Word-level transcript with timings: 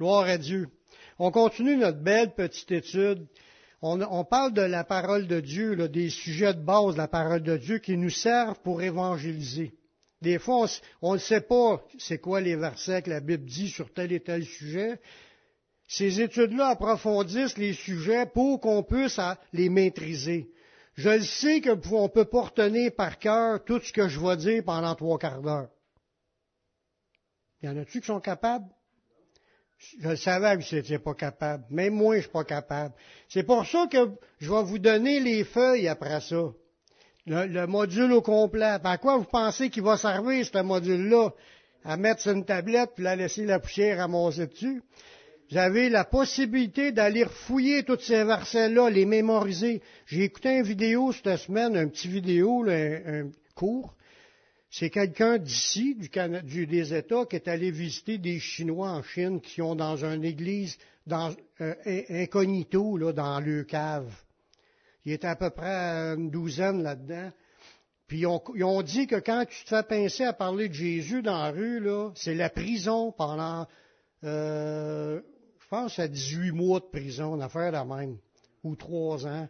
Gloire 0.00 0.28
à 0.28 0.38
Dieu. 0.38 0.66
On 1.18 1.30
continue 1.30 1.76
notre 1.76 2.00
belle 2.00 2.34
petite 2.34 2.72
étude. 2.72 3.26
On, 3.82 4.24
parle 4.24 4.54
de 4.54 4.62
la 4.62 4.82
parole 4.82 5.26
de 5.26 5.40
Dieu, 5.40 5.76
des 5.90 6.08
sujets 6.08 6.54
de 6.54 6.62
base 6.62 6.94
de 6.94 6.98
la 6.98 7.06
parole 7.06 7.42
de 7.42 7.58
Dieu 7.58 7.80
qui 7.80 7.98
nous 7.98 8.08
servent 8.08 8.58
pour 8.62 8.80
évangéliser. 8.80 9.74
Des 10.22 10.38
fois, 10.38 10.68
on 11.02 11.12
ne 11.12 11.18
sait 11.18 11.42
pas 11.42 11.84
c'est 11.98 12.18
quoi 12.18 12.40
les 12.40 12.56
versets 12.56 13.02
que 13.02 13.10
la 13.10 13.20
Bible 13.20 13.44
dit 13.44 13.68
sur 13.68 13.92
tel 13.92 14.10
et 14.12 14.20
tel 14.20 14.42
sujet. 14.46 14.98
Ces 15.86 16.22
études-là 16.22 16.68
approfondissent 16.68 17.58
les 17.58 17.74
sujets 17.74 18.24
pour 18.24 18.58
qu'on 18.58 18.82
puisse 18.82 19.20
les 19.52 19.68
maîtriser. 19.68 20.50
Je 20.94 21.10
le 21.10 21.24
sais 21.24 21.60
qu'on 21.60 22.04
ne 22.04 22.08
peut 22.08 22.24
pas 22.24 22.44
retenir 22.44 22.92
par 22.96 23.18
cœur 23.18 23.62
tout 23.64 23.80
ce 23.80 23.92
que 23.92 24.08
je 24.08 24.18
vais 24.18 24.38
dire 24.38 24.64
pendant 24.64 24.94
trois 24.94 25.18
quarts 25.18 25.42
d'heure. 25.42 25.68
Y 27.62 27.68
en 27.68 27.76
a-tu 27.76 28.00
qui 28.00 28.06
sont 28.06 28.20
capables? 28.20 28.64
Je 30.00 30.14
savais 30.14 30.58
que 30.58 30.68
vous 30.68 30.76
n'étiez 30.76 30.98
pas 30.98 31.14
capable. 31.14 31.64
Même 31.70 31.94
moi, 31.94 32.16
je 32.16 32.22
suis 32.22 32.30
pas 32.30 32.44
capable. 32.44 32.94
C'est 33.28 33.44
pour 33.44 33.66
ça 33.66 33.86
que 33.90 34.10
je 34.38 34.52
vais 34.52 34.62
vous 34.62 34.78
donner 34.78 35.20
les 35.20 35.42
feuilles 35.44 35.88
après 35.88 36.20
ça. 36.20 36.52
Le, 37.26 37.66
module 37.66 38.12
au 38.12 38.20
complet. 38.20 38.76
À 38.82 38.98
quoi 38.98 39.16
vous 39.16 39.24
pensez 39.24 39.70
qu'il 39.70 39.82
va 39.82 39.96
servir, 39.96 40.44
ce 40.44 40.62
module-là? 40.62 41.30
À 41.84 41.96
mettre 41.96 42.20
sur 42.20 42.32
une 42.32 42.44
tablette 42.44 42.90
puis 42.94 43.04
la 43.04 43.16
laisser 43.16 43.46
la 43.46 43.58
poussière 43.58 43.98
ramasser 43.98 44.46
dessus? 44.46 44.82
Vous 45.50 45.56
avez 45.56 45.88
la 45.88 46.04
possibilité 46.04 46.92
d'aller 46.92 47.24
fouiller 47.24 47.82
tous 47.82 48.00
ces 48.00 48.22
versets-là, 48.22 48.90
les 48.90 49.06
mémoriser. 49.06 49.80
J'ai 50.06 50.24
écouté 50.24 50.58
une 50.58 50.62
vidéo 50.62 51.12
cette 51.12 51.36
semaine, 51.38 51.76
un 51.76 51.88
petit 51.88 52.08
vidéo, 52.08 52.64
un 52.68 53.30
cours, 53.54 53.94
c'est 54.70 54.90
quelqu'un 54.90 55.38
d'ici, 55.38 55.96
du, 55.96 56.66
des 56.66 56.94
États, 56.94 57.26
qui 57.26 57.36
est 57.36 57.48
allé 57.48 57.72
visiter 57.72 58.18
des 58.18 58.38
Chinois 58.38 58.90
en 58.90 59.02
Chine 59.02 59.40
qui 59.40 59.60
ont 59.60 59.74
dans 59.74 60.04
une 60.04 60.24
église 60.24 60.78
dans, 61.06 61.34
euh, 61.60 61.74
incognito, 62.08 62.96
là, 62.96 63.12
dans 63.12 63.40
le 63.40 63.64
cave. 63.64 64.14
Il 65.04 65.12
était 65.12 65.26
à 65.26 65.34
peu 65.34 65.50
près 65.50 66.14
une 66.14 66.30
douzaine 66.30 66.84
là-dedans. 66.84 67.32
Puis 68.06 68.20
ils 68.20 68.26
ont, 68.64 68.82
dit 68.82 69.06
que 69.06 69.16
quand 69.16 69.44
tu 69.48 69.64
te 69.64 69.68
fais 69.68 69.82
pincer 69.82 70.24
à 70.24 70.32
parler 70.32 70.68
de 70.68 70.74
Jésus 70.74 71.22
dans 71.22 71.42
la 71.42 71.50
rue, 71.50 71.80
là, 71.80 72.10
c'est 72.14 72.34
la 72.34 72.50
prison 72.50 73.12
pendant, 73.12 73.66
euh, 74.24 75.20
je 75.60 75.68
pense, 75.68 75.98
à 75.98 76.06
18 76.06 76.52
mois 76.52 76.80
de 76.80 76.86
prison, 76.86 77.34
une 77.36 77.42
affaire 77.42 77.72
de 77.72 77.88
même, 77.92 78.18
ou 78.62 78.76
trois 78.76 79.26
ans. 79.26 79.48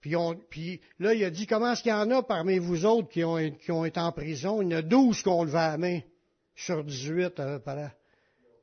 Puis, 0.00 0.80
là, 0.98 1.12
il 1.12 1.24
a 1.24 1.30
dit, 1.30 1.46
comment 1.46 1.72
est-ce 1.72 1.82
qu'il 1.82 1.90
y 1.90 1.94
en 1.94 2.10
a 2.10 2.22
parmi 2.22 2.58
vous 2.58 2.86
autres 2.86 3.08
qui 3.08 3.22
ont, 3.22 3.38
été 3.84 4.00
en 4.00 4.12
prison? 4.12 4.62
Il 4.62 4.72
y 4.72 4.74
en 4.74 4.78
a 4.78 4.82
12 4.82 5.22
qui 5.22 5.28
ont 5.28 5.44
levé 5.44 5.58
la 5.58 5.78
main 5.78 6.00
sur 6.54 6.82
18 6.82 7.38
euh, 7.40 7.58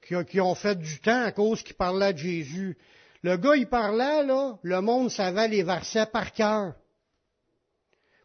qui, 0.02 0.16
qui, 0.26 0.42
ont 0.42 0.56
fait 0.56 0.76
du 0.76 1.00
temps 1.00 1.24
à 1.24 1.32
cause 1.32 1.62
qu'ils 1.62 1.76
parlaient 1.76 2.14
de 2.14 2.18
Jésus. 2.18 2.78
Le 3.22 3.38
gars, 3.38 3.56
il 3.56 3.68
parlait, 3.68 4.24
là, 4.24 4.58
le 4.64 4.82
monde 4.82 5.12
savait 5.12 5.48
les 5.48 5.64
versets 5.64 6.08
par 6.08 6.32
cœur. 6.32 6.74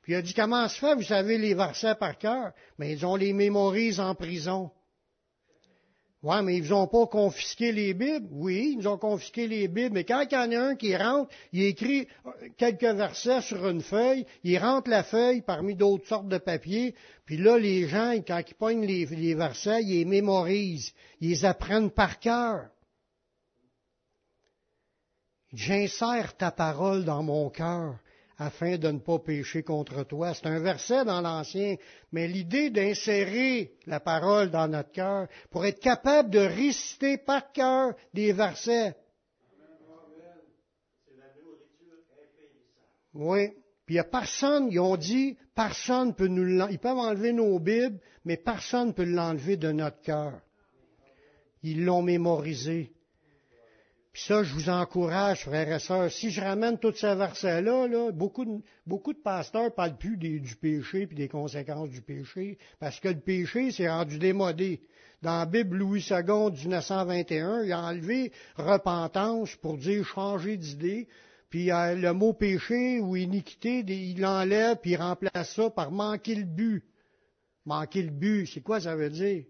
Puis 0.03 0.13
il 0.13 0.17
a 0.17 0.23
dit, 0.23 0.35
comment 0.35 0.67
se 0.69 0.79
fait, 0.79 0.95
vous 0.95 1.03
savez 1.03 1.39
les 1.39 1.55
versets 1.55 1.95
par 1.95 2.17
cœur? 2.19 2.53
Mais 2.79 2.93
ils 2.93 3.05
ont 3.07 3.17
les 3.17 3.33
mémorise 3.33 4.01
en 4.01 4.15
prison. 4.15 4.71
Ouais, 6.23 6.41
mais 6.41 6.57
ils 6.57 6.73
ont 6.73 6.87
pas 6.87 7.07
confisqué 7.07 7.73
les 7.73 7.95
Bibles? 7.95 8.29
Oui, 8.31 8.77
ils 8.79 8.87
ont 8.87 8.97
confisqué 8.97 9.49
les 9.49 9.67
Bibles. 9.67 9.95
Mais 9.95 10.05
quand 10.05 10.23
il 10.23 10.33
y 10.33 10.37
en 10.37 10.53
a 10.53 10.69
un 10.69 10.77
qui 10.77 10.97
rentre, 10.97 11.35
il 11.53 11.65
écrit 11.65 12.07
quelques 12.57 12.85
versets 12.85 13.41
sur 13.41 13.67
une 13.69 13.83
feuille, 13.83 14.25
il 14.45 14.57
rentre 14.59 14.89
la 14.89 15.03
feuille 15.03 15.43
parmi 15.43 15.75
d'autres 15.75 16.07
sortes 16.07 16.29
de 16.29 16.39
papiers, 16.39 16.95
puis 17.25 17.39
là, 17.39 17.59
les 17.59 17.89
gens, 17.89 18.15
quand 18.27 18.41
ils 18.47 18.55
pognent 18.55 18.87
les, 18.87 19.07
les 19.07 19.35
versets, 19.35 19.83
ils 19.83 19.99
les 19.99 20.05
mémorisent. 20.05 20.93
Ils 21.21 21.31
les 21.31 21.45
apprennent 21.45 21.91
par 21.91 22.21
cœur. 22.21 22.69
J'insère 25.53 26.37
ta 26.37 26.51
parole 26.51 27.05
dans 27.05 27.23
mon 27.23 27.51
cœur 27.51 27.99
afin 28.39 28.77
de 28.77 28.89
ne 28.89 28.99
pas 28.99 29.19
pécher 29.19 29.63
contre 29.63 30.05
toi. 30.05 30.35
C'est 30.35 30.47
un 30.47 30.61
verset 30.61 31.05
dans 31.05 31.21
l'Ancien, 31.21 31.77
mais 32.13 32.29
l'idée 32.29 32.71
d'insérer 32.71 33.73
la 33.87 34.01
parole 34.01 34.51
dans 34.51 34.69
notre 34.69 34.93
cœur 34.93 35.29
pour 35.51 35.65
être 35.65 35.81
capable 35.81 36.31
de 36.31 36.41
réciter 36.41 37.19
par 37.19 37.53
cœur 37.53 37.95
des 38.15 38.33
versets. 38.33 38.97
Oui. 43.15 43.51
Puis 43.85 43.97
il 43.97 43.99
n'y 43.99 44.01
a 44.01 44.05
personne, 44.05 44.69
ils 44.71 44.81
ont 44.81 44.97
dit, 44.97 45.37
personne 45.55 46.15
peut 46.15 46.29
nous 46.29 46.67
Ils 46.71 46.79
peuvent 46.79 46.97
enlever 46.97 47.33
nos 47.33 47.59
Bibles, 47.59 47.99
mais 48.25 48.37
personne 48.37 48.89
ne 48.89 48.93
peut 48.93 49.05
l'enlever 49.05 49.57
de 49.57 49.73
notre 49.73 50.01
cœur. 50.01 50.41
Ils 51.63 51.85
l'ont 51.85 52.03
mémorisé. 52.03 52.93
Puis 54.13 54.25
ça, 54.25 54.43
je 54.43 54.53
vous 54.53 54.69
encourage, 54.69 55.45
frères 55.45 55.75
et 55.75 55.79
sœurs, 55.79 56.11
si 56.11 56.31
je 56.31 56.43
ramène 56.43 56.79
tous 56.79 56.95
ces 56.95 57.15
versets-là, 57.15 58.11
beaucoup, 58.13 58.45
de, 58.45 58.61
beaucoup 58.87 59.15
de 59.15 59.19
pasteurs 59.19 59.75
parlent 59.75 59.97
plus 59.97 60.19
du 60.19 60.57
péché 60.57 61.09
et 61.11 61.15
des 61.15 61.29
conséquences 61.29 61.89
du 61.89 62.03
péché, 62.03 62.59
parce 62.79 63.01
que 63.01 63.09
le 63.09 63.21
péché 63.21 63.71
s'est 63.71 63.89
rendu 63.89 64.19
démodé. 64.19 64.83
Dans 65.23 65.39
la 65.39 65.47
Bible 65.47 65.79
Louis 65.79 66.05
II 66.11 66.51
1921, 66.51 67.63
il 67.63 67.73
a 67.73 67.81
enlevé 67.81 68.33
repentance 68.57 69.57
pour 69.57 69.79
dire 69.79 70.05
changer 70.05 70.59
d'idée, 70.59 71.09
puis 71.49 71.67
le 71.69 72.13
mot 72.13 72.35
péché 72.35 73.01
ou 73.01 73.17
iniquité, 73.17 73.79
il 73.79 74.21
l'enlève 74.21 74.77
puis 74.83 74.91
il 74.91 74.97
remplace 74.97 75.55
ça 75.55 75.71
par 75.71 75.91
manquer 75.91 76.35
le 76.35 76.45
but. 76.45 76.85
Manquer 77.65 78.03
le 78.03 78.11
but, 78.11 78.47
c'est 78.47 78.61
quoi 78.61 78.81
ça 78.81 78.95
veut 78.95 79.11
dire? 79.11 79.45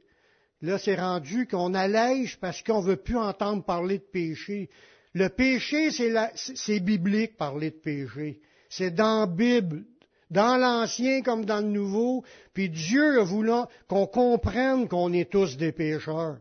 Là, 0.63 0.79
c'est 0.79 0.95
rendu 0.95 1.49
qu'on 1.49 1.75
allège 1.75 2.39
parce 2.41 2.63
qu'on 2.63 2.81
ne 2.83 2.87
veut 2.87 2.97
plus 2.97 3.19
entendre 3.19 3.65
parler 3.65 3.99
de 3.99 4.05
péché. 4.05 4.71
Le 5.13 5.29
péché, 5.29 5.91
c'est 6.37 6.81
biblique, 6.81 7.37
parler 7.37 7.71
de 7.71 7.77
péché. 7.77 8.41
C'est 8.71 8.95
dans 8.95 9.21
la 9.21 9.27
Bible, 9.27 9.85
dans 10.31 10.57
l'Ancien 10.57 11.23
comme 11.23 11.45
dans 11.45 11.61
le 11.61 11.73
Nouveau. 11.73 12.25
Puis 12.55 12.71
Dieu 12.71 13.21
a 13.21 13.25
voulu 13.25 13.51
qu'on 13.89 14.07
comprenne 14.07 14.89
qu'on 14.89 15.13
est 15.13 15.31
tous 15.31 15.57
des 15.57 15.73
pécheurs. 15.73 16.39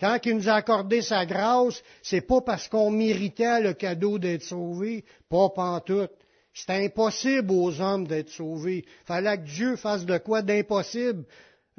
Quand 0.00 0.18
il 0.24 0.36
nous 0.36 0.48
a 0.48 0.54
accordé 0.54 1.02
sa 1.02 1.24
grâce, 1.26 1.80
c'est 2.02 2.26
pas 2.26 2.40
parce 2.40 2.66
qu'on 2.68 2.90
méritait 2.90 3.60
le 3.60 3.74
cadeau 3.74 4.18
d'être 4.18 4.42
sauvé, 4.42 5.04
pas 5.28 5.50
pantoute. 5.50 6.10
C'est 6.54 6.84
impossible 6.84 7.52
aux 7.52 7.80
hommes 7.80 8.06
d'être 8.06 8.30
sauvés. 8.30 8.84
Fallait 9.04 9.38
que 9.38 9.44
Dieu 9.44 9.76
fasse 9.76 10.04
de 10.04 10.18
quoi 10.18 10.42
d'impossible 10.42 11.24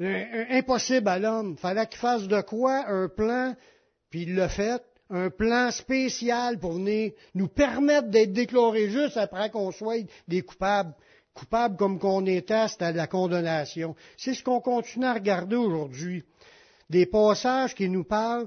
impossible 0.00 1.08
à 1.08 1.18
l'homme. 1.18 1.56
Fallait 1.56 1.86
qu'il 1.86 1.98
fasse 1.98 2.26
de 2.26 2.40
quoi 2.40 2.88
un 2.88 3.08
plan, 3.08 3.54
puis 4.10 4.22
il 4.22 4.34
l'a 4.34 4.48
fait, 4.48 4.82
un 5.10 5.30
plan 5.30 5.70
spécial 5.70 6.58
pour 6.58 6.72
venir 6.72 7.12
nous 7.34 7.48
permettre 7.48 8.08
d'être 8.08 8.32
déclarés 8.32 8.88
juste 8.88 9.16
après 9.16 9.50
qu'on 9.50 9.70
soit 9.70 10.06
des 10.28 10.42
coupables. 10.42 10.94
Coupables 11.34 11.76
comme 11.76 11.98
qu'on 11.98 12.24
était, 12.26 12.68
c'était 12.68 12.92
la 12.92 13.08
condamnation. 13.08 13.96
C'est 14.16 14.34
ce 14.34 14.42
qu'on 14.42 14.60
continue 14.60 15.06
à 15.06 15.14
regarder 15.14 15.56
aujourd'hui. 15.56 16.24
Des 16.90 17.06
passages 17.06 17.74
qui 17.74 17.88
nous 17.88 18.04
parlent. 18.04 18.46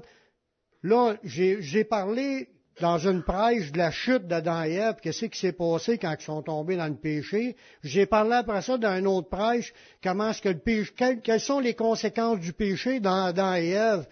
Là, 0.82 1.16
j'ai 1.22 1.84
parlé 1.84 2.48
dans 2.80 2.98
une 2.98 3.22
prêche 3.22 3.72
de 3.72 3.78
la 3.78 3.90
chute 3.90 4.26
d'Adam 4.26 4.62
et 4.64 4.74
Ève, 4.74 4.96
qu'est-ce 5.02 5.26
qui 5.26 5.38
s'est 5.38 5.52
passé 5.52 5.98
quand 5.98 6.14
ils 6.18 6.22
sont 6.24 6.42
tombés 6.42 6.76
dans 6.76 6.86
le 6.86 6.96
péché? 6.96 7.56
J'ai 7.82 8.06
parlé 8.06 8.34
après 8.34 8.62
ça 8.62 8.78
dans 8.78 8.96
une 8.96 9.06
autre 9.06 9.28
prêche, 9.28 9.72
comment 10.02 10.30
est-ce 10.30 10.42
que 10.42 10.48
le 10.48 10.58
péché, 10.58 10.92
quelles, 11.22 11.40
sont 11.40 11.60
les 11.60 11.74
conséquences 11.74 12.40
du 12.40 12.52
péché 12.52 13.00
dans 13.00 13.24
Adam 13.24 13.54
et 13.54 13.70
Ève, 13.70 14.06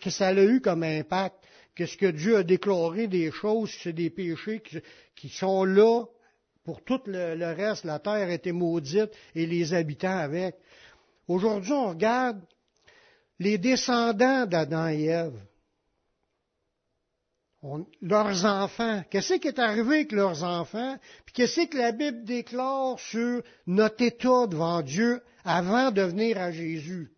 que 0.00 0.10
ça 0.10 0.28
a 0.28 0.34
eu 0.34 0.60
comme 0.60 0.82
impact. 0.82 1.36
Qu'est-ce 1.74 1.98
que 1.98 2.06
Dieu 2.06 2.38
a 2.38 2.42
déclaré 2.42 3.06
des 3.06 3.30
choses, 3.30 3.70
c'est 3.82 3.92
des 3.92 4.08
péchés 4.08 4.62
qui, 5.14 5.28
sont 5.28 5.64
là 5.64 6.04
pour 6.64 6.82
tout 6.82 7.00
le, 7.06 7.34
le 7.34 7.52
reste. 7.52 7.84
La 7.84 7.98
terre 7.98 8.30
était 8.30 8.52
maudite 8.52 9.10
et 9.34 9.46
les 9.46 9.74
habitants 9.74 10.16
avec. 10.18 10.56
Aujourd'hui, 11.28 11.72
on 11.72 11.90
regarde 11.90 12.40
les 13.38 13.58
descendants 13.58 14.46
d'Adam 14.46 14.88
et 14.88 15.04
Ève 15.04 15.38
leurs 18.02 18.44
enfants. 18.44 19.02
Qu'est-ce 19.10 19.34
qui 19.34 19.48
est 19.48 19.58
arrivé 19.58 19.96
avec 19.96 20.12
leurs 20.12 20.44
enfants? 20.44 20.96
Puis 21.24 21.34
qu'est-ce 21.34 21.66
que 21.66 21.76
la 21.76 21.92
Bible 21.92 22.24
déclare 22.24 22.98
sur 22.98 23.42
notre 23.66 24.02
état 24.02 24.46
devant 24.46 24.82
Dieu 24.82 25.22
avant 25.44 25.90
de 25.90 26.02
venir 26.02 26.38
à 26.38 26.52
Jésus? 26.52 27.12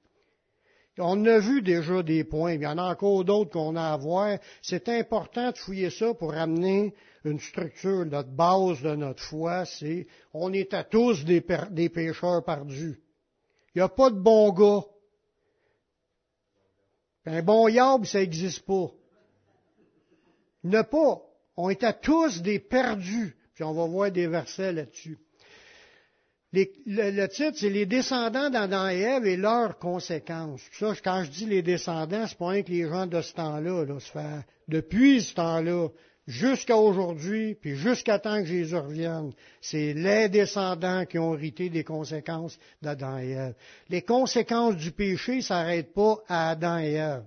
On 1.00 1.24
a 1.26 1.38
vu 1.38 1.62
déjà 1.62 2.02
des 2.02 2.24
points, 2.24 2.54
il 2.54 2.62
y 2.62 2.66
en 2.66 2.78
a 2.78 2.90
encore 2.90 3.24
d'autres 3.24 3.52
qu'on 3.52 3.76
a 3.76 3.92
à 3.92 3.96
voir. 3.96 4.38
C'est 4.62 4.88
important 4.88 5.52
de 5.52 5.56
fouiller 5.56 5.90
ça 5.90 6.12
pour 6.12 6.34
amener 6.34 6.92
une 7.24 7.38
structure. 7.38 8.04
Notre 8.04 8.30
base 8.30 8.82
de 8.82 8.96
notre 8.96 9.22
foi, 9.22 9.64
c'est 9.64 10.08
on 10.34 10.52
est 10.52 10.74
à 10.74 10.82
tous 10.82 11.24
des, 11.24 11.40
pécheurs 11.40 12.44
perdus. 12.44 13.00
Il 13.74 13.78
n'y 13.78 13.82
a 13.82 13.88
pas 13.88 14.10
de 14.10 14.18
bon 14.18 14.52
gars. 14.52 14.84
Un 17.26 17.42
bon 17.42 17.68
yab, 17.68 18.04
ça 18.04 18.18
n'existe 18.18 18.66
pas 18.66 18.90
ne 20.64 20.82
pas. 20.82 21.22
On 21.56 21.70
était 21.70 21.92
tous 21.92 22.42
des 22.42 22.58
perdus. 22.58 23.36
Puis 23.54 23.64
on 23.64 23.72
va 23.72 23.86
voir 23.86 24.10
des 24.12 24.28
versets 24.28 24.72
là-dessus. 24.72 25.18
le, 26.52 27.26
titre, 27.26 27.58
c'est 27.58 27.70
Les 27.70 27.86
descendants 27.86 28.50
d'Adam 28.50 28.88
et 28.88 29.00
Ève 29.00 29.26
et 29.26 29.36
leurs 29.36 29.78
conséquences. 29.78 30.62
Ça, 30.78 30.92
quand 31.02 31.24
je 31.24 31.30
dis 31.30 31.46
les 31.46 31.62
descendants, 31.62 32.26
c'est 32.26 32.38
pas 32.38 32.48
rien 32.48 32.62
que 32.62 32.70
les 32.70 32.88
gens 32.88 33.06
de 33.06 33.20
ce 33.20 33.34
temps-là. 33.34 33.84
Là, 33.84 34.42
depuis 34.68 35.22
ce 35.22 35.34
temps-là, 35.34 35.88
jusqu'à 36.28 36.76
aujourd'hui, 36.76 37.54
puis 37.54 37.74
jusqu'à 37.74 38.18
temps 38.18 38.40
que 38.40 38.46
Jésus 38.46 38.76
revienne, 38.76 39.32
c'est 39.60 39.94
les 39.94 40.28
descendants 40.28 41.06
qui 41.06 41.18
ont 41.18 41.34
hérité 41.34 41.70
des 41.70 41.82
conséquences 41.82 42.58
d'Adam 42.82 43.18
et 43.18 43.30
Ève. 43.30 43.54
Les 43.88 44.02
conséquences 44.02 44.76
du 44.76 44.92
péché 44.92 45.36
ne 45.36 45.40
s'arrêtent 45.40 45.94
pas 45.94 46.18
à 46.28 46.50
Adam 46.50 46.78
et 46.78 46.92
Ève. 46.92 47.24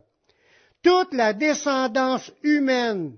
Toute 0.83 1.13
la 1.13 1.33
descendance 1.33 2.31
humaine 2.43 3.15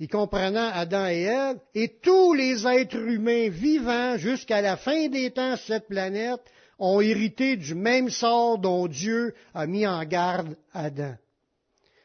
y 0.00 0.08
comprenant 0.08 0.70
Adam 0.72 1.06
et 1.06 1.22
Ève, 1.22 1.58
et 1.74 1.88
tous 2.02 2.34
les 2.34 2.66
êtres 2.66 2.96
humains 2.96 3.48
vivants 3.48 4.16
jusqu'à 4.16 4.60
la 4.60 4.76
fin 4.76 5.08
des 5.08 5.30
temps 5.30 5.56
sur 5.56 5.66
cette 5.66 5.88
planète 5.88 6.42
ont 6.78 7.00
hérité 7.00 7.56
du 7.56 7.74
même 7.74 8.10
sort 8.10 8.58
dont 8.58 8.88
Dieu 8.88 9.34
a 9.54 9.66
mis 9.66 9.86
en 9.86 10.04
garde 10.04 10.56
Adam. 10.72 11.14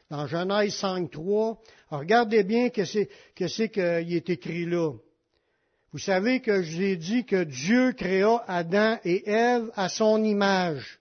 Dans 0.10 0.28
Genèse 0.28 0.80
5.3, 0.80 1.58
regardez 1.90 2.44
bien 2.44 2.70
que 2.70 2.86
c'est 2.86 3.10
que 3.36 3.48
c'est 3.48 3.70
qu'il 3.70 4.14
est 4.14 4.30
écrit 4.30 4.66
là. 4.66 4.94
Vous 5.92 6.00
savez 6.00 6.40
que 6.40 6.62
je 6.62 6.76
vous 6.76 6.84
ai 6.84 6.96
dit 6.96 7.26
que 7.26 7.44
Dieu 7.44 7.94
créa 7.94 8.44
Adam 8.48 8.98
et 9.04 9.28
Ève 9.28 9.72
à 9.76 9.90
son 9.90 10.24
image. 10.24 11.00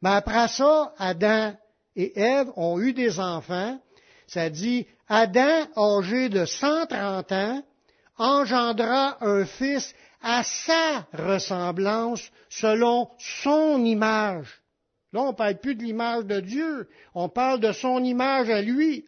Mais 0.00 0.10
après 0.10 0.48
ça, 0.48 0.94
Adam 0.98 1.54
et 1.98 2.18
Ève 2.18 2.50
ont 2.56 2.80
eu 2.80 2.92
des 2.92 3.18
enfants. 3.18 3.78
Ça 4.28 4.48
dit, 4.48 4.86
Adam, 5.08 5.66
âgé 5.76 6.28
de 6.28 6.44
130 6.44 7.32
ans, 7.32 7.62
engendra 8.16 9.18
un 9.20 9.44
fils 9.44 9.94
à 10.22 10.42
sa 10.44 11.06
ressemblance, 11.12 12.30
selon 12.48 13.08
son 13.18 13.84
image. 13.84 14.62
Là, 15.12 15.22
on 15.22 15.28
ne 15.28 15.36
parle 15.36 15.58
plus 15.58 15.74
de 15.74 15.82
l'image 15.82 16.24
de 16.24 16.40
Dieu, 16.40 16.88
on 17.14 17.28
parle 17.28 17.60
de 17.60 17.72
son 17.72 18.02
image 18.04 18.48
à 18.48 18.62
lui. 18.62 19.04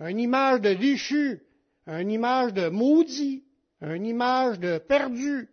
Une 0.00 0.18
image 0.18 0.60
de 0.60 0.74
déchu, 0.74 1.40
une 1.86 2.10
image 2.10 2.52
de 2.52 2.68
maudit, 2.68 3.44
une 3.80 4.04
image 4.04 4.58
de 4.58 4.78
perdu. 4.78 5.48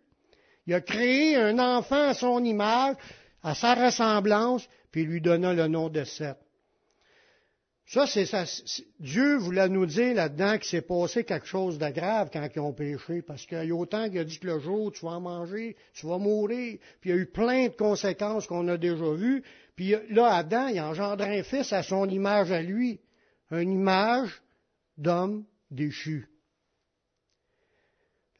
Il 0.66 0.74
a 0.74 0.80
créé 0.80 1.36
un 1.36 1.58
enfant 1.58 2.08
à 2.08 2.14
son 2.14 2.44
image, 2.44 2.96
à 3.42 3.54
sa 3.54 3.74
ressemblance, 3.74 4.68
puis 4.96 5.04
lui 5.04 5.20
donna 5.20 5.52
le 5.52 5.68
nom 5.68 5.90
de 5.90 6.04
Seth. 6.04 6.38
Ça, 7.84 8.06
c'est 8.06 8.24
ça. 8.24 8.44
Dieu 8.98 9.36
voulait 9.36 9.68
nous 9.68 9.84
dire 9.84 10.14
là-dedans 10.14 10.56
qu'il 10.56 10.68
s'est 10.68 10.80
passé 10.80 11.22
quelque 11.22 11.46
chose 11.46 11.76
de 11.76 11.90
grave 11.90 12.30
quand 12.32 12.48
ils 12.56 12.60
ont 12.60 12.72
péché, 12.72 13.20
parce 13.20 13.44
qu'il 13.44 13.62
y 13.62 13.72
a 13.72 13.74
autant 13.74 14.08
qu'il 14.08 14.20
a 14.20 14.24
dit 14.24 14.38
que 14.38 14.46
le 14.46 14.58
jour 14.58 14.90
tu 14.90 15.04
vas 15.04 15.12
en 15.12 15.20
manger, 15.20 15.76
tu 15.92 16.06
vas 16.06 16.16
mourir, 16.16 16.78
puis 17.02 17.10
il 17.10 17.14
y 17.14 17.18
a 17.18 17.20
eu 17.20 17.26
plein 17.26 17.66
de 17.66 17.74
conséquences 17.74 18.46
qu'on 18.46 18.66
a 18.68 18.78
déjà 18.78 19.12
vues. 19.12 19.42
Puis 19.76 19.94
là, 20.08 20.34
Adam, 20.34 20.68
il 20.68 20.80
engendre 20.80 21.24
un 21.24 21.42
fils 21.42 21.74
à 21.74 21.82
son 21.82 22.08
image 22.08 22.50
à 22.50 22.62
lui, 22.62 22.98
une 23.50 23.72
image 23.72 24.30
d'homme 24.96 25.44
déchu. 25.70 26.26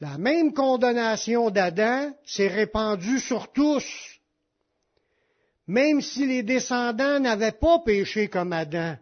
La 0.00 0.17
même 0.17 0.55
condamnation 0.55 1.50
d'Adam 1.50 2.14
s'est 2.25 2.49
répandue 2.49 3.20
sur 3.20 3.53
tous, 3.53 4.16
même 5.67 6.01
si 6.01 6.27
les 6.27 6.43
descendants 6.43 7.21
n'avaient 7.21 7.53
pas 7.53 7.81
péché 7.81 8.29
comme 8.29 8.53
Adam. 8.53 8.97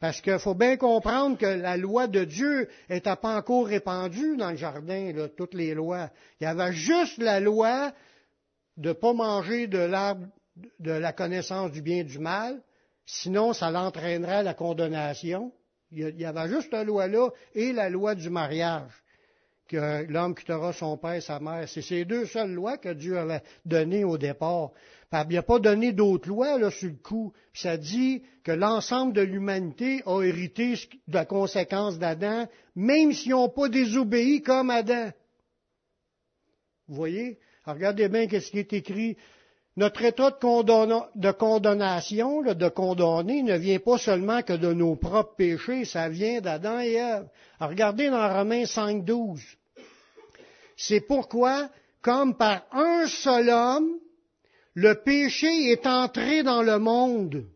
Parce 0.00 0.20
qu'il 0.20 0.38
faut 0.38 0.54
bien 0.54 0.76
comprendre 0.76 1.38
que 1.38 1.46
la 1.46 1.76
loi 1.76 2.08
de 2.08 2.24
Dieu 2.24 2.68
n'était 2.90 3.16
pas 3.16 3.36
encore 3.36 3.66
répandue 3.66 4.36
dans 4.36 4.50
le 4.50 4.56
jardin, 4.56 5.12
toutes 5.36 5.54
les 5.54 5.74
lois. 5.74 6.10
Il 6.40 6.44
y 6.44 6.46
avait 6.46 6.72
juste 6.72 7.18
la 7.18 7.38
loi 7.38 7.92
de 8.76 8.88
ne 8.88 8.92
pas 8.94 9.12
manger 9.12 9.68
de 9.68 9.78
l'arbre 9.78 10.26
de 10.80 10.90
la 10.90 11.12
connaissance 11.12 11.70
du 11.70 11.82
bien 11.82 11.98
et 11.98 12.04
du 12.04 12.18
mal, 12.18 12.60
sinon 13.06 13.52
ça 13.52 13.70
l'entraînerait 13.70 14.36
à 14.36 14.42
la 14.42 14.54
condamnation. 14.54 15.52
Il 15.90 16.18
y 16.18 16.24
avait 16.24 16.48
juste 16.48 16.72
la 16.72 16.84
loi-là 16.84 17.28
et 17.54 17.72
la 17.72 17.90
loi 17.90 18.14
du 18.14 18.30
mariage, 18.30 18.90
que 19.68 20.04
l'homme 20.08 20.34
quittera 20.34 20.72
son 20.72 20.96
père 20.96 21.14
et 21.14 21.20
sa 21.20 21.38
mère. 21.38 21.68
C'est 21.68 21.82
ces 21.82 22.04
deux 22.04 22.26
seules 22.26 22.52
lois 22.52 22.78
que 22.78 22.92
Dieu 22.92 23.18
avait 23.18 23.42
données 23.64 24.04
au 24.04 24.18
départ. 24.18 24.70
Il 25.12 25.34
n'a 25.34 25.42
pas 25.42 25.58
donné 25.58 25.92
d'autres 25.92 26.28
lois 26.28 26.58
là, 26.58 26.70
sur 26.70 26.88
le 26.88 26.96
coup. 26.96 27.32
ça 27.52 27.76
dit 27.76 28.22
que 28.44 28.52
l'ensemble 28.52 29.12
de 29.12 29.20
l'humanité 29.20 30.02
a 30.06 30.22
hérité 30.22 30.74
de 31.06 31.14
la 31.14 31.26
conséquence 31.26 31.98
d'Adam, 31.98 32.46
même 32.74 33.12
s'ils 33.12 33.32
n'ont 33.32 33.50
pas 33.50 33.68
désobéi 33.68 34.42
comme 34.42 34.70
Adam. 34.70 35.10
Vous 36.88 36.94
voyez? 36.94 37.38
regardez 37.64 38.08
bien 38.08 38.26
ce 38.28 38.50
qui 38.50 38.58
est 38.58 38.72
écrit. 38.72 39.16
Notre 39.76 40.02
état 40.02 40.30
de, 40.30 41.30
condamnation, 41.32 42.42
de 42.42 42.68
condamner, 42.68 43.42
ne 43.42 43.56
vient 43.56 43.78
pas 43.78 43.96
seulement 43.96 44.42
que 44.42 44.52
de 44.52 44.72
nos 44.74 44.96
propres 44.96 45.34
péchés, 45.36 45.86
ça 45.86 46.10
vient 46.10 46.42
d'Adam 46.42 46.80
et 46.80 46.92
Ève. 46.92 47.28
regardez 47.58 48.10
dans 48.10 48.28
Romains 48.34 48.66
5, 48.66 49.02
12. 49.04 49.40
C'est 50.76 51.00
pourquoi, 51.00 51.70
comme 52.02 52.36
par 52.36 52.66
un 52.72 53.06
seul 53.06 53.48
homme, 53.48 53.98
le 54.74 54.94
péché 55.02 55.70
est 55.70 55.86
entré 55.86 56.42
dans 56.42 56.62
le 56.62 56.78
monde. 56.78 57.46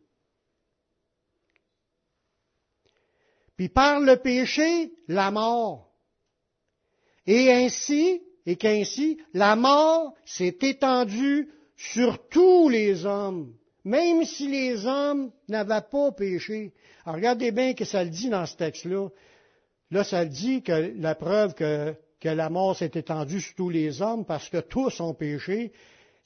Puis 3.56 3.68
par 3.68 4.00
le 4.00 4.16
péché, 4.16 4.92
la 5.08 5.30
mort. 5.30 5.90
Et 7.26 7.52
ainsi, 7.52 8.22
et 8.44 8.56
qu'ainsi, 8.56 9.18
la 9.32 9.56
mort 9.56 10.14
s'est 10.24 10.58
étendue 10.60 11.48
sur 11.76 12.28
tous 12.28 12.68
les 12.68 13.04
hommes, 13.04 13.52
même 13.84 14.24
si 14.24 14.48
les 14.48 14.86
hommes 14.86 15.30
n'avaient 15.48 15.86
pas 15.90 16.12
péché. 16.12 16.72
Alors 17.04 17.16
regardez 17.16 17.50
bien 17.50 17.74
que 17.74 17.84
ça 17.84 18.04
le 18.04 18.10
dit 18.10 18.28
dans 18.28 18.46
ce 18.46 18.56
texte-là. 18.56 19.08
Là, 19.90 20.04
ça 20.04 20.24
le 20.24 20.30
dit 20.30 20.62
que 20.62 20.92
la 20.96 21.14
preuve 21.14 21.54
que, 21.54 21.94
que 22.20 22.28
la 22.28 22.50
mort 22.50 22.76
s'est 22.76 22.92
étendue 22.94 23.40
sur 23.40 23.54
tous 23.54 23.70
les 23.70 24.02
hommes 24.02 24.24
parce 24.24 24.48
que 24.48 24.58
tous 24.58 25.00
ont 25.00 25.14
péché, 25.14 25.72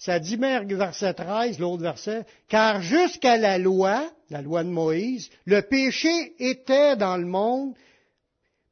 ça 0.00 0.18
dit 0.18 0.36
verset 0.36 1.12
13, 1.12 1.58
l'autre 1.58 1.82
verset, 1.82 2.24
car 2.48 2.80
jusqu'à 2.80 3.36
la 3.36 3.58
loi, 3.58 4.10
la 4.30 4.40
loi 4.40 4.64
de 4.64 4.70
Moïse, 4.70 5.28
le 5.44 5.60
péché 5.60 6.32
était 6.38 6.96
dans 6.96 7.18
le 7.18 7.26
monde, 7.26 7.74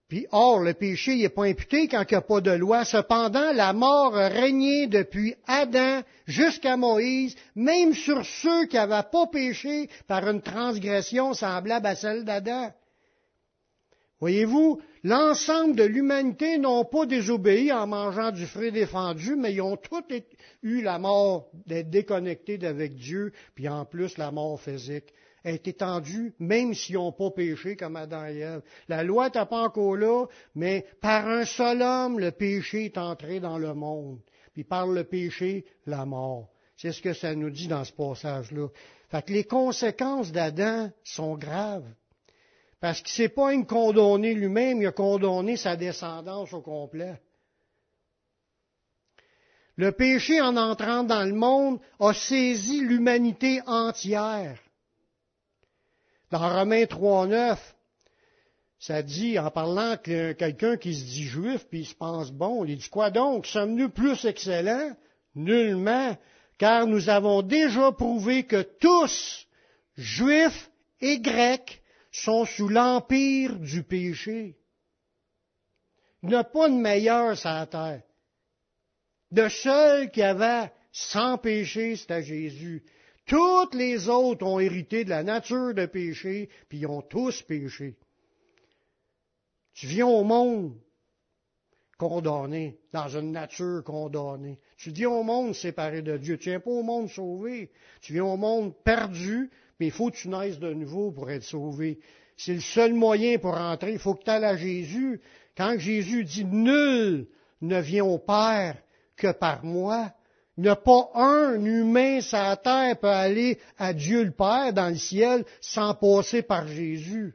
puis 0.08 0.26
or, 0.32 0.60
le 0.60 0.72
péché 0.72 1.16
n'est 1.16 1.28
pas 1.28 1.44
imputé 1.44 1.86
quand 1.86 2.02
il 2.08 2.14
n'y 2.14 2.16
a 2.16 2.22
pas 2.22 2.40
de 2.40 2.52
loi. 2.52 2.86
Cependant, 2.86 3.52
la 3.52 3.74
mort 3.74 4.14
régné 4.14 4.86
depuis 4.86 5.34
Adam 5.46 6.00
jusqu'à 6.26 6.78
Moïse, 6.78 7.36
même 7.54 7.92
sur 7.92 8.24
ceux 8.24 8.64
qui 8.64 8.76
n'avaient 8.76 9.06
pas 9.12 9.26
péché 9.26 9.90
par 10.06 10.26
une 10.26 10.40
transgression 10.40 11.34
semblable 11.34 11.86
à 11.86 11.94
celle 11.94 12.24
d'Adam. 12.24 12.72
Voyez-vous, 14.18 14.80
l'ensemble 15.04 15.76
de 15.76 15.84
l'humanité 15.84 16.58
n'ont 16.58 16.84
pas 16.84 17.06
désobéi 17.06 17.72
en 17.72 17.86
mangeant 17.86 18.30
du 18.30 18.46
fruit 18.46 18.72
défendu, 18.72 19.36
mais 19.36 19.54
ils 19.54 19.60
ont 19.60 19.76
tous 19.76 20.02
eu 20.62 20.82
la 20.82 20.98
mort 20.98 21.50
d'être 21.66 21.90
déconnectés 21.90 22.58
d'avec 22.58 22.94
Dieu, 22.94 23.32
puis 23.54 23.68
en 23.68 23.84
plus 23.84 24.18
la 24.18 24.30
mort 24.30 24.60
physique 24.60 25.12
est 25.44 25.66
étendue, 25.68 26.34
même 26.38 26.74
s'ils 26.74 26.96
n'ont 26.96 27.12
pas 27.12 27.30
péché 27.30 27.76
comme 27.76 27.96
Adam 27.96 28.26
et 28.26 28.38
Ève. 28.38 28.62
La 28.88 29.02
loi 29.02 29.26
n'était 29.26 29.46
pas 29.46 29.62
encore 29.62 29.96
là, 29.96 30.26
mais 30.54 30.86
par 31.00 31.28
un 31.28 31.44
seul 31.44 31.82
homme, 31.82 32.18
le 32.18 32.32
péché 32.32 32.86
est 32.86 32.98
entré 32.98 33.40
dans 33.40 33.58
le 33.58 33.74
monde. 33.74 34.20
Puis 34.52 34.64
par 34.64 34.86
le 34.86 35.04
péché, 35.04 35.64
la 35.86 36.04
mort. 36.04 36.50
C'est 36.76 36.92
ce 36.92 37.02
que 37.02 37.12
ça 37.12 37.34
nous 37.34 37.50
dit 37.50 37.68
dans 37.68 37.84
ce 37.84 37.92
passage-là. 37.92 38.68
Fait 39.08 39.22
que 39.22 39.32
les 39.32 39.44
conséquences 39.44 40.32
d'Adam 40.32 40.90
sont 41.02 41.36
graves. 41.36 41.86
Parce 42.80 43.02
qu'il 43.02 43.22
ne 43.22 43.28
s'est 43.28 43.34
pas 43.34 43.62
condamné 43.64 44.34
lui-même, 44.34 44.80
il 44.80 44.86
a 44.86 44.92
condamné 44.92 45.56
sa 45.56 45.76
descendance 45.76 46.52
au 46.52 46.60
complet. 46.60 47.20
Le 49.76 49.92
péché, 49.92 50.40
en 50.40 50.56
entrant 50.56 51.04
dans 51.04 51.24
le 51.24 51.34
monde, 51.34 51.80
a 52.00 52.12
saisi 52.12 52.80
l'humanité 52.80 53.60
entière. 53.66 54.58
Dans 56.30 56.38
Romains 56.38 56.84
3.9, 56.84 57.56
ça 58.80 59.02
dit, 59.02 59.38
en 59.38 59.50
parlant 59.50 59.96
que 59.96 60.32
quelqu'un 60.32 60.76
qui 60.76 60.94
se 60.94 61.04
dit 61.04 61.24
juif, 61.24 61.66
puis 61.68 61.80
il 61.80 61.86
se 61.86 61.94
pense 61.94 62.30
bon, 62.30 62.64
il 62.64 62.76
dit 62.76 62.88
quoi 62.88 63.10
donc? 63.10 63.46
Sommes-nous 63.46 63.88
plus 63.88 64.24
excellents? 64.24 64.96
Nullement, 65.34 66.16
car 66.58 66.86
nous 66.86 67.08
avons 67.08 67.42
déjà 67.42 67.92
prouvé 67.92 68.44
que 68.44 68.62
tous, 68.62 69.46
juifs 69.96 70.70
et 71.00 71.20
grecs, 71.20 71.82
sont 72.18 72.44
sous 72.44 72.68
l'empire 72.68 73.58
du 73.58 73.82
péché. 73.82 74.56
Il 76.22 76.30
n'y 76.30 76.34
a 76.34 76.44
pas 76.44 76.68
de 76.68 76.74
meilleur 76.74 77.36
sur 77.36 77.50
la 77.50 77.66
terre. 77.66 78.02
De 79.30 79.48
seul 79.48 80.10
qui 80.10 80.22
avait 80.22 80.72
sans 80.90 81.38
péché, 81.38 81.96
c'était 81.96 82.22
Jésus. 82.22 82.82
Toutes 83.26 83.74
les 83.74 84.08
autres 84.08 84.46
ont 84.46 84.58
hérité 84.58 85.04
de 85.04 85.10
la 85.10 85.22
nature 85.22 85.74
de 85.74 85.86
péché, 85.86 86.48
puis 86.68 86.78
ils 86.78 86.86
ont 86.86 87.02
tous 87.02 87.42
péché. 87.42 87.96
Tu 89.74 89.86
viens 89.86 90.06
au 90.06 90.24
monde 90.24 90.74
condamné, 91.98 92.78
dans 92.92 93.08
une 93.08 93.32
nature 93.32 93.82
condamnée. 93.84 94.58
Tu 94.76 94.90
viens 94.90 95.10
au 95.10 95.24
monde 95.24 95.54
séparé 95.54 96.00
de 96.00 96.16
Dieu. 96.16 96.38
Tu 96.38 96.50
viens 96.50 96.60
pas 96.60 96.70
au 96.70 96.82
monde 96.82 97.10
sauvé. 97.10 97.70
Tu 98.00 98.14
viens 98.14 98.24
au 98.24 98.36
monde 98.36 98.72
perdu, 98.84 99.50
mais 99.78 99.86
il 99.86 99.92
faut 99.92 100.10
que 100.10 100.16
tu 100.16 100.28
naisses 100.28 100.58
de 100.58 100.72
nouveau 100.72 101.10
pour 101.10 101.30
être 101.30 101.44
sauvé. 101.44 101.98
C'est 102.36 102.54
le 102.54 102.60
seul 102.60 102.94
moyen 102.94 103.38
pour 103.38 103.56
entrer. 103.56 103.92
Il 103.92 103.98
faut 103.98 104.14
que 104.14 104.24
tu 104.24 104.30
ailles 104.30 104.44
à 104.44 104.56
Jésus. 104.56 105.20
Quand 105.56 105.78
Jésus 105.78 106.24
dit 106.24 106.44
nul 106.44 107.26
ne 107.60 107.80
vient 107.80 108.04
au 108.04 108.18
Père 108.18 108.76
que 109.16 109.32
par 109.32 109.64
moi, 109.64 110.12
il 110.56 110.62
n'y 110.62 110.68
a 110.68 110.76
pas 110.76 111.10
un 111.14 111.64
humain 111.64 112.20
sur 112.20 112.38
la 112.38 112.56
terre 112.56 112.98
peut 112.98 113.08
aller 113.08 113.58
à 113.76 113.92
Dieu 113.92 114.24
le 114.24 114.32
Père 114.32 114.72
dans 114.72 114.88
le 114.88 114.96
ciel 114.96 115.44
sans 115.60 115.94
passer 115.94 116.42
par 116.42 116.66
Jésus. 116.66 117.34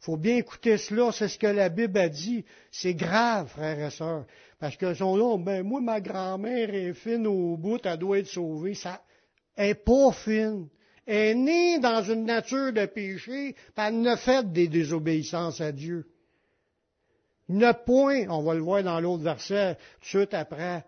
Il 0.00 0.04
faut 0.04 0.16
bien 0.18 0.36
écouter 0.36 0.76
cela, 0.76 1.10
c'est 1.12 1.28
ce 1.28 1.38
que 1.38 1.46
la 1.46 1.70
Bible 1.70 1.98
a 1.98 2.10
dit. 2.10 2.44
C'est 2.70 2.92
grave, 2.92 3.48
frères 3.48 3.86
et 3.86 3.90
sœurs. 3.90 4.26
Parce 4.58 4.76
que 4.76 4.92
sont 4.92 5.16
là, 5.16 5.38
ben 5.38 5.62
moi, 5.62 5.80
ma 5.80 6.00
grand-mère 6.00 6.74
est 6.74 6.92
fine 6.92 7.26
au 7.26 7.56
bout, 7.56 7.80
elle 7.84 7.96
doit 7.96 8.18
être 8.18 8.28
sauvée. 8.28 8.74
Ça 8.74 9.02
est 9.56 9.74
pas 9.74 10.12
fine. 10.12 10.68
Est 11.06 11.34
née 11.34 11.78
dans 11.78 12.02
une 12.02 12.24
nature 12.24 12.72
de 12.72 12.86
péché, 12.86 13.54
puis 13.54 13.72
elle 13.76 14.00
ne 14.00 14.16
fait 14.16 14.50
des 14.50 14.68
désobéissances 14.68 15.60
à 15.60 15.70
Dieu. 15.70 16.06
A 17.60 17.74
point, 17.74 18.26
on 18.28 18.42
va 18.42 18.54
le 18.54 18.60
voir 18.60 18.82
dans 18.82 19.00
l'autre 19.00 19.22
verset, 19.22 19.74
tout 19.74 20.00
de 20.00 20.06
suite 20.06 20.34
après, 20.34 20.84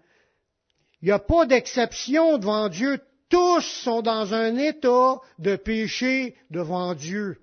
il 1.03 1.07
n'y 1.07 1.13
a 1.13 1.19
pas 1.19 1.47
d'exception 1.47 2.39
devant 2.39 2.69
Dieu. 2.69 2.99
Tous 3.29 3.61
sont 3.61 4.03
dans 4.03 4.35
un 4.35 4.57
état 4.57 5.21
de 5.39 5.57
péché 5.57 6.37
devant 6.51 6.95
Dieu. 6.95 7.39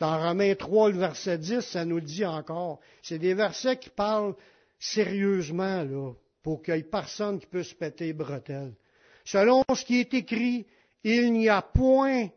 Dans 0.00 0.18
Romains 0.18 0.54
3, 0.54 0.90
le 0.90 0.98
verset 0.98 1.38
10, 1.38 1.60
ça 1.60 1.84
nous 1.84 1.96
le 1.96 2.02
dit 2.02 2.24
encore. 2.24 2.80
C'est 3.02 3.18
des 3.18 3.34
versets 3.34 3.76
qui 3.76 3.90
parlent 3.90 4.34
sérieusement, 4.80 5.84
là, 5.84 6.12
pour 6.42 6.62
qu'il 6.62 6.74
n'y 6.74 6.80
ait 6.80 6.84
personne 6.84 7.38
qui 7.38 7.46
puisse 7.46 7.72
péter 7.72 8.12
bretelles. 8.12 8.74
Selon 9.24 9.62
ce 9.72 9.84
qui 9.84 10.00
est 10.00 10.12
écrit, 10.14 10.66
il 11.04 11.32
n'y 11.32 11.48
a 11.48 11.62
point 11.62 12.28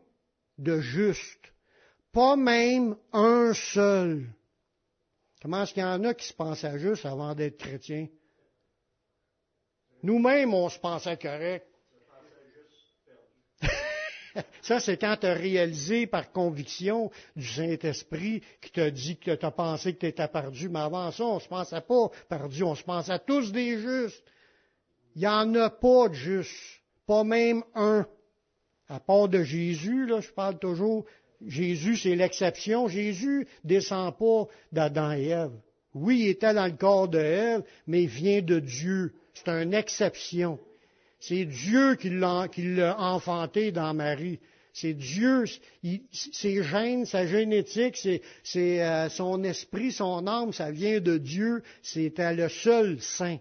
de 0.58 0.80
juste, 0.80 1.52
pas 2.12 2.36
même 2.36 2.96
un 3.12 3.52
seul. 3.54 4.26
Comment 5.40 5.62
est-ce 5.62 5.74
qu'il 5.74 5.82
y 5.82 5.86
en 5.86 6.02
a 6.04 6.14
qui 6.14 6.26
se 6.26 6.32
pensaient 6.32 6.78
juste 6.78 7.06
avant 7.06 7.34
d'être 7.34 7.58
chrétiens? 7.58 8.08
Nous-mêmes, 10.02 10.54
on 10.54 10.68
se 10.68 10.78
pensait 10.78 11.16
correct. 11.16 11.66
Ça, 14.62 14.80
c'est 14.80 14.98
quand 14.98 15.16
tu 15.20 15.26
as 15.26 15.34
réalisé 15.34 16.06
par 16.06 16.30
conviction 16.32 17.10
du 17.34 17.46
Saint-Esprit 17.46 18.42
qui 18.60 18.70
t'a 18.70 18.90
dit 18.90 19.18
que 19.18 19.34
tu 19.34 19.46
as 19.46 19.50
pensé 19.50 19.94
que 19.94 20.00
tu 20.00 20.06
étais 20.06 20.28
perdu. 20.28 20.68
Mais 20.68 20.80
avant 20.80 21.10
ça, 21.10 21.24
on 21.24 21.36
ne 21.36 21.40
se 21.40 21.48
pensait 21.48 21.80
pas 21.80 22.10
perdu, 22.28 22.62
on 22.62 22.74
se 22.74 22.82
pensait 22.82 23.18
tous 23.20 23.50
des 23.52 23.78
justes. 23.78 24.24
Il 25.14 25.20
n'y 25.20 25.26
en 25.26 25.54
a 25.54 25.70
pas 25.70 26.08
de 26.08 26.14
justes, 26.14 26.82
pas 27.06 27.24
même 27.24 27.64
un. 27.74 28.06
À 28.88 29.00
part 29.00 29.28
de 29.28 29.42
Jésus, 29.42 30.06
là, 30.06 30.20
je 30.20 30.30
parle 30.30 30.58
toujours, 30.58 31.04
Jésus, 31.44 31.96
c'est 31.96 32.14
l'exception. 32.14 32.88
Jésus 32.88 33.46
descend 33.64 34.16
pas 34.16 34.46
d'Adam 34.72 35.12
et 35.12 35.26
Ève. 35.26 35.52
Oui, 35.94 36.20
il 36.20 36.28
était 36.28 36.54
dans 36.54 36.66
le 36.66 36.76
corps 36.76 37.08
de 37.08 37.18
Ève, 37.18 37.62
mais 37.86 38.02
il 38.02 38.08
vient 38.08 38.42
de 38.42 38.60
Dieu. 38.60 39.14
C'est 39.34 39.48
une 39.48 39.74
exception. 39.74 40.58
C'est 41.18 41.44
Dieu 41.44 41.96
qui 41.96 42.10
l'a 42.10 42.96
enfanté 42.98 43.72
dans 43.72 43.94
Marie. 43.94 44.38
C'est 44.72 44.92
Dieu, 44.92 45.44
ses 46.12 46.62
gènes, 46.62 47.06
sa 47.06 47.26
génétique, 47.26 47.98
euh, 48.56 49.08
son 49.08 49.42
esprit, 49.42 49.90
son 49.90 50.26
âme, 50.26 50.52
ça 50.52 50.70
vient 50.70 51.00
de 51.00 51.16
Dieu. 51.16 51.62
C'était 51.82 52.34
le 52.34 52.50
seul 52.50 53.00
saint. 53.00 53.38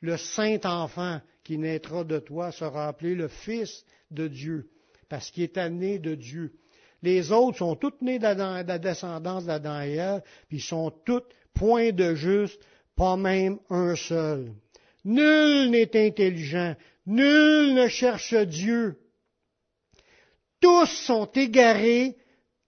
Le 0.00 0.16
saint 0.16 0.58
enfant 0.64 1.20
qui 1.50 1.58
naîtra 1.58 2.04
de 2.04 2.20
toi 2.20 2.52
sera 2.52 2.86
appelé 2.86 3.16
le 3.16 3.26
Fils 3.26 3.84
de 4.12 4.28
Dieu, 4.28 4.70
parce 5.08 5.32
qu'il 5.32 5.42
est 5.42 5.68
né 5.68 5.98
de 5.98 6.14
Dieu. 6.14 6.52
Les 7.02 7.32
autres 7.32 7.58
sont 7.58 7.74
tous 7.74 7.94
nés 8.02 8.20
de 8.20 8.22
la 8.22 8.78
descendance 8.78 9.46
d'Adam 9.46 9.82
et 9.82 9.94
Ève, 9.94 10.22
puis 10.48 10.60
sont 10.60 10.92
tous 11.04 11.24
points 11.52 11.90
de 11.90 12.14
juste, 12.14 12.62
pas 12.94 13.16
même 13.16 13.58
un 13.68 13.96
seul. 13.96 14.52
Nul 15.04 15.70
n'est 15.70 16.06
intelligent, 16.06 16.76
nul 17.04 17.74
ne 17.74 17.88
cherche 17.88 18.32
Dieu. 18.32 19.00
Tous 20.60 20.86
sont 20.86 21.28
égarés, 21.32 22.16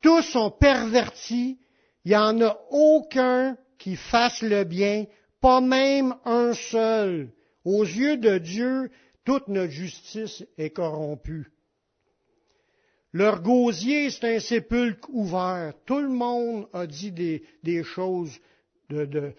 tous 0.01 0.23
sont 0.23 0.51
pervertis, 0.51 1.61
il 2.05 2.09
n'y 2.09 2.17
en 2.17 2.41
a 2.41 2.59
aucun 2.71 3.57
qui 3.79 3.95
fasse 3.95 4.43
le 4.43 4.65
bien, 4.65 5.05
pas 5.41 5.61
même 5.61 6.17
un 6.25 6.53
seul. 6.53 7.31
Aux 7.65 7.85
yeux 7.85 8.17
de 8.17 8.39
Dieu, 8.39 8.91
toute 9.25 9.49
notre 9.49 9.73
justice 9.73 10.45
est 10.59 10.71
corrompue. 10.71 11.53
Leur 13.13 13.43
gosier, 13.43 14.11
c'est 14.11 14.37
un 14.37 14.41
sépulcre 14.41 15.09
ouvert. 15.13 15.75
Tout 15.85 16.01
le 16.01 16.09
monde 16.09 16.67
a 16.73 16.87
dit 16.87 17.13
des, 17.13 17.85
choses 17.85 18.39
de, 18.89 19.35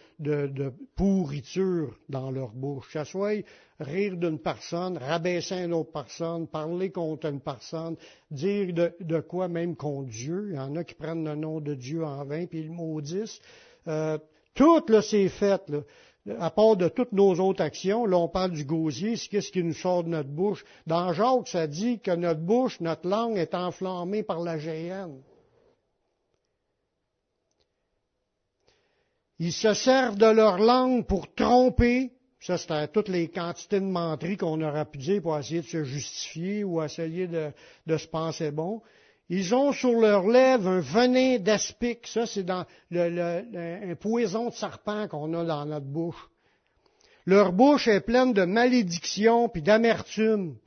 pourriture 0.95 1.97
dans 2.07 2.29
leur 2.29 2.51
bouche. 2.51 2.93
Ça 2.93 3.03
soit 3.03 3.43
rire 3.79 4.15
d'une 4.15 4.37
personne, 4.37 4.97
rabaisser 4.97 5.55
une 5.55 5.73
autre 5.73 5.91
personne, 5.91 6.47
parler 6.47 6.91
contre 6.91 7.27
une 7.27 7.41
personne, 7.41 7.95
dire 8.29 8.73
de, 8.73 9.19
quoi 9.21 9.47
même 9.47 9.75
contre 9.75 10.09
Dieu. 10.09 10.49
Il 10.51 10.55
y 10.55 10.59
en 10.59 10.75
a 10.75 10.83
qui 10.83 10.93
prennent 10.93 11.25
le 11.25 11.35
nom 11.35 11.59
de 11.59 11.73
Dieu 11.73 12.05
en 12.05 12.23
vain 12.25 12.45
puis 12.45 12.59
ils 12.59 12.67
le 12.67 12.73
maudissent. 12.73 13.39
Euh, 13.87 14.19
tout 14.53 14.85
là, 14.87 15.01
c'est 15.01 15.29
fait. 15.29 15.63
À 16.39 16.49
part 16.51 16.77
de 16.77 16.87
toutes 16.87 17.11
nos 17.11 17.37
autres 17.39 17.61
actions, 17.61 18.05
là 18.05 18.17
on 18.17 18.29
parle 18.29 18.51
du 18.51 18.63
gosier, 18.63 19.17
c'est 19.17 19.27
qu'est-ce 19.27 19.51
qui 19.51 19.63
nous 19.63 19.73
sort 19.73 20.05
de 20.05 20.09
notre 20.09 20.29
bouche. 20.29 20.63
Dans 20.87 21.11
Jacques, 21.11 21.49
ça 21.49 21.67
dit 21.67 21.99
que 21.99 22.11
notre 22.11 22.39
bouche, 22.39 22.79
notre 22.79 23.09
langue 23.09 23.37
est 23.37 23.53
enflammée 23.53 24.23
par 24.23 24.39
la 24.39 24.57
géhenne. 24.57 25.21
Ils 29.39 29.51
se 29.51 29.73
servent 29.73 30.17
de 30.17 30.27
leur 30.27 30.57
langue 30.57 31.05
pour 31.05 31.33
tromper. 31.33 32.13
Ça, 32.39 32.57
c'est 32.57 32.91
toutes 32.93 33.09
les 33.09 33.29
quantités 33.29 33.81
de 33.81 33.85
menteries 33.85 34.37
qu'on 34.37 34.61
aurait 34.61 34.85
pu 34.85 34.99
dire 34.99 35.21
pour 35.21 35.37
essayer 35.37 35.61
de 35.61 35.65
se 35.65 35.83
justifier 35.83 36.63
ou 36.63 36.81
essayer 36.81 37.27
de, 37.27 37.51
se 37.97 38.07
penser 38.07 38.51
bon. 38.51 38.81
Ils 39.29 39.55
ont 39.55 39.71
sur 39.71 39.99
leurs 39.99 40.27
lèvres 40.27 40.67
un 40.67 40.79
venin 40.79 41.39
d'aspic. 41.39 42.07
Ça, 42.07 42.25
c'est 42.25 42.43
dans 42.43 42.65
un 42.91 43.95
poison 43.95 44.49
de 44.49 44.53
serpent 44.53 45.07
qu'on 45.07 45.33
a 45.33 45.45
dans 45.45 45.65
notre 45.65 45.85
bouche. 45.85 46.29
Leur 47.25 47.53
bouche 47.53 47.87
est 47.87 48.01
pleine 48.01 48.33
de 48.33 48.43
malédiction 48.43 49.47
puis 49.47 49.61
d'amertume. 49.61 50.57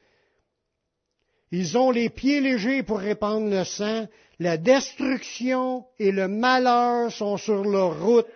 Ils 1.52 1.76
ont 1.78 1.90
les 1.90 2.08
pieds 2.08 2.40
légers 2.40 2.82
pour 2.82 2.98
répandre 2.98 3.48
le 3.50 3.64
sang. 3.64 4.06
La 4.38 4.56
destruction 4.56 5.86
et 5.98 6.10
le 6.10 6.28
malheur 6.28 7.12
sont 7.12 7.36
sur 7.36 7.62
leur 7.62 8.02
route. 8.02 8.26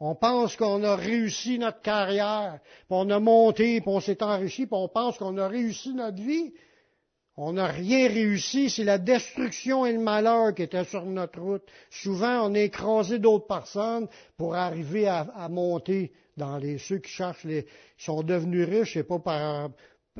On 0.00 0.14
pense 0.14 0.56
qu'on 0.56 0.82
a 0.82 0.96
réussi 0.96 1.58
notre 1.58 1.80
carrière, 1.80 2.58
puis 2.62 2.86
on 2.90 3.08
a 3.10 3.20
monté, 3.20 3.80
puis 3.80 3.90
on 3.90 4.00
s'est 4.00 4.22
enrichi, 4.22 4.66
puis 4.66 4.76
on 4.76 4.88
pense 4.88 5.16
qu'on 5.16 5.38
a 5.38 5.48
réussi 5.48 5.94
notre 5.94 6.20
vie. 6.20 6.52
On 7.36 7.54
n'a 7.54 7.66
rien 7.66 8.08
réussi, 8.08 8.70
c'est 8.70 8.84
la 8.84 8.98
destruction 8.98 9.84
et 9.84 9.92
le 9.92 9.98
malheur 9.98 10.54
qui 10.54 10.62
étaient 10.62 10.84
sur 10.84 11.04
notre 11.04 11.40
route. 11.40 11.64
Souvent, 11.90 12.48
on 12.48 12.54
a 12.54 12.60
écrasé 12.60 13.18
d'autres 13.18 13.46
personnes 13.46 14.06
pour 14.36 14.54
arriver 14.54 15.08
à, 15.08 15.48
monter 15.50 16.12
dans 16.36 16.58
les 16.58 16.78
ceux 16.78 16.98
qui 16.98 17.10
cherchent 17.10 17.44
les 17.44 17.66
sont 17.98 18.22
devenus 18.22 18.68
riches, 18.68 18.94
c'est 18.94 19.02
pas 19.02 19.68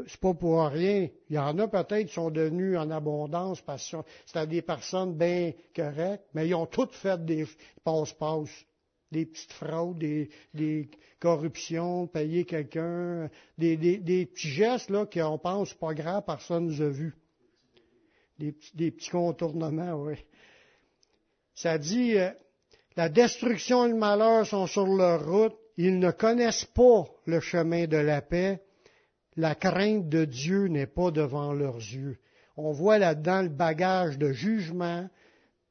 c'est 0.08 0.20
pas 0.20 0.34
pour 0.34 0.66
rien. 0.66 1.08
Il 1.30 1.36
y 1.36 1.38
en 1.38 1.56
a 1.60 1.68
peut-être 1.68 2.08
qui 2.08 2.12
sont 2.12 2.30
devenus 2.30 2.76
en 2.76 2.90
abondance 2.90 3.60
parce 3.60 3.88
que 3.88 3.98
c'était 4.26 4.46
des 4.48 4.62
personnes 4.62 5.14
bien 5.14 5.52
correctes, 5.74 6.24
mais 6.34 6.48
ils 6.48 6.54
ont 6.54 6.66
toutes 6.66 6.94
fait 6.94 7.24
des 7.24 7.46
passe-passe 7.84 8.64
des 9.14 9.26
petites 9.26 9.52
fraudes, 9.52 9.98
des, 9.98 10.90
corruptions, 11.20 12.08
payer 12.08 12.44
quelqu'un, 12.44 13.30
des, 13.56 13.76
petits 13.76 14.48
gestes 14.48 14.90
là 14.90 15.06
qu'on 15.06 15.38
pense 15.38 15.72
pas 15.72 15.94
grave, 15.94 16.24
personne 16.26 16.66
ne 16.66 16.72
nous 16.72 16.82
a 16.82 16.88
vus. 16.88 17.14
Des, 18.38 18.52
petits 18.90 19.10
contournements, 19.10 19.94
oui. 19.94 20.16
Ça 21.54 21.78
dit, 21.78 22.18
euh, 22.18 22.30
la 22.96 23.08
destruction 23.08 23.86
et 23.86 23.90
le 23.90 23.94
malheur 23.94 24.44
sont 24.44 24.66
sur 24.66 24.86
leur 24.86 25.24
route, 25.24 25.56
ils 25.76 26.00
ne 26.00 26.10
connaissent 26.10 26.64
pas 26.64 27.04
le 27.26 27.38
chemin 27.38 27.86
de 27.86 27.96
la 27.96 28.20
paix, 28.20 28.60
la 29.36 29.54
crainte 29.54 30.08
de 30.08 30.24
Dieu 30.24 30.66
n'est 30.66 30.88
pas 30.88 31.12
devant 31.12 31.52
leurs 31.52 31.76
yeux. 31.76 32.18
On 32.56 32.72
voit 32.72 32.98
là-dedans 32.98 33.42
le 33.42 33.48
bagage 33.48 34.18
de 34.18 34.32
jugement 34.32 35.08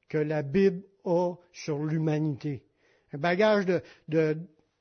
que 0.07 0.17
la 0.17 0.41
Bible 0.41 0.83
a 1.03 1.35
sur 1.51 1.83
l'humanité 1.83 2.63
un 3.13 3.17
bagage 3.17 3.65
de, 4.07 4.37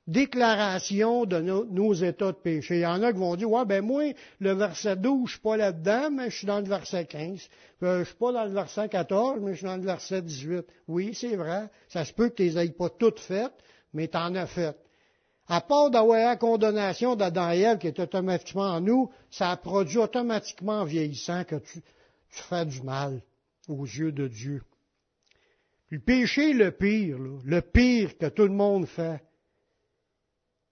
déclaration 0.08 1.26
de 1.26 1.40
nos, 1.40 1.94
états 1.94 2.32
de 2.32 2.36
péché. 2.36 2.78
Il 2.78 2.80
y 2.80 2.86
en 2.86 3.02
a 3.02 3.12
qui 3.12 3.18
vont 3.18 3.36
dire, 3.36 3.50
ouais, 3.50 3.64
ben 3.64 3.84
moi, 3.84 4.12
le 4.40 4.52
verset 4.52 4.96
12, 4.96 5.26
je 5.26 5.32
suis 5.32 5.40
pas 5.40 5.56
là-dedans, 5.56 6.10
mais 6.10 6.30
je 6.30 6.38
suis 6.38 6.46
dans 6.46 6.58
le 6.58 6.66
verset 6.66 7.04
15. 7.06 7.48
Euh, 7.82 8.00
je 8.00 8.04
suis 8.04 8.16
pas 8.16 8.32
dans 8.32 8.44
le 8.44 8.52
verset 8.52 8.88
14, 8.88 9.38
mais 9.40 9.52
je 9.52 9.58
suis 9.58 9.66
dans 9.66 9.76
le 9.76 9.82
verset 9.82 10.22
18. 10.22 10.64
Oui, 10.88 11.14
c'est 11.14 11.36
vrai. 11.36 11.68
Ça 11.88 12.04
se 12.04 12.12
peut 12.12 12.30
que 12.30 12.34
tu 12.34 12.48
les 12.48 12.70
pas 12.70 12.88
toutes 12.88 13.20
faites, 13.20 13.54
mais 13.94 14.08
tu 14.08 14.16
en 14.16 14.34
as 14.34 14.46
fait. 14.46 14.76
À 15.48 15.60
part 15.60 15.90
d'avoir 15.90 16.18
la 16.18 16.36
condamnation 16.36 17.14
d'Adam 17.14 17.50
et 17.50 17.60
Ève 17.60 17.78
qui 17.78 17.88
est 17.88 18.00
automatiquement 18.00 18.70
en 18.70 18.80
nous, 18.80 19.10
ça 19.30 19.56
produit 19.56 19.98
automatiquement 19.98 20.80
en 20.80 20.84
vieillissant 20.84 21.44
que 21.44 21.56
tu, 21.56 21.80
tu 22.30 22.42
fais 22.42 22.64
du 22.64 22.82
mal 22.82 23.20
aux 23.68 23.84
yeux 23.84 24.12
de 24.12 24.28
Dieu. 24.28 24.62
Le 25.92 25.98
péché, 25.98 26.54
le 26.54 26.70
pire, 26.70 27.18
le 27.18 27.60
pire 27.60 28.16
que 28.16 28.30
tout 28.30 28.44
le 28.44 28.54
monde 28.54 28.86
fait, 28.86 29.22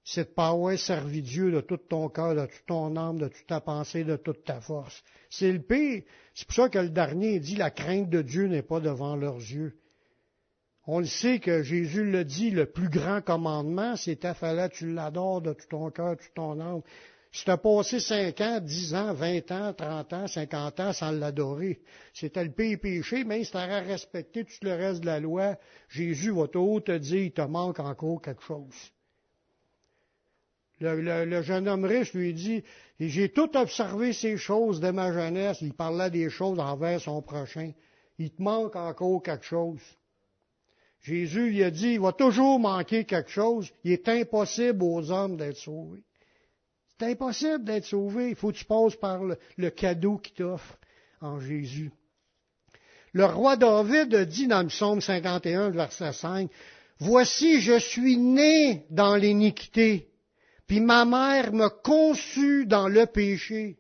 c'est 0.03 0.31
de 0.31 0.35
pas 0.35 0.49
avoir 0.49 0.79
servi 0.79 1.21
Dieu 1.21 1.53
de 1.53 1.61
tout 1.61 1.77
ton 1.77 2.09
cœur, 2.09 2.35
de 2.35 2.47
toute 2.47 2.65
ton 2.65 2.97
âme, 2.97 3.19
de 3.19 3.29
toute 3.29 3.47
ta 3.47 3.61
pensée, 3.61 4.03
de 4.03 4.17
toute 4.17 4.45
ta 4.45 4.63
force. 4.63 5.05
C'est 5.29 5.53
le 5.53 5.61
pire. 5.61 6.05
C'est 6.33 6.47
pour 6.47 6.57
ça 6.57 6.69
que 6.71 6.79
le 6.79 6.89
dernier 6.89 7.39
dit 7.39 7.57
la 7.57 7.71
crainte 7.71 8.09
de 8.09 8.23
Dieu 8.23 8.47
n'est 8.47 8.63
pas 8.63 8.81
devant 8.81 9.15
leurs 9.15 9.37
yeux. 9.37 9.79
On 10.87 11.01
le 11.01 11.07
sait 11.07 11.39
que 11.39 11.63
Jésus 11.63 12.11
le 12.11 12.25
dit, 12.25 12.51
le 12.51 12.65
plus 12.65 12.89
grand 12.89 13.21
commandement, 13.21 13.97
c'est 13.97 14.17
ta 14.17 14.33
fallait 14.33 14.71
tu 14.71 14.91
l'adores 14.91 15.43
de 15.43 15.53
tout 15.53 15.67
ton 15.69 15.91
cœur, 15.91 16.17
de 16.17 16.23
toute 16.23 16.33
ton 16.33 16.59
âme. 16.61 16.81
Si 17.33 17.45
tu 17.45 17.51
as 17.51 17.59
passé 17.59 18.01
cinq 18.01 18.41
ans, 18.41 18.61
dix 18.61 18.93
ans, 18.93 19.15
vingt 19.15 19.51
ans, 19.53 19.73
trente 19.73 20.13
ans, 20.13 20.27
cinquante 20.27 20.81
ans 20.81 20.93
sans 20.93 21.13
l'adorer, 21.13 21.81
c'était 22.13 22.43
le 22.43 22.51
pire 22.51 22.79
péché, 22.81 23.23
mais 23.23 23.45
si 23.45 23.53
tu 23.53 23.57
as 23.57 23.81
respecté 23.81 24.45
tout 24.45 24.53
le 24.63 24.73
reste 24.73 25.01
de 25.01 25.07
la 25.07 25.21
loi, 25.21 25.57
Jésus 25.89 26.33
va 26.33 26.49
tout 26.49 26.81
te 26.81 26.97
dire, 26.99 27.23
il 27.23 27.33
te 27.33 27.43
manque 27.43 27.79
encore 27.79 28.21
quelque 28.21 28.43
chose. 28.43 28.75
Le, 30.81 31.43
jeune 31.43 31.69
homme 31.69 31.85
riche 31.85 32.15
lui 32.15 32.33
dit, 32.33 32.65
j'ai 32.99 33.29
tout 33.29 33.55
observé 33.57 34.13
ces 34.13 34.37
choses 34.39 34.81
de 34.81 34.91
ma 34.91 35.13
jeunesse. 35.13 35.59
Il 35.61 35.75
parlait 35.75 36.11
des 36.11 36.31
choses 36.31 36.59
envers 36.59 37.01
son 37.01 37.21
prochain. 37.21 37.73
Il 38.19 38.31
te 38.31 38.43
manque 38.43 38.77
encore 38.77 39.23
quelque 39.23 39.45
chose. 39.45 39.81
Jésus 41.03 41.51
lui 41.51 41.63
a 41.63 41.71
dit, 41.71 41.93
il 41.93 42.01
va 42.01 42.13
toujours 42.13 42.59
manquer 42.59 43.05
quelque 43.05 43.31
chose. 43.31 43.71
Il 43.85 43.93
est 43.93 44.09
impossible 44.09 44.83
aux 44.83 45.11
hommes 45.11 45.37
d'être 45.37 45.59
sauvés. 45.59 46.03
C'est 47.01 47.07
impossible 47.07 47.65
d'être 47.65 47.87
sauvé. 47.87 48.29
Il 48.29 48.37
faut 48.37 48.53
que 48.53 48.59
tu 48.59 48.65
passes 48.65 48.95
par 48.95 49.25
le, 49.25 49.37
le 49.57 49.71
cadeau 49.71 50.19
qu'il 50.19 50.35
t'offre 50.35 50.79
en 51.21 51.41
Jésus. 51.41 51.91
Le 53.13 53.25
roi 53.25 53.57
David 53.57 54.15
dit 54.27 54.47
dans 54.47 54.63
le 54.63 54.69
psaume 54.69 55.01
51, 55.01 55.71
verset 55.71 56.13
5, 56.13 56.49
Voici, 57.01 57.61
je 57.61 57.79
suis 57.79 58.17
né 58.17 58.85
dans 58.91 59.17
l'iniquité 59.17 60.11
puis 60.71 60.79
ma 60.79 61.05
mère 61.05 61.53
me 61.53 61.69
conçut 61.69 62.65
dans 62.65 62.87
le 62.87 63.05
péché. 63.07 63.77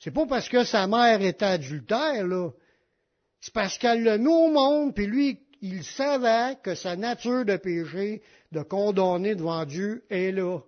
C'est 0.00 0.10
pas 0.10 0.26
parce 0.26 0.48
que 0.48 0.64
sa 0.64 0.88
mère 0.88 1.22
était 1.22 1.44
adultère, 1.44 2.26
là. 2.26 2.50
C'est 3.40 3.54
parce 3.54 3.78
qu'elle 3.78 4.02
l'a 4.02 4.18
mis 4.18 4.26
au 4.26 4.50
monde, 4.50 4.92
puis 4.92 5.06
lui, 5.06 5.38
il 5.62 5.84
savait 5.84 6.56
que 6.64 6.74
sa 6.74 6.96
nature 6.96 7.44
de 7.44 7.56
péché, 7.56 8.22
de 8.50 8.62
condamner 8.62 9.36
devant 9.36 9.64
Dieu, 9.64 10.04
est 10.10 10.32
là. 10.32 10.58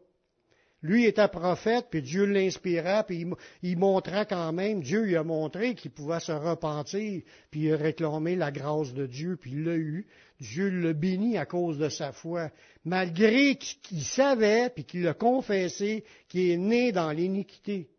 Lui 0.83 1.05
était 1.05 1.29
prophète, 1.29 1.89
puis 1.91 2.01
Dieu 2.01 2.25
l'inspira, 2.25 3.05
puis 3.05 3.27
il, 3.63 3.79
montra 3.79 4.25
quand 4.25 4.51
même, 4.53 4.83
Dieu 4.83 5.03
lui 5.03 5.17
a 5.17 5.23
montré 5.23 5.75
qu'il 5.75 5.91
pouvait 5.91 6.21
se 6.21 6.33
repentir, 6.33 7.23
puis 7.51 7.75
réclamer 7.75 8.35
la 8.35 8.51
grâce 8.51 8.95
de 8.95 9.07
Dieu, 9.07 9.37
puis 9.37 9.53
il 9.53 9.65
l'a 9.65 9.77
eu. 9.77 10.07
Dieu 10.41 10.71
le 10.71 10.95
bénit 10.95 11.37
à 11.37 11.45
cause 11.45 11.77
de 11.77 11.91
sa 11.91 12.13
foi, 12.13 12.51
malgré 12.87 13.57
qu'il 13.57 14.03
savait, 14.03 14.71
puis 14.71 14.85
qu'il 14.85 15.07
a 15.07 15.13
confessé, 15.13 16.03
qu'il 16.29 16.51
est 16.51 16.57
né 16.57 16.93
dans 16.93 17.11
l'iniquité. 17.11 17.91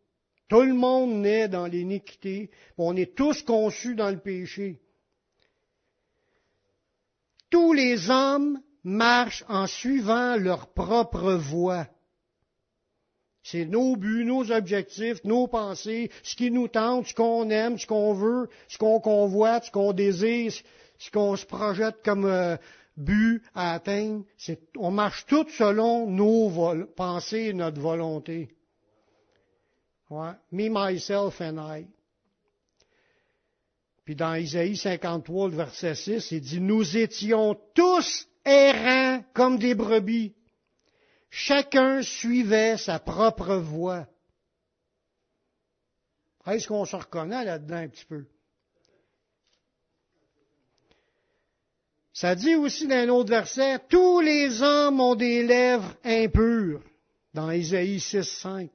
Tout 0.48 0.64
le 0.64 0.74
monde 0.74 1.22
naît 1.22 1.48
dans 1.48 1.68
l'iniquité, 1.68 2.50
on 2.80 2.96
est 2.96 3.16
tous 3.16 3.44
conçus 3.44 3.94
dans 3.94 4.10
le 4.10 4.20
péché. 4.20 4.80
Tous 7.52 7.74
les 7.74 8.10
hommes 8.10 8.60
marchent 8.84 9.46
en 9.48 9.68
suivant 9.68 10.36
leur 10.36 10.74
propre 10.74 11.34
voie. 11.34 11.88
C'est 13.44 13.66
nos 13.66 13.96
buts, 13.96 14.24
nos 14.24 14.52
objectifs, 14.52 15.24
nos 15.24 15.48
pensées, 15.48 16.12
ce 16.24 16.36
qui 16.36 16.52
nous 16.52 16.68
tente, 16.68 17.08
ce 17.08 17.16
qu'on 17.16 17.50
aime, 17.50 17.78
ce 17.80 17.88
qu'on 17.88 18.14
veut, 18.14 18.50
ce 18.68 18.78
qu'on 18.78 19.00
convoite, 19.00 19.66
ce 19.66 19.72
qu'on 19.72 19.94
désire, 19.94 20.54
ce 21.00 21.10
qu'on 21.10 21.36
se 21.36 21.46
projette 21.46 22.04
comme 22.04 22.26
euh, 22.26 22.58
but 22.98 23.42
à 23.56 23.74
atteindre. 23.74 24.24
on 24.78 24.92
marche 24.92 25.26
tout 25.26 25.48
selon 25.58 26.08
nos 26.08 26.86
pensées 26.96 27.48
et 27.50 27.54
notre 27.54 27.82
volonté. 27.82 28.50
Ouais. 30.10 30.34
Me, 30.52 30.70
myself 30.70 31.42
and 31.42 31.58
I. 31.58 31.88
Puis 34.06 34.16
dans 34.16 34.36
Isaïe 34.36 34.76
53, 34.76 35.50
le 35.50 35.56
verset 35.56 35.96
6, 35.96 36.32
il 36.32 36.42
dit, 36.42 36.60
nous 36.60 36.98
étions 36.98 37.58
tous 37.74 38.28
errants 38.46 39.24
comme 39.34 39.58
des 39.58 39.74
brebis. 39.74 40.34
Chacun 41.32 42.04
suivait 42.04 42.78
sa 42.78 43.00
propre 43.00 43.56
voie. 43.56 44.06
Est-ce 46.46 46.68
qu'on 46.68 46.84
se 46.84 46.98
reconnaît 46.98 47.46
là-dedans 47.46 47.78
un 47.78 47.88
petit 47.88 48.06
peu? 48.06 48.26
Ça 52.14 52.36
dit 52.36 52.56
aussi 52.56 52.86
dans 52.86 52.98
un 52.98 53.08
autre 53.10 53.30
verset, 53.30 53.80
tous 53.88 54.20
les 54.20 54.62
hommes 54.62 55.00
ont 55.00 55.16
des 55.16 55.44
lèvres 55.44 55.96
impures, 56.04 56.84
dans 57.34 57.50
Ésaïe 57.50 58.02
6, 58.02 58.24
5. 58.24 58.70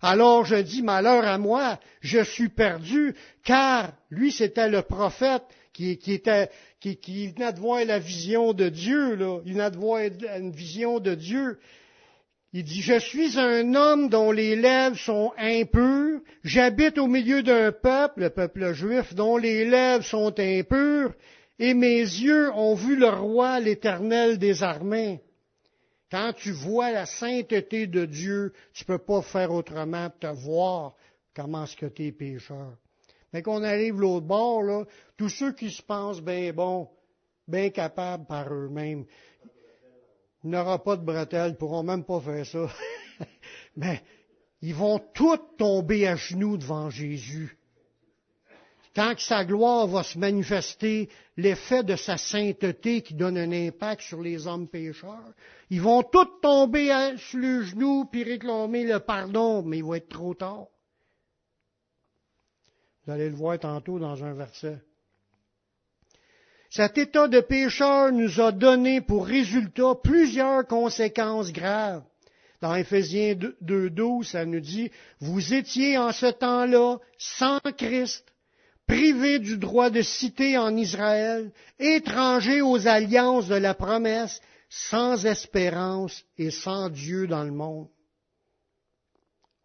Alors 0.00 0.46
je 0.46 0.56
dis, 0.56 0.82
malheur 0.82 1.24
à 1.24 1.36
moi, 1.36 1.78
je 2.00 2.24
suis 2.24 2.48
perdu, 2.48 3.14
car 3.44 3.92
lui 4.10 4.32
c'était 4.32 4.70
le 4.70 4.82
prophète 4.82 5.44
qui, 5.72 5.90
était, 5.90 6.50
qui, 6.80 6.96
qui, 6.96 7.28
venait 7.28 7.52
de 7.52 7.60
voir 7.60 7.84
la 7.84 7.98
vision 7.98 8.52
de 8.52 8.68
Dieu, 8.68 9.14
là. 9.14 9.40
Il 9.44 9.54
venait 9.54 9.70
de 9.70 9.76
voir 9.76 10.00
une 10.02 10.52
vision 10.52 11.00
de 11.00 11.14
Dieu. 11.14 11.58
Il 12.54 12.64
dit, 12.64 12.82
je 12.82 12.98
suis 12.98 13.38
un 13.38 13.74
homme 13.74 14.10
dont 14.10 14.30
les 14.30 14.56
lèvres 14.56 14.98
sont 14.98 15.32
impures, 15.38 16.20
j'habite 16.44 16.98
au 16.98 17.06
milieu 17.06 17.42
d'un 17.42 17.72
peuple, 17.72 18.20
le 18.20 18.30
peuple 18.30 18.74
juif, 18.74 19.14
dont 19.14 19.38
les 19.38 19.64
lèvres 19.64 20.04
sont 20.04 20.38
impures, 20.38 21.14
et 21.58 21.72
mes 21.72 22.00
yeux 22.00 22.52
ont 22.52 22.74
vu 22.74 22.96
le 22.96 23.08
roi, 23.08 23.58
l'éternel 23.58 24.38
des 24.38 24.62
armées. 24.62 25.22
Quand 26.10 26.34
tu 26.34 26.50
vois 26.50 26.90
la 26.90 27.06
sainteté 27.06 27.86
de 27.86 28.04
Dieu, 28.04 28.52
tu 28.74 28.84
ne 28.84 28.86
peux 28.86 29.02
pas 29.02 29.22
faire 29.22 29.50
autrement 29.50 30.10
que 30.10 30.26
te 30.26 30.26
voir 30.26 30.94
comment 31.34 31.64
est-ce 31.64 31.76
que 31.76 31.86
tu 31.86 32.12
pécheur. 32.12 32.76
Mais 33.32 33.42
qu'on 33.42 33.62
arrive 33.62 34.00
l'autre 34.00 34.26
bord, 34.26 34.86
tous 35.16 35.28
ceux 35.28 35.52
qui 35.52 35.70
se 35.70 35.82
pensent 35.82 36.20
bien 36.20 36.52
bons, 36.52 36.88
bien 37.48 37.70
capables 37.70 38.26
par 38.26 38.52
eux-mêmes, 38.52 39.04
n'aura 40.44 40.82
pas 40.82 40.96
de 40.96 41.04
bretelles, 41.04 41.56
pourront 41.56 41.82
même 41.82 42.04
pas 42.04 42.20
faire 42.20 42.46
ça. 42.46 42.68
Mais 43.76 44.02
ils 44.60 44.74
vont 44.74 45.00
tous 45.14 45.38
tomber 45.58 46.06
à 46.06 46.16
genoux 46.16 46.56
devant 46.56 46.90
Jésus. 46.90 47.56
Quand 48.94 49.18
sa 49.18 49.44
gloire 49.44 49.86
va 49.86 50.02
se 50.02 50.18
manifester, 50.18 51.08
l'effet 51.38 51.82
de 51.82 51.96
sa 51.96 52.18
sainteté 52.18 53.00
qui 53.00 53.14
donne 53.14 53.38
un 53.38 53.50
impact 53.50 54.02
sur 54.02 54.20
les 54.20 54.46
hommes 54.46 54.68
pécheurs, 54.68 55.32
ils 55.70 55.80
vont 55.80 56.02
tous 56.02 56.28
tomber 56.42 57.14
sur 57.16 57.38
les 57.38 57.64
genoux 57.64 58.04
puis 58.04 58.22
réclamer 58.22 58.84
le 58.84 59.00
pardon, 59.00 59.62
mais 59.62 59.78
il 59.78 59.84
va 59.84 59.96
être 59.96 60.10
trop 60.10 60.34
tard. 60.34 60.66
Vous 63.04 63.12
allez 63.12 63.28
le 63.28 63.36
voir 63.36 63.58
tantôt 63.58 63.98
dans 63.98 64.22
un 64.22 64.34
verset. 64.34 64.78
Cet 66.70 66.96
état 66.96 67.28
de 67.28 67.40
pécheur 67.40 68.12
nous 68.12 68.40
a 68.40 68.52
donné 68.52 69.00
pour 69.00 69.26
résultat 69.26 69.94
plusieurs 70.02 70.66
conséquences 70.66 71.52
graves. 71.52 72.04
Dans 72.60 72.74
Éphésiens 72.76 73.34
2.12, 73.34 74.24
ça 74.24 74.44
nous 74.46 74.60
dit, 74.60 74.90
vous 75.20 75.52
étiez 75.52 75.98
en 75.98 76.12
ce 76.12 76.26
temps-là 76.26 76.98
sans 77.18 77.58
Christ, 77.76 78.24
privés 78.86 79.40
du 79.40 79.58
droit 79.58 79.90
de 79.90 80.00
citer 80.00 80.56
en 80.56 80.76
Israël, 80.76 81.50
étrangers 81.80 82.62
aux 82.62 82.86
alliances 82.86 83.48
de 83.48 83.56
la 83.56 83.74
promesse, 83.74 84.40
sans 84.70 85.26
espérance 85.26 86.24
et 86.38 86.50
sans 86.50 86.88
Dieu 86.88 87.26
dans 87.26 87.42
le 87.42 87.50
monde. 87.50 87.88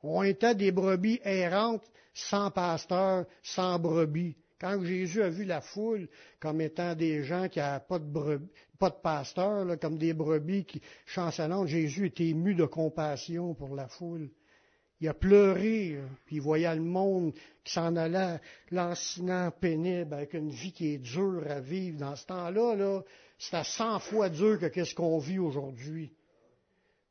On 0.01 0.23
était 0.23 0.55
des 0.55 0.71
brebis 0.71 1.19
errantes 1.23 1.85
sans 2.17 2.49
pasteur, 2.49 3.25
sans 3.43 3.77
brebis. 3.77 4.35
Quand 4.59 4.83
Jésus 4.83 5.21
a 5.21 5.29
vu 5.29 5.43
la 5.43 5.61
foule 5.61 6.09
comme 6.39 6.61
étant 6.61 6.95
des 6.95 7.23
gens 7.23 7.47
qui 7.47 7.59
n'avaient 7.59 7.85
pas 7.87 7.99
de, 7.99 8.07
de 8.09 8.89
pasteur, 9.03 9.79
comme 9.79 9.99
des 9.99 10.13
brebis 10.13 10.65
qui 10.65 10.81
chancelantent, 11.05 11.67
Jésus 11.67 12.07
était 12.07 12.29
ému 12.29 12.55
de 12.55 12.65
compassion 12.65 13.53
pour 13.53 13.75
la 13.75 13.87
foule. 13.87 14.31
Il 14.99 15.07
a 15.07 15.13
pleuré, 15.13 15.99
puis 16.25 16.37
il 16.37 16.41
voyait 16.41 16.73
le 16.73 16.81
monde 16.81 17.33
qui 17.63 17.73
s'en 17.73 17.95
allait 17.95 18.39
lancinant 18.71 19.51
pénible, 19.51 20.15
avec 20.15 20.33
une 20.33 20.49
vie 20.49 20.71
qui 20.71 20.95
est 20.95 20.97
dure 20.97 21.43
à 21.47 21.59
vivre. 21.59 21.99
Dans 21.99 22.15
ce 22.15 22.25
temps-là, 22.25 22.75
-là, 22.75 23.03
c'était 23.37 23.63
cent 23.63 23.99
fois 23.99 24.29
dur 24.29 24.57
que 24.59 24.83
ce 24.83 24.95
qu'on 24.95 25.19
vit 25.19 25.37
aujourd'hui. 25.37 26.16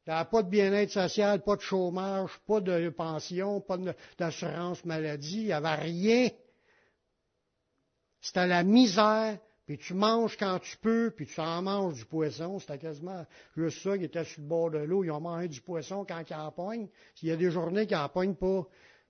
Avait 0.06 0.28
pas 0.30 0.42
de 0.42 0.48
bien-être 0.48 0.90
social, 0.90 1.42
pas 1.42 1.56
de 1.56 1.60
chômage, 1.60 2.30
pas 2.46 2.60
de 2.60 2.88
pension, 2.90 3.60
pas 3.60 3.76
d'assurance 4.18 4.84
maladie, 4.84 5.40
il 5.40 5.46
n'y 5.46 5.52
avait 5.52 5.74
rien. 5.74 6.28
C'était 8.20 8.46
la 8.46 8.62
misère 8.62 9.38
puis 9.66 9.78
tu 9.78 9.94
manges 9.94 10.36
quand 10.36 10.60
tu 10.60 10.76
peux, 10.76 11.12
puis 11.14 11.26
tu 11.26 11.40
en 11.40 11.60
manges 11.60 11.94
du 11.94 12.04
poisson. 12.04 12.60
C'était 12.60 12.78
quasiment 12.78 13.26
juste 13.56 13.82
ça, 13.82 13.98
qui 13.98 14.04
était 14.04 14.22
sur 14.22 14.40
le 14.40 14.46
bord 14.46 14.70
de 14.70 14.78
l'eau. 14.78 15.02
Ils 15.02 15.10
ont 15.10 15.20
mangé 15.20 15.48
du 15.48 15.60
poisson 15.60 16.06
quand 16.08 16.22
ils 16.30 16.34
en 16.34 16.52
pognent. 16.52 16.88
Il 17.20 17.28
y 17.28 17.32
a 17.32 17.36
des 17.36 17.50
journées 17.50 17.86
qu'ils 17.86 17.96
n'en 17.96 18.08
pognent 18.08 18.36
pas. 18.36 18.64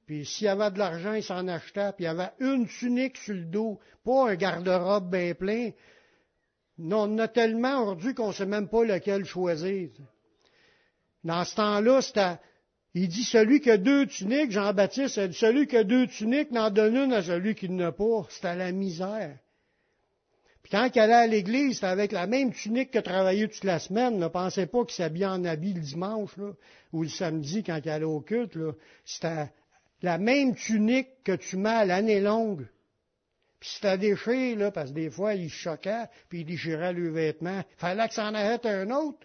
Puis 0.07 0.25
s'il 0.25 0.47
y 0.47 0.49
avait 0.49 0.71
de 0.71 0.79
l'argent, 0.79 1.13
ils 1.13 1.23
s'en 1.23 1.47
achetaient. 1.47 1.93
Puis 1.93 2.05
il 2.05 2.07
y 2.07 2.09
avait 2.09 2.31
une 2.41 2.67
tunique 2.67 3.19
sur 3.19 3.35
le 3.35 3.45
dos, 3.45 3.79
pas 4.03 4.31
un 4.31 4.35
garde-robe 4.35 5.11
bien 5.11 5.35
plein. 5.35 5.73
Non, 6.79 7.03
on 7.03 7.19
a 7.19 7.29
tellement 7.29 7.83
aujourd'hui 7.83 8.15
qu'on 8.15 8.29
ne 8.29 8.33
sait 8.33 8.47
même 8.47 8.69
pas 8.69 8.85
lequel 8.85 9.27
choisir. 9.27 9.91
Dans 11.27 11.45
ce 11.45 11.57
temps-là, 11.57 12.39
il 12.95 13.09
dit 13.09 13.25
celui 13.25 13.61
qui 13.61 13.69
a 13.69 13.79
deux 13.79 14.07
tuniques, 14.07 14.53
Jean-Baptiste, 14.53 15.33
celui 15.33 15.67
qui 15.67 15.77
a 15.77 15.83
deux 15.83 16.07
tuniques 16.07 16.53
n'en 16.53 16.71
donne 16.71 16.97
une 16.97 17.13
à 17.13 17.21
celui 17.21 17.57
qui 17.57 17.69
n'a 17.69 17.91
pas. 17.91 18.25
C'était 18.31 18.55
la 18.55 18.71
misère. 18.71 19.37
Puis 20.63 20.71
quand 20.71 20.89
il 20.95 21.01
allait 21.01 21.15
à 21.15 21.27
l'église, 21.27 21.75
c'était 21.75 21.87
avec 21.89 22.13
la 22.13 22.29
même 22.29 22.53
tunique 22.53 22.93
que 22.93 23.01
travaillait 23.01 23.49
toute 23.49 23.65
la 23.65 23.81
semaine. 23.81 24.19
Ne 24.19 24.29
pensez 24.29 24.67
pas 24.67 24.85
qu'il 24.85 24.95
s'habillait 24.95 25.27
en 25.27 25.45
habit 25.45 25.73
le 25.73 25.81
dimanche 25.81 26.31
ou 26.93 27.03
le 27.03 27.09
samedi 27.09 27.65
quand 27.65 27.81
il 27.85 27.91
allait 27.91 28.05
au 28.05 28.21
culte. 28.21 28.57
C'était 29.05 29.51
la 30.03 30.19
même 30.19 30.55
tunique 30.55 31.25
que 31.25 31.33
tu 31.33 31.57
mets 31.57 31.71
à 31.71 31.85
l'année 31.85 32.21
longue. 32.21 32.69
Puis 33.59 33.71
c'était 33.75 33.99
déchiré, 33.99 34.55
là, 34.55 34.71
parce 34.71 34.91
que 34.91 34.95
des 34.95 35.11
fois, 35.11 35.35
il 35.35 35.51
choquait, 35.51 36.05
puis 36.29 36.43
il 36.43 36.45
déchirait 36.45 36.93
le 36.93 37.11
vêtement. 37.11 37.65
Fallait 37.79 38.07
que 38.07 38.15
ça 38.15 38.27
en 38.27 38.35
arrête 38.35 38.65
un 38.65 38.91
autre. 38.91 39.19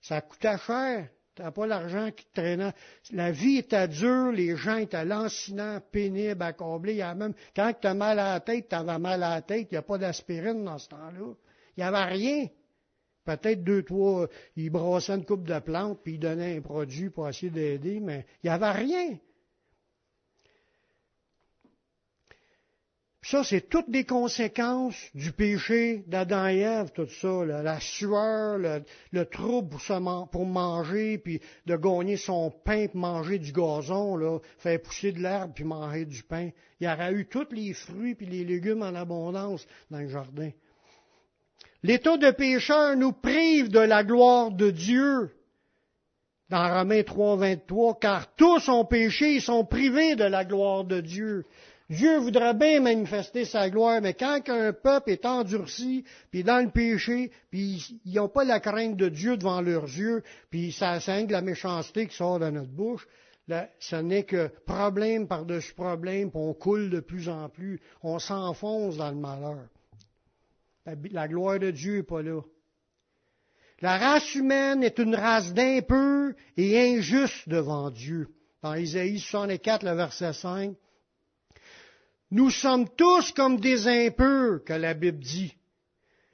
Ça 0.00 0.20
coûtait 0.20 0.58
cher. 0.58 1.08
T'as 1.38 1.52
pas 1.52 1.68
l'argent 1.68 2.10
qui 2.10 2.24
te 2.24 2.40
traînait. 2.40 2.72
La 3.12 3.30
vie 3.30 3.58
était 3.58 3.86
dure, 3.86 4.32
les 4.32 4.56
gens 4.56 4.76
étaient 4.76 5.04
lancinants, 5.04 5.80
pénibles 5.92 6.42
à 6.42 7.14
même, 7.14 7.32
quand 7.54 7.72
tu 7.80 7.86
as 7.86 7.94
mal 7.94 8.18
à 8.18 8.32
la 8.32 8.40
tête, 8.40 8.68
tu 8.68 8.74
avais 8.74 8.98
mal 8.98 9.22
à 9.22 9.36
la 9.36 9.42
tête, 9.42 9.68
il 9.70 9.74
n'y 9.74 9.78
a 9.78 9.82
pas 9.82 9.98
d'aspirine 9.98 10.64
dans 10.64 10.78
ce 10.78 10.88
temps-là. 10.88 11.34
Il 11.76 11.80
n'y 11.80 11.84
avait 11.84 12.12
rien. 12.12 12.48
Peut-être 13.24 13.62
deux, 13.62 13.84
trois, 13.84 14.26
ils 14.56 14.68
brassaient 14.68 15.14
une 15.14 15.24
coupe 15.24 15.46
de 15.46 15.60
plantes, 15.60 16.00
puis 16.02 16.14
ils 16.14 16.18
donnaient 16.18 16.56
un 16.56 16.60
produit 16.60 17.08
pour 17.08 17.28
essayer 17.28 17.50
d'aider, 17.50 18.00
mais 18.00 18.26
il 18.42 18.48
n'y 18.48 18.50
avait 18.50 18.72
rien. 18.72 19.16
Ça, 23.30 23.44
c'est 23.44 23.68
toutes 23.68 23.90
des 23.90 24.04
conséquences 24.04 24.96
du 25.14 25.32
péché 25.32 26.02
d'Adam 26.06 26.48
et 26.48 26.60
Ève, 26.60 26.92
tout 26.94 27.06
ça. 27.20 27.44
La 27.44 27.78
sueur, 27.78 28.56
le, 28.56 29.24
trouble 29.26 29.76
pour, 30.32 30.46
manger, 30.46 31.18
puis 31.18 31.38
de 31.66 31.76
gagner 31.76 32.16
son 32.16 32.50
pain, 32.50 32.86
pour 32.86 33.00
manger 33.00 33.38
du 33.38 33.52
gazon, 33.52 34.16
là, 34.16 34.38
faire 34.56 34.80
pousser 34.80 35.12
de 35.12 35.20
l'herbe, 35.20 35.52
puis 35.54 35.64
manger 35.64 36.06
du 36.06 36.22
pain. 36.22 36.48
Il 36.80 36.86
y 36.86 36.90
aurait 36.90 37.12
eu 37.12 37.26
tous 37.26 37.48
les 37.50 37.74
fruits 37.74 38.14
puis 38.14 38.24
les 38.24 38.44
légumes 38.44 38.82
en 38.82 38.94
abondance 38.94 39.66
dans 39.90 39.98
le 39.98 40.08
jardin. 40.08 40.50
L'état 41.82 42.16
de 42.16 42.30
pécheur 42.30 42.96
nous 42.96 43.12
prive 43.12 43.68
de 43.68 43.80
la 43.80 44.04
gloire 44.04 44.52
de 44.52 44.70
Dieu. 44.70 45.34
Dans 46.48 46.78
Romains 46.78 47.02
3, 47.02 47.36
23, 47.36 47.98
car 47.98 48.34
tous 48.36 48.70
ont 48.70 48.86
péché 48.86 49.34
et 49.34 49.40
sont 49.40 49.66
privés 49.66 50.16
de 50.16 50.24
la 50.24 50.46
gloire 50.46 50.84
de 50.84 51.02
Dieu. 51.02 51.44
Dieu 51.90 52.18
voudrait 52.18 52.52
bien 52.52 52.80
manifester 52.80 53.46
sa 53.46 53.70
gloire, 53.70 54.02
mais 54.02 54.12
quand 54.12 54.40
un 54.48 54.74
peuple 54.74 55.10
est 55.10 55.24
endurci, 55.24 56.04
puis 56.30 56.44
dans 56.44 56.62
le 56.62 56.70
péché, 56.70 57.30
puis 57.50 58.00
ils 58.04 58.14
n'ont 58.14 58.28
pas 58.28 58.44
la 58.44 58.60
crainte 58.60 58.96
de 58.96 59.08
Dieu 59.08 59.38
devant 59.38 59.62
leurs 59.62 59.84
yeux, 59.84 60.22
puis 60.50 60.70
ça 60.70 60.98
de 60.98 61.32
la 61.32 61.40
méchanceté 61.40 62.06
qui 62.06 62.14
sort 62.14 62.40
de 62.40 62.50
notre 62.50 62.70
bouche, 62.70 63.08
là, 63.46 63.70
ce 63.78 63.96
n'est 63.96 64.24
que 64.24 64.48
problème 64.66 65.26
par-dessus 65.26 65.72
problème, 65.72 66.30
puis 66.30 66.38
on 66.38 66.52
coule 66.52 66.90
de 66.90 67.00
plus 67.00 67.30
en 67.30 67.48
plus, 67.48 67.80
on 68.02 68.18
s'enfonce 68.18 68.98
dans 68.98 69.10
le 69.10 69.16
malheur. 69.16 69.66
La, 70.84 70.92
la 71.10 71.28
gloire 71.28 71.58
de 71.58 71.70
Dieu 71.70 71.96
n'est 71.96 72.02
pas 72.02 72.20
là. 72.20 72.42
La 73.80 73.96
race 73.96 74.34
humaine 74.34 74.82
est 74.82 74.98
une 74.98 75.14
race 75.14 75.54
d'impurs 75.54 76.34
et 76.58 76.96
injuste 76.96 77.48
devant 77.48 77.90
Dieu. 77.90 78.28
Dans 78.60 78.74
Isaïe 78.74 79.20
64, 79.20 79.84
le 79.84 79.92
verset 79.92 80.32
5, 80.32 80.74
nous 82.30 82.50
sommes 82.50 82.88
tous 82.96 83.32
comme 83.32 83.58
des 83.58 83.88
impurs, 83.88 84.62
que 84.64 84.74
la 84.74 84.94
Bible 84.94 85.20
dit. 85.20 85.54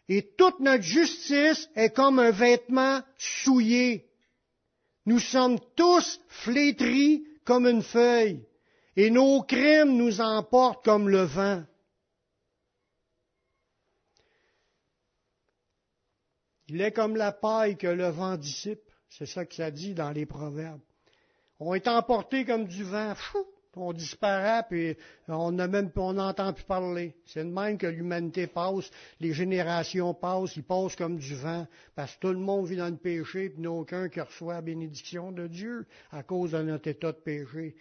Et 0.09 0.23
toute 0.37 0.61
notre 0.61 0.83
justice 0.83 1.69
est 1.75 1.95
comme 1.95 2.19
un 2.19 2.31
vêtement 2.31 3.01
souillé. 3.17 4.11
Nous 5.07 5.21
sommes 5.21 5.59
tous 5.77 6.21
flétris 6.29 7.25
comme 7.45 7.67
une 7.67 7.83
feuille, 7.83 8.45
et 8.97 9.11
nos 9.11 9.43
crimes 9.43 9.97
nous 9.97 10.21
emportent 10.21 10.85
comme 10.85 11.09
le 11.09 11.23
vent. 11.23 11.65
Il 16.69 16.81
est 16.81 16.93
comme 16.93 17.17
la 17.17 17.31
paille 17.31 17.77
que 17.77 17.87
le 17.87 18.09
vent 18.09 18.37
dissipe. 18.37 18.81
C'est 19.11 19.27
ça 19.27 19.45
que 19.45 19.55
ça 19.55 19.71
dit 19.71 19.95
dans 19.95 20.11
les 20.11 20.27
proverbes. 20.27 20.81
On 21.61 21.75
est 21.75 21.87
emportés 21.87 22.45
comme 22.45 22.67
du 22.67 22.83
vent. 22.83 23.15
On 23.77 23.93
disparaît, 23.93 24.63
puis 24.69 24.97
on 25.29 25.53
même 25.53 25.91
on 25.97 26.13
n'entend 26.15 26.53
plus 26.53 26.65
parler. 26.65 27.15
C'est 27.27 27.45
de 27.45 27.51
même 27.51 27.79
que 27.79 27.87
l'humanité 27.87 28.47
passe, 28.47 28.91
les 29.21 29.33
générations 29.33 30.15
passent, 30.15 30.57
ils 30.57 30.63
passent 30.63 30.97
comme 30.97 31.19
du 31.19 31.35
vent, 31.35 31.67
parce 31.95 32.15
que 32.15 32.21
tout 32.21 32.33
le 32.33 32.39
monde 32.39 32.67
vit 32.67 32.77
dans 32.77 32.89
le 32.89 32.97
péché, 32.97 33.51
puis 33.51 33.61
n'y 33.61 33.67
a 33.67 33.71
aucun 33.71 34.09
qui 34.09 34.21
reçoit 34.21 34.55
la 34.55 34.63
bénédiction 34.63 35.33
de 35.33 35.47
Dieu 35.47 35.87
à 36.13 36.23
cause 36.23 36.53
de 36.53 36.63
notre 36.63 36.89
état 36.89 37.13
de 37.13 37.19
péché. 37.19 37.77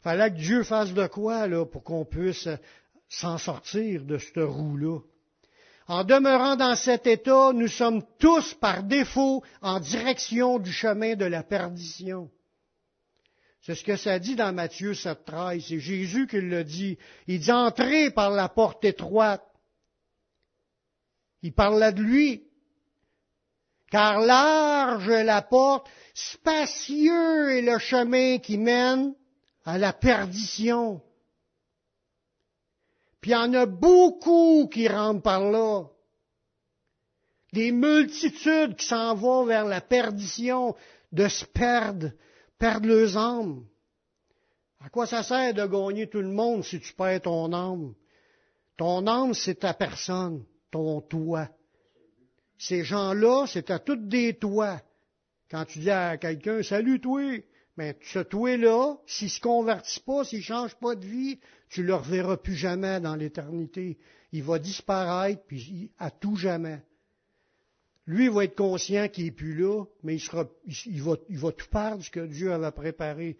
Fallait 0.00 0.30
que 0.30 0.36
Dieu 0.36 0.64
fasse 0.64 0.92
de 0.92 1.06
quoi, 1.06 1.46
là, 1.46 1.64
pour 1.64 1.84
qu'on 1.84 2.04
puisse 2.04 2.48
s'en 3.08 3.38
sortir 3.38 4.04
de 4.04 4.18
cette 4.18 4.42
roue-là. 4.42 4.98
En 5.88 6.04
demeurant 6.04 6.56
dans 6.56 6.74
cet 6.74 7.06
état, 7.06 7.52
nous 7.52 7.68
sommes 7.68 8.02
tous 8.18 8.54
par 8.54 8.82
défaut 8.82 9.42
en 9.60 9.80
direction 9.80 10.58
du 10.58 10.72
chemin 10.72 11.16
de 11.16 11.24
la 11.24 11.42
perdition. 11.42 12.30
C'est 13.62 13.76
ce 13.76 13.84
que 13.84 13.96
ça 13.96 14.18
dit 14.18 14.34
dans 14.34 14.52
Matthieu 14.52 14.92
7.13. 14.92 15.68
C'est 15.68 15.78
Jésus 15.78 16.26
qui 16.26 16.40
le 16.40 16.64
dit. 16.64 16.98
Il 17.28 17.38
dit 17.38 17.52
entrez 17.52 18.10
par 18.10 18.30
la 18.30 18.48
porte 18.48 18.84
étroite. 18.84 19.46
Il 21.42 21.52
parle 21.52 21.94
de 21.94 22.02
lui. 22.02 22.44
Car 23.90 24.20
large 24.20 25.08
est 25.08 25.24
la 25.24 25.42
porte, 25.42 25.86
spacieux 26.14 27.50
est 27.52 27.62
le 27.62 27.78
chemin 27.78 28.38
qui 28.38 28.56
mène 28.56 29.14
à 29.64 29.78
la 29.78 29.92
perdition. 29.92 31.02
Puis 33.20 33.32
il 33.32 33.34
y 33.34 33.36
en 33.36 33.52
a 33.52 33.66
beaucoup 33.66 34.68
qui 34.72 34.88
rentrent 34.88 35.22
par 35.22 35.48
là. 35.50 35.84
Des 37.52 37.70
multitudes 37.70 38.76
qui 38.76 38.86
s'en 38.86 39.14
vont 39.14 39.44
vers 39.44 39.66
la 39.66 39.82
perdition, 39.82 40.74
de 41.12 41.28
se 41.28 41.44
perdre, 41.44 42.12
perdre 42.62 42.86
leurs 42.86 43.16
âmes. 43.16 43.64
À 44.78 44.88
quoi 44.88 45.04
ça 45.04 45.24
sert 45.24 45.52
de 45.52 45.66
gagner 45.66 46.08
tout 46.08 46.20
le 46.20 46.28
monde 46.28 46.62
si 46.62 46.78
tu 46.78 46.92
perds 46.92 47.22
ton 47.22 47.52
âme? 47.52 47.92
Ton 48.76 49.04
âme, 49.08 49.34
c'est 49.34 49.56
ta 49.56 49.74
personne, 49.74 50.44
ton 50.70 51.00
toi. 51.00 51.48
Ces 52.56 52.84
gens-là, 52.84 53.46
c'est 53.48 53.68
à 53.72 53.80
toutes 53.80 54.06
des 54.06 54.34
toits. 54.34 54.80
Quand 55.50 55.64
tu 55.64 55.80
dis 55.80 55.90
à 55.90 56.16
quelqu'un, 56.18 56.62
salut 56.62 57.00
toi, 57.00 57.20
mais 57.76 57.98
ce 58.00 58.20
toi-là, 58.20 58.94
s'il 59.08 59.26
ne 59.26 59.30
se 59.32 59.40
convertit 59.40 59.98
pas, 59.98 60.22
s'il 60.22 60.38
ne 60.38 60.44
change 60.44 60.76
pas 60.76 60.94
de 60.94 61.04
vie, 61.04 61.40
tu 61.68 61.80
ne 61.80 61.86
le 61.86 61.96
reverras 61.96 62.36
plus 62.36 62.54
jamais 62.54 63.00
dans 63.00 63.16
l'éternité. 63.16 63.98
Il 64.30 64.44
va 64.44 64.60
disparaître, 64.60 65.42
puis 65.48 65.90
à 65.98 66.12
tout 66.12 66.36
jamais. 66.36 66.80
Lui, 68.06 68.28
va 68.28 68.44
être 68.44 68.56
conscient 68.56 69.08
qu'il 69.08 69.26
n'est 69.26 69.30
plus 69.30 69.54
là, 69.54 69.84
mais 70.02 70.16
il, 70.16 71.02
va, 71.02 71.16
tout 71.52 71.68
perdre 71.70 72.02
ce 72.02 72.10
que 72.10 72.26
Dieu 72.26 72.52
avait 72.52 72.72
préparé 72.72 73.36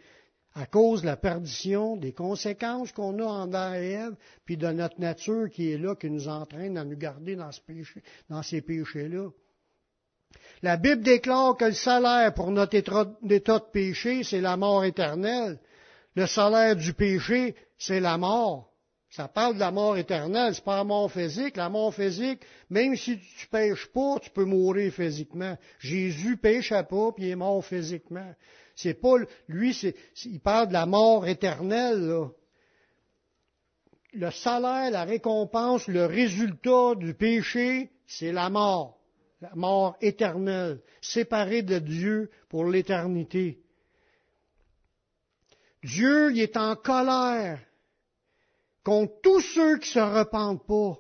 à 0.55 0.67
cause 0.67 1.01
de 1.01 1.07
la 1.07 1.17
perdition, 1.17 1.97
des 1.97 2.13
conséquences 2.13 2.93
qu'on 2.93 3.19
a 3.19 3.25
en 3.25 3.53
Ève, 3.53 4.15
puis 4.45 4.57
de 4.57 4.69
notre 4.69 5.01
nature 5.01 5.49
qui 5.51 5.73
est 5.73 5.79
là, 5.79 5.97
qui 5.97 6.11
nous 6.11 6.29
entraîne 6.29 6.77
à 6.77 6.85
nous 6.85 6.97
garder 6.97 7.37
dans 7.37 8.43
ces 8.43 8.61
péchés-là. 8.61 9.31
La 10.63 10.77
Bible 10.77 11.03
déclare 11.03 11.57
que 11.57 11.67
le 11.67 11.73
salaire 11.73 12.33
pour 12.35 12.51
notre 12.51 12.77
état 12.77 13.05
de 13.05 13.71
péché, 13.73 14.23
c'est 14.23 14.41
la 14.41 14.57
mort 14.57 14.85
éternelle. 14.85 15.59
Le 16.15 16.27
salaire 16.27 16.77
du 16.77 16.93
péché, 16.93 17.57
c'est 17.79 18.01
la 18.01 18.19
mort. 18.19 18.72
Ça 19.13 19.29
parle 19.29 19.55
de 19.55 19.61
la 19.61 19.71
mort 19.71 19.99
éternelle, 19.99 20.55
c'est 20.55 20.65
pas 20.65 20.79
la 20.79 20.85
mort 20.85 21.13
physique. 21.13 21.59
La 21.59 21.69
mort 21.69 21.95
physique, 21.95 22.41
même 22.71 22.97
si 22.97 23.19
tu 23.19 23.47
pêches 23.47 23.87
pas, 23.89 24.19
tu 24.19 24.31
peux 24.31 24.47
mourir 24.47 24.91
physiquement. 24.91 25.59
Jésus 25.79 26.39
pêchait 26.39 26.83
pas, 26.85 27.13
puis 27.13 27.27
il 27.27 27.31
est 27.33 27.37
mort 27.37 27.63
physiquement. 27.63 28.35
C'est 28.75 28.95
pas, 28.95 29.17
lui, 29.49 29.75
c'est, 29.75 29.95
il 30.25 30.41
parle 30.41 30.69
de 30.69 30.73
la 30.73 30.87
mort 30.87 31.27
éternelle, 31.27 32.01
là. 32.01 32.29
Le 34.15 34.31
salaire, 34.31 34.91
la 34.91 35.05
récompense, 35.05 35.89
le 35.89 36.07
résultat 36.07 36.95
du 36.97 37.13
péché, 37.13 37.91
c'est 38.07 38.33
la 38.33 38.49
mort. 38.49 38.99
La 39.43 39.55
mort 39.55 39.97
éternelle, 40.01 40.81
séparée 41.03 41.63
de 41.63 41.79
Dieu 41.79 42.31
pour 42.49 42.65
l'éternité. 42.65 43.61
Dieu, 45.83 46.33
il 46.33 46.41
est 46.41 46.57
en 46.57 46.77
colère 46.77 47.59
contre 48.85 49.13
tous 49.23 49.41
ceux 49.41 49.79
qui 49.79 49.91
se 49.91 49.99
repentent 49.99 50.67
pas. 50.67 50.99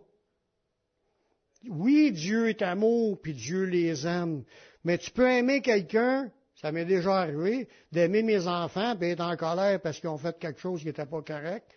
oui, 1.68 2.12
Dieu 2.12 2.49
est 2.49 2.62
amour, 2.62 3.21
puis 3.21 3.35
Dieu 3.35 3.64
les 3.64 4.07
aime. 4.07 4.45
Mais 4.85 4.99
tu 4.99 5.11
peux 5.11 5.29
aimer 5.29 5.62
quelqu'un, 5.62 6.31
ça 6.57 6.73
m'est 6.73 6.85
déjà 6.85 7.21
arrivé, 7.21 7.68
d'aimer 7.92 8.23
mes 8.23 8.47
enfants, 8.47 8.97
puis 8.97 9.11
être 9.11 9.21
en 9.21 9.37
colère 9.37 9.81
parce 9.81 10.01
qu'ils 10.01 10.09
ont 10.09 10.18
fait 10.18 10.38
quelque 10.38 10.61
chose 10.61 10.81
qui 10.81 10.87
n'était 10.87 11.07
pas 11.07 11.23
correct. 11.23 11.71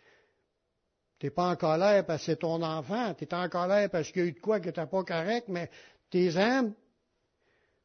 Tu 1.19 1.27
n'es 1.27 1.29
pas 1.29 1.49
en 1.49 1.55
colère 1.55 2.05
parce 2.05 2.21
que 2.21 2.31
c'est 2.31 2.39
ton 2.39 2.61
enfant, 2.61 3.13
tu 3.13 3.25
es 3.25 3.33
en 3.33 3.47
colère 3.47 3.89
parce 3.89 4.11
qu'il 4.11 4.21
y 4.23 4.25
a 4.25 4.27
eu 4.27 4.33
de 4.33 4.39
quoi 4.39 4.59
qui 4.59 4.67
n'était 4.67 4.85
pas 4.85 5.03
correct, 5.03 5.47
mais 5.47 5.69
tu 6.09 6.17
les 6.17 6.37
aimes. 6.37 6.73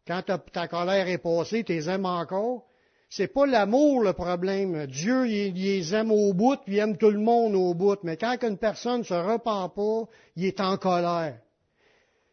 Quand 0.07 0.23
ta 0.23 0.69
colère 0.69 1.07
est 1.07 1.19
passée, 1.19 1.63
tu 1.65 1.73
les 1.73 1.89
aimes 1.89 2.07
encore. 2.07 2.70
C'est 3.13 3.27
pas 3.27 3.45
l'amour 3.45 4.05
le 4.05 4.13
problème. 4.13 4.87
Dieu, 4.87 5.27
il, 5.27 5.55
les 5.55 5.95
aime 5.97 6.13
au 6.13 6.33
bout, 6.33 6.61
il 6.69 6.79
aime 6.79 6.97
tout 6.97 7.11
le 7.11 7.19
monde 7.19 7.57
au 7.57 7.75
bout. 7.75 7.99
Mais 8.05 8.17
quand 8.17 8.37
une 8.45 8.57
personne 8.57 9.03
se 9.03 9.15
repent 9.15 9.69
pas, 9.75 10.05
il 10.37 10.45
est 10.45 10.61
en 10.61 10.77
colère. 10.77 11.37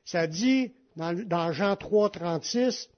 Ça 0.06 0.28
dit 0.28 0.72
dans, 0.96 1.52
Jean 1.52 1.76
3, 1.76 2.12
36, 2.12 2.90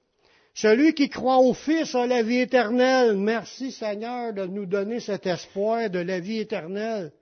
celui 0.52 0.92
qui 0.92 1.08
croit 1.08 1.38
au 1.38 1.54
Fils 1.54 1.94
a 1.94 2.06
la 2.06 2.22
vie 2.22 2.40
éternelle. 2.40 3.16
Merci 3.16 3.72
Seigneur 3.72 4.34
de 4.34 4.44
nous 4.44 4.66
donner 4.66 5.00
cet 5.00 5.26
espoir 5.26 5.88
de 5.88 6.00
la 6.00 6.20
vie 6.20 6.40
éternelle. 6.40 7.12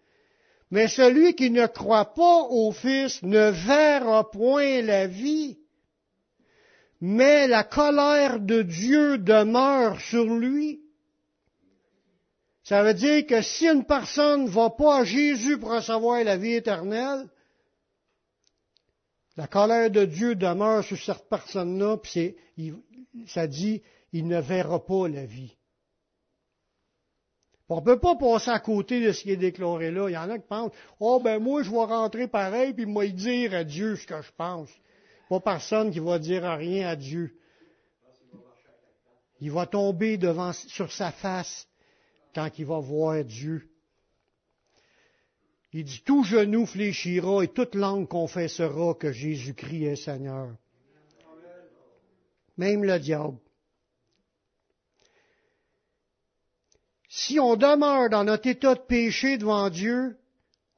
Mais 0.72 0.88
celui 0.88 1.34
qui 1.34 1.50
ne 1.52 1.66
croit 1.66 2.14
pas 2.14 2.42
au 2.50 2.72
Fils 2.72 3.22
ne 3.22 3.50
verra 3.50 4.28
point 4.28 4.82
la 4.82 5.06
vie 5.06 5.56
mais 7.00 7.46
la 7.46 7.64
colère 7.64 8.40
de 8.40 8.62
Dieu 8.62 9.18
demeure 9.18 10.00
sur 10.00 10.24
lui. 10.24 10.80
Ça 12.64 12.82
veut 12.82 12.94
dire 12.94 13.26
que 13.26 13.40
si 13.40 13.66
une 13.66 13.84
personne 13.84 14.44
ne 14.44 14.50
va 14.50 14.70
pas 14.70 14.98
à 14.98 15.04
Jésus 15.04 15.58
pour 15.58 15.70
recevoir 15.70 16.22
la 16.24 16.36
vie 16.36 16.54
éternelle, 16.54 17.28
la 19.36 19.46
colère 19.46 19.90
de 19.90 20.04
Dieu 20.04 20.34
demeure 20.34 20.82
sur 20.82 20.98
cette 20.98 21.28
personne-là, 21.28 21.96
puis 21.98 22.34
ça 23.26 23.46
dit, 23.46 23.82
il 24.12 24.26
ne 24.26 24.40
verra 24.40 24.84
pas 24.84 25.08
la 25.08 25.24
vie. 25.24 25.56
On 27.70 27.76
ne 27.76 27.84
peut 27.84 28.00
pas 28.00 28.16
passer 28.16 28.50
à 28.50 28.60
côté 28.60 29.00
de 29.00 29.12
ce 29.12 29.22
qui 29.22 29.30
est 29.30 29.36
déclaré 29.36 29.90
là. 29.90 30.08
Il 30.08 30.14
y 30.14 30.16
en 30.16 30.30
a 30.30 30.38
qui 30.38 30.46
pensent, 30.46 30.72
oh 31.00 31.20
ben 31.22 31.38
moi 31.38 31.62
je 31.62 31.70
vais 31.70 31.76
rentrer 31.76 32.26
pareil, 32.26 32.72
puis 32.72 32.86
moi 32.86 33.06
dire 33.06 33.54
à 33.54 33.62
Dieu 33.62 33.96
ce 33.96 34.06
que 34.06 34.20
je 34.22 34.30
pense. 34.36 34.70
Pas 35.28 35.40
personne 35.40 35.90
qui 35.90 35.98
va 35.98 36.18
dire 36.18 36.44
rien 36.44 36.88
à 36.88 36.96
Dieu. 36.96 37.38
Il 39.40 39.52
va 39.52 39.66
tomber 39.66 40.16
devant, 40.16 40.52
sur 40.52 40.90
sa 40.90 41.12
face 41.12 41.68
quand 42.34 42.58
il 42.58 42.66
va 42.66 42.78
voir 42.80 43.24
Dieu. 43.24 43.68
Il 45.72 45.84
dit, 45.84 46.02
tout 46.04 46.24
genou 46.24 46.64
fléchira 46.64 47.44
et 47.44 47.48
toute 47.48 47.74
langue 47.74 48.08
confessera 48.08 48.94
que 48.94 49.12
Jésus-Christ 49.12 49.84
est 49.84 49.96
Seigneur. 49.96 50.56
Même 52.56 52.84
le 52.84 52.98
diable. 52.98 53.36
Si 57.08 57.38
on 57.38 57.56
demeure 57.56 58.08
dans 58.08 58.24
notre 58.24 58.48
état 58.48 58.74
de 58.74 58.80
péché 58.80 59.38
devant 59.38 59.68
Dieu, 59.70 60.18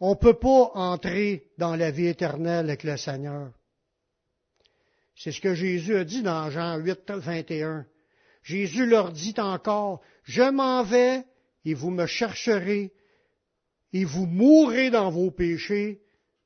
on 0.01 0.11
ne 0.11 0.15
peut 0.15 0.39
pas 0.39 0.71
entrer 0.75 1.51
dans 1.59 1.77
la 1.77 1.91
vie 1.91 2.07
éternelle 2.07 2.67
avec 2.67 2.83
le 2.83 2.97
Seigneur. 2.97 3.53
C'est 5.23 5.33
ce 5.33 5.43
que 5.43 5.55
Jésus 5.55 5.97
a 5.97 6.05
dit 6.05 6.23
dans 6.23 6.49
Jean 6.49 6.79
8, 6.79 7.11
21. 7.11 7.85
Jésus 8.43 8.87
leur 8.87 9.13
dit 9.13 9.35
encore, 9.37 10.01
je 10.23 10.51
m'en 10.51 10.83
vais 10.83 11.25
et 11.67 11.75
vous 11.75 11.91
me 11.91 12.07
chercherez 12.07 12.91
et 13.93 14.07
vous 14.07 14.25
mourrez 14.25 14.89
dans 14.89 15.11
vos 15.11 15.31
péchés, 15.31 16.01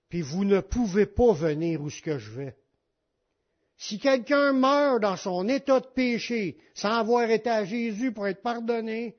puis 0.08 0.22
vous 0.22 0.44
ne 0.44 0.58
pouvez 0.58 1.06
pas 1.06 1.32
venir 1.32 1.82
où 1.82 1.88
ce 1.88 2.02
que 2.02 2.18
je 2.18 2.32
vais. 2.32 2.56
Si 3.76 4.00
quelqu'un 4.00 4.52
meurt 4.52 5.00
dans 5.00 5.16
son 5.16 5.48
état 5.48 5.78
de 5.78 5.87
péché 5.87 6.58
sans 6.74 6.98
avoir 6.98 7.30
été 7.30 7.50
à 7.50 7.64
Jésus 7.64 8.10
pour 8.10 8.26
être 8.26 8.42
pardonné, 8.42 9.14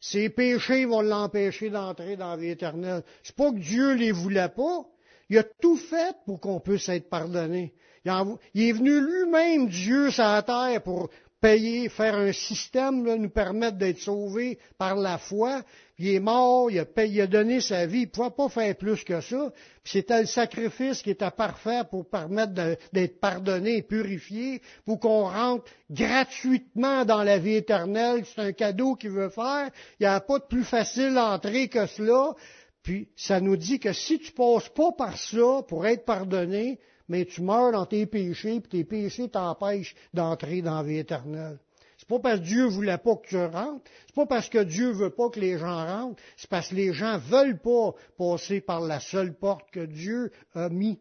ses 0.00 0.30
péchés 0.30 0.86
vont 0.86 1.02
l'empêcher 1.02 1.68
d'entrer 1.68 2.16
dans 2.16 2.30
la 2.30 2.36
vie 2.38 2.48
éternelle. 2.48 3.02
C'est 3.22 3.36
pas 3.36 3.52
que 3.52 3.58
Dieu 3.58 3.96
les 3.96 4.12
voulait 4.12 4.48
pas. 4.48 4.86
Il 5.28 5.36
a 5.36 5.44
tout 5.44 5.76
fait 5.76 6.16
pour 6.24 6.40
qu'on 6.40 6.60
puisse 6.60 6.88
être 6.88 7.10
pardonné. 7.10 7.74
Il 8.04 8.62
est 8.68 8.72
venu 8.72 9.00
lui-même, 9.00 9.68
Dieu, 9.68 10.10
sur 10.10 10.24
la 10.24 10.42
terre, 10.42 10.82
pour 10.82 11.08
payer, 11.40 11.90
faire 11.90 12.14
un 12.14 12.32
système, 12.32 13.02
nous 13.02 13.28
permettre 13.28 13.76
d'être 13.76 13.98
sauvés 13.98 14.58
par 14.78 14.96
la 14.96 15.18
foi. 15.18 15.62
Il 15.98 16.08
est 16.08 16.20
mort, 16.20 16.70
il 16.70 16.78
a, 16.78 16.86
payé, 16.86 17.26
donné 17.26 17.60
sa 17.60 17.84
vie, 17.84 18.00
il 18.00 18.04
ne 18.06 18.10
pouvait 18.10 18.30
pas 18.30 18.48
faire 18.48 18.74
plus 18.76 19.04
que 19.04 19.20
ça. 19.20 19.52
C'était 19.84 20.22
le 20.22 20.26
sacrifice 20.26 21.02
qui 21.02 21.10
était 21.10 21.30
parfait 21.30 21.82
pour 21.90 22.08
permettre 22.08 22.54
d'être 22.92 23.20
pardonné 23.20 23.76
et 23.76 23.82
purifié, 23.82 24.62
pour 24.86 24.98
qu'on 25.00 25.24
rentre 25.24 25.64
gratuitement 25.90 27.04
dans 27.04 27.22
la 27.22 27.38
vie 27.38 27.56
éternelle. 27.56 28.24
C'est 28.24 28.40
un 28.40 28.52
cadeau 28.52 28.94
qu'il 28.94 29.10
veut 29.10 29.28
faire. 29.28 29.70
Il 30.00 30.04
n'y 30.04 30.06
a 30.06 30.20
pas 30.20 30.38
de 30.38 30.44
plus 30.44 30.64
facile 30.64 31.18
entrée 31.18 31.68
que 31.68 31.86
cela. 31.86 32.34
Puis 32.82 33.08
ça 33.16 33.40
nous 33.40 33.56
dit 33.56 33.78
que 33.78 33.92
si 33.92 34.18
tu 34.18 34.32
passes 34.32 34.70
pas 34.70 34.92
par 34.92 35.18
ça 35.18 35.62
pour 35.68 35.86
être 35.86 36.06
pardonné, 36.06 36.78
mais 37.08 37.24
tu 37.24 37.42
meurs 37.42 37.72
dans 37.72 37.86
tes 37.86 38.06
péchés, 38.06 38.60
puis 38.60 38.70
tes 38.70 38.84
péchés 38.84 39.28
t'empêchent 39.28 39.94
d'entrer 40.12 40.62
dans 40.62 40.76
la 40.76 40.82
vie 40.82 40.98
éternelle. 40.98 41.58
C'est 41.98 42.08
pas 42.08 42.18
parce 42.18 42.40
que 42.40 42.44
Dieu 42.44 42.66
voulait 42.66 42.98
pas 42.98 43.16
que 43.16 43.28
tu 43.28 43.36
rentres, 43.36 43.90
c'est 44.06 44.14
pas 44.14 44.26
parce 44.26 44.48
que 44.48 44.62
Dieu 44.62 44.90
veut 44.90 45.10
pas 45.10 45.30
que 45.30 45.40
les 45.40 45.58
gens 45.58 45.86
rentrent, 45.86 46.22
c'est 46.36 46.50
parce 46.50 46.68
que 46.68 46.74
les 46.74 46.92
gens 46.92 47.18
veulent 47.18 47.60
pas 47.60 47.94
passer 48.18 48.60
par 48.60 48.80
la 48.80 49.00
seule 49.00 49.34
porte 49.34 49.70
que 49.70 49.84
Dieu 49.84 50.30
a 50.54 50.68
mis. 50.68 50.98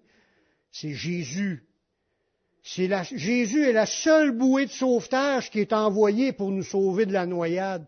C'est 0.71 0.93
Jésus. 0.93 1.67
C'est 2.63 2.89
Jésus 3.17 3.63
est 3.65 3.73
la 3.73 3.85
seule 3.85 4.31
bouée 4.31 4.65
de 4.65 4.71
sauvetage 4.71 5.49
qui 5.49 5.59
est 5.59 5.73
envoyée 5.73 6.31
pour 6.31 6.51
nous 6.51 6.63
sauver 6.63 7.05
de 7.05 7.11
la 7.11 7.25
noyade. 7.25 7.85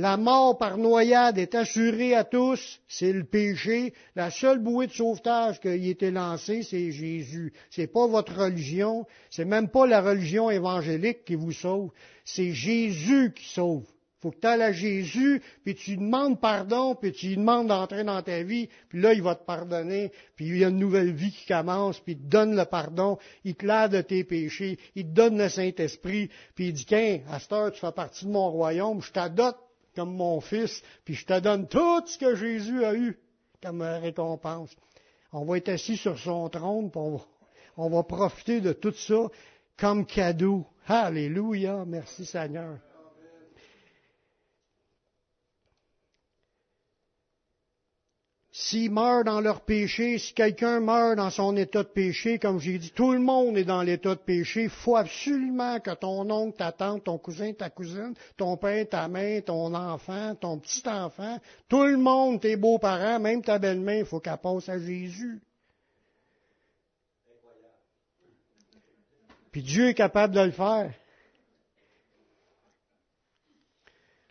La 0.00 0.16
mort 0.16 0.56
par 0.58 0.78
noyade 0.78 1.38
est 1.38 1.56
assurée 1.56 2.14
à 2.14 2.22
tous, 2.22 2.80
c'est 2.86 3.12
le 3.12 3.24
péché. 3.24 3.92
La 4.14 4.30
seule 4.30 4.60
bouée 4.60 4.86
de 4.86 4.92
sauvetage 4.92 5.58
qui 5.58 5.66
a 5.66 5.74
été 5.74 6.12
lancée, 6.12 6.62
c'est 6.62 6.92
Jésus. 6.92 7.52
C'est 7.68 7.88
pas 7.88 8.06
votre 8.06 8.32
religion, 8.32 9.06
c'est 9.28 9.44
même 9.44 9.68
pas 9.68 9.88
la 9.88 10.00
religion 10.00 10.50
évangélique 10.50 11.24
qui 11.24 11.34
vous 11.34 11.50
sauve, 11.50 11.90
c'est 12.24 12.52
Jésus 12.52 13.32
qui 13.34 13.44
sauve. 13.48 13.86
Faut 14.20 14.30
que 14.30 14.38
tu 14.40 14.46
ailles 14.46 14.62
à 14.62 14.72
Jésus, 14.72 15.42
puis 15.64 15.74
tu 15.74 15.96
demandes 15.96 16.40
pardon, 16.40 16.94
puis 16.94 17.12
tu 17.12 17.28
lui 17.28 17.36
demandes 17.36 17.66
d'entrer 17.66 18.04
dans 18.04 18.22
ta 18.22 18.44
vie, 18.44 18.68
puis 18.88 19.00
là, 19.00 19.14
il 19.14 19.22
va 19.22 19.34
te 19.34 19.44
pardonner, 19.44 20.12
puis 20.36 20.46
il 20.46 20.58
y 20.58 20.64
a 20.64 20.68
une 20.68 20.78
nouvelle 20.78 21.12
vie 21.12 21.32
qui 21.32 21.46
commence, 21.46 21.98
puis 22.00 22.12
il 22.12 22.18
te 22.18 22.28
donne 22.28 22.56
le 22.56 22.64
pardon, 22.64 23.18
il 23.44 23.56
te 23.56 23.66
lave 23.66 23.92
de 23.92 24.00
tes 24.00 24.22
péchés, 24.22 24.78
il 24.94 25.04
te 25.04 25.10
donne 25.10 25.38
le 25.38 25.48
Saint-Esprit, 25.48 26.30
puis 26.54 26.68
il 26.68 26.72
dit, 26.72 26.84
qu'un, 26.84 27.20
à 27.30 27.40
cette 27.40 27.52
heure, 27.52 27.72
tu 27.72 27.80
fais 27.80 27.92
partie 27.92 28.26
de 28.26 28.30
mon 28.30 28.50
royaume, 28.50 29.02
je 29.02 29.12
t'adopte 29.12 29.67
comme 29.98 30.14
mon 30.14 30.40
fils, 30.40 30.80
puis 31.04 31.14
je 31.14 31.26
te 31.26 31.40
donne 31.40 31.66
tout 31.66 32.06
ce 32.06 32.16
que 32.16 32.36
Jésus 32.36 32.84
a 32.84 32.94
eu 32.94 33.18
comme 33.60 33.82
récompense. 33.82 34.70
On 35.32 35.44
va 35.44 35.56
être 35.56 35.70
assis 35.70 35.96
sur 35.96 36.16
son 36.16 36.48
trône, 36.48 36.88
puis 36.92 37.00
on 37.76 37.90
va 37.90 38.04
profiter 38.04 38.60
de 38.60 38.72
tout 38.72 38.92
ça 38.92 39.26
comme 39.76 40.06
cadeau. 40.06 40.64
Alléluia, 40.86 41.84
merci 41.84 42.24
Seigneur. 42.24 42.78
S'ils 48.60 48.90
meurent 48.90 49.22
dans 49.22 49.40
leur 49.40 49.60
péché, 49.60 50.18
si 50.18 50.34
quelqu'un 50.34 50.80
meurt 50.80 51.16
dans 51.16 51.30
son 51.30 51.56
état 51.56 51.84
de 51.84 51.88
péché, 51.88 52.40
comme 52.40 52.58
j'ai 52.58 52.78
dit, 52.78 52.90
tout 52.90 53.12
le 53.12 53.20
monde 53.20 53.56
est 53.56 53.62
dans 53.64 53.82
l'état 53.82 54.16
de 54.16 54.20
péché, 54.20 54.64
il 54.64 54.68
faut 54.68 54.96
absolument 54.96 55.78
que 55.78 55.92
ton 55.94 56.28
oncle, 56.28 56.56
ta 56.58 56.72
tante, 56.72 57.04
ton 57.04 57.18
cousin, 57.18 57.52
ta 57.52 57.70
cousine, 57.70 58.14
ton 58.36 58.56
père, 58.56 58.88
ta 58.88 59.06
mère, 59.06 59.44
ton 59.44 59.72
enfant, 59.74 60.34
ton 60.34 60.58
petit-enfant, 60.58 61.38
tout 61.68 61.84
le 61.84 61.98
monde, 61.98 62.40
tes 62.40 62.56
beaux-parents, 62.56 63.20
même 63.20 63.42
ta 63.42 63.60
belle-mère, 63.60 64.00
il 64.00 64.04
faut 64.04 64.18
qu'elle 64.18 64.36
passe 64.38 64.68
à 64.68 64.76
Jésus. 64.76 65.40
Puis 69.52 69.62
Dieu 69.62 69.90
est 69.90 69.94
capable 69.94 70.34
de 70.34 70.40
le 70.40 70.50
faire. 70.50 70.92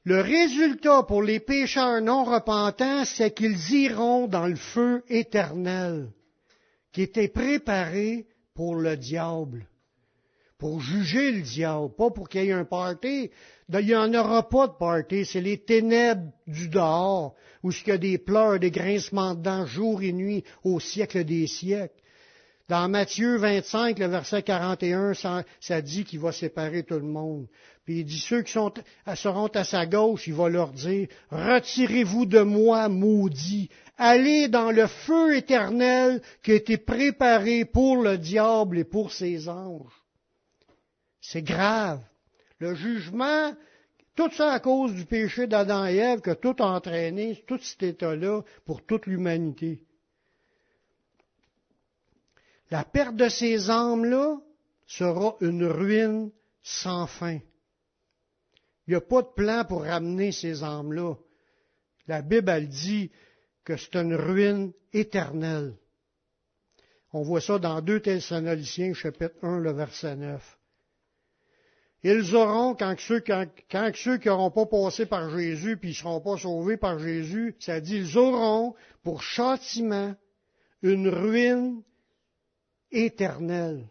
Le 0.07 0.21
résultat 0.21 1.03
pour 1.03 1.21
les 1.21 1.41
pécheurs 1.41 1.99
non 1.99 2.23
repentants, 2.23 3.03
c'est 3.03 3.31
qu'ils 3.31 3.73
iront 3.73 4.27
dans 4.27 4.47
le 4.47 4.55
feu 4.55 5.03
éternel 5.09 6.13
qui 6.93 7.01
était 7.01 7.27
préparé 7.27 8.25
pour 8.55 8.75
le 8.75 8.95
diable, 8.95 9.67
pour 10.57 10.79
juger 10.79 11.33
le 11.33 11.41
diable, 11.41 11.93
pas 11.97 12.09
pour 12.09 12.29
qu'il 12.29 12.45
y 12.45 12.47
ait 12.47 12.53
un 12.53 12.63
party. 12.63 13.31
Il 13.67 13.85
n'y 13.85 13.95
en 13.95 14.13
aura 14.13 14.47
pas 14.47 14.67
de 14.67 14.77
party, 14.79 15.25
c'est 15.25 15.41
les 15.41 15.57
ténèbres 15.57 16.31
du 16.47 16.69
dehors, 16.69 17.35
où 17.61 17.71
il 17.71 17.87
y 17.87 17.91
a 17.91 17.97
des 17.97 18.17
pleurs, 18.17 18.59
des 18.59 18.71
grincements 18.71 19.35
de 19.35 19.41
dents 19.41 19.65
jour 19.65 20.01
et 20.01 20.13
nuit 20.13 20.45
au 20.63 20.79
siècle 20.79 21.25
des 21.25 21.47
siècles. 21.47 22.01
Dans 22.69 22.89
Matthieu 22.89 23.37
25, 23.37 23.97
le 23.97 24.07
verset 24.07 24.43
41, 24.43 25.13
ça, 25.13 25.43
ça 25.61 25.81
dit 25.81 26.03
qu'il 26.03 26.19
va 26.19 26.33
séparer 26.33 26.83
tout 26.83 26.95
le 26.95 27.01
monde. 27.01 27.47
Puis 27.85 27.99
il 27.99 28.03
dit, 28.03 28.19
ceux 28.19 28.41
qui 28.41 28.51
sont, 28.51 28.73
seront 29.15 29.47
à 29.47 29.63
sa 29.63 29.85
gauche, 29.85 30.27
il 30.27 30.33
va 30.33 30.49
leur 30.49 30.73
dire, 30.73 31.07
retirez-vous 31.31 32.25
de 32.25 32.41
moi, 32.41 32.89
maudit, 32.89 33.69
allez 33.97 34.49
dans 34.49 34.71
le 34.71 34.85
feu 34.87 35.37
éternel 35.37 36.21
qui 36.43 36.51
a 36.51 36.55
été 36.55 36.77
préparé 36.77 37.63
pour 37.63 38.01
le 38.01 38.17
diable 38.17 38.79
et 38.79 38.83
pour 38.83 39.13
ses 39.13 39.47
anges. 39.47 40.03
C'est 41.21 41.43
grave. 41.43 42.01
Le 42.59 42.75
jugement, 42.75 43.53
tout 44.15 44.31
ça 44.31 44.51
à 44.51 44.59
cause 44.59 44.93
du 44.93 45.05
péché 45.05 45.47
d'Adam 45.47 45.85
et 45.85 45.95
Ève 45.95 46.19
que 46.19 46.31
tout 46.31 46.55
a 46.59 46.65
entraîné, 46.65 47.41
tout 47.47 47.59
cet 47.61 47.83
état-là 47.83 48.41
pour 48.65 48.85
toute 48.85 49.05
l'humanité. 49.05 49.86
La 52.69 52.83
perte 52.83 53.15
de 53.15 53.29
ces 53.29 53.69
âmes-là 53.69 54.37
sera 54.85 55.35
une 55.41 55.65
ruine 55.65 56.31
sans 56.61 57.07
fin. 57.07 57.39
Il 58.87 58.91
n'y 58.91 58.95
a 58.95 59.01
pas 59.01 59.21
de 59.21 59.27
plan 59.27 59.65
pour 59.65 59.83
ramener 59.83 60.31
ces 60.31 60.63
âmes-là. 60.63 61.15
La 62.07 62.21
Bible, 62.21 62.49
elle 62.49 62.67
dit 62.69 63.11
que 63.63 63.75
c'est 63.75 63.95
une 63.95 64.15
ruine 64.15 64.71
éternelle. 64.93 65.75
On 67.13 67.21
voit 67.21 67.41
ça 67.41 67.59
dans 67.59 67.81
2 67.81 68.01
Thessaloniciens, 68.01 68.93
chapitre 68.93 69.35
1, 69.41 69.59
le 69.59 69.71
verset 69.71 70.15
9. 70.15 70.57
Ils 72.03 72.35
auront, 72.35 72.75
quand 72.75 72.95
ceux, 72.99 73.19
quand, 73.21 73.91
ceux 73.95 74.17
qui 74.17 74.27
n'auront 74.27 74.51
pas 74.51 74.65
passé 74.65 75.05
par 75.05 75.29
Jésus, 75.35 75.77
puis 75.77 75.89
ils 75.89 75.93
ne 75.93 75.97
seront 75.97 76.21
pas 76.21 76.37
sauvés 76.37 76.77
par 76.77 76.99
Jésus, 76.99 77.55
ça 77.59 77.81
dit, 77.81 77.97
ils 77.97 78.17
auront 78.17 78.75
pour 79.03 79.21
châtiment 79.21 80.15
une 80.81 81.09
ruine 81.09 81.81
éternelle. 82.91 83.87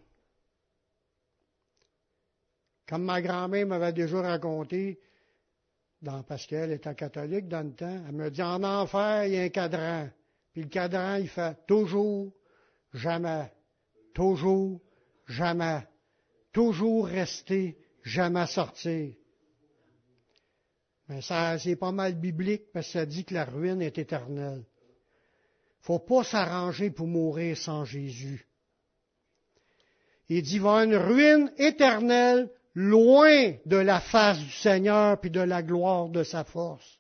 Comme 2.87 3.05
ma 3.05 3.21
grand-mère 3.21 3.67
m'avait 3.67 3.93
déjà 3.93 4.21
raconté, 4.23 5.01
dans, 6.03 6.23
parce 6.23 6.47
qu'elle 6.47 6.73
était 6.73 6.95
catholique 6.95 7.49
dans 7.49 7.67
le 7.67 7.75
temps, 7.75 8.05
elle 8.07 8.15
me 8.15 8.31
dit 8.31 8.43
en 8.43 8.63
enfer, 8.63 9.25
il 9.27 9.33
y 9.35 9.39
a 9.39 9.43
un 9.43 9.49
cadran. 9.49 10.09
Puis 10.53 10.63
le 10.63 10.69
cadran, 10.69 11.17
il 11.17 11.29
fait 11.29 11.57
toujours, 11.67 12.33
jamais, 12.93 13.53
toujours, 14.15 14.81
jamais, 15.27 15.87
toujours 16.53 17.07
rester, 17.07 17.77
jamais 18.03 18.47
sortir. 18.47 19.15
Mais 21.09 21.23
ça, 21.23 21.59
c'est 21.59 21.77
pas 21.77 21.93
mal 21.93 22.15
biblique 22.15 22.73
parce 22.73 22.87
que 22.87 22.93
ça 22.93 23.07
dit 23.07 23.25
que 23.25 23.35
la 23.35 23.45
ruine 23.45 23.83
est 23.83 23.99
éternelle. 23.99 24.65
Faut 25.81 26.01
pas 26.01 26.25
s'arranger 26.25 26.91
pour 26.91 27.07
mourir 27.07 27.57
sans 27.57 27.85
Jésus. 27.85 28.46
Il 30.29 30.43
dit, 30.43 30.57
il 30.57 30.61
va 30.61 30.85
y 30.85 30.85
une 30.85 30.97
ruine 30.97 31.53
éternelle 31.57 32.51
loin 32.75 33.53
de 33.65 33.77
la 33.77 34.01
face 34.01 34.39
du 34.39 34.51
Seigneur 34.51 35.19
puis 35.21 35.31
de 35.31 35.41
la 35.41 35.63
gloire 35.63 36.09
de 36.09 36.23
sa 36.23 36.45
force. 36.45 36.99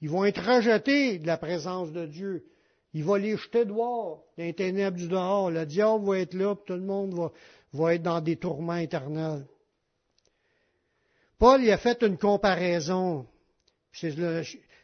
Ils 0.00 0.10
vont 0.10 0.24
être 0.24 0.42
rejetés 0.42 1.18
de 1.18 1.26
la 1.26 1.36
présence 1.36 1.90
de 1.92 2.06
Dieu. 2.06 2.44
Il 2.94 3.04
va 3.04 3.18
les 3.18 3.36
jeter 3.36 3.64
dehors, 3.64 4.24
dans 4.36 4.44
les 4.44 4.54
ténèbres 4.54 4.96
du 4.96 5.08
dehors. 5.08 5.50
Le 5.50 5.66
diable 5.66 6.04
va 6.06 6.18
être 6.18 6.34
là, 6.34 6.54
puis 6.54 6.64
tout 6.66 6.80
le 6.80 6.86
monde 6.86 7.14
va, 7.14 7.32
va 7.72 7.94
être 7.94 8.02
dans 8.02 8.20
des 8.20 8.36
tourments 8.36 8.76
éternels. 8.76 9.46
Paul 11.38 11.62
y 11.62 11.70
a 11.70 11.78
fait 11.78 12.02
une 12.02 12.18
comparaison. 12.18 13.26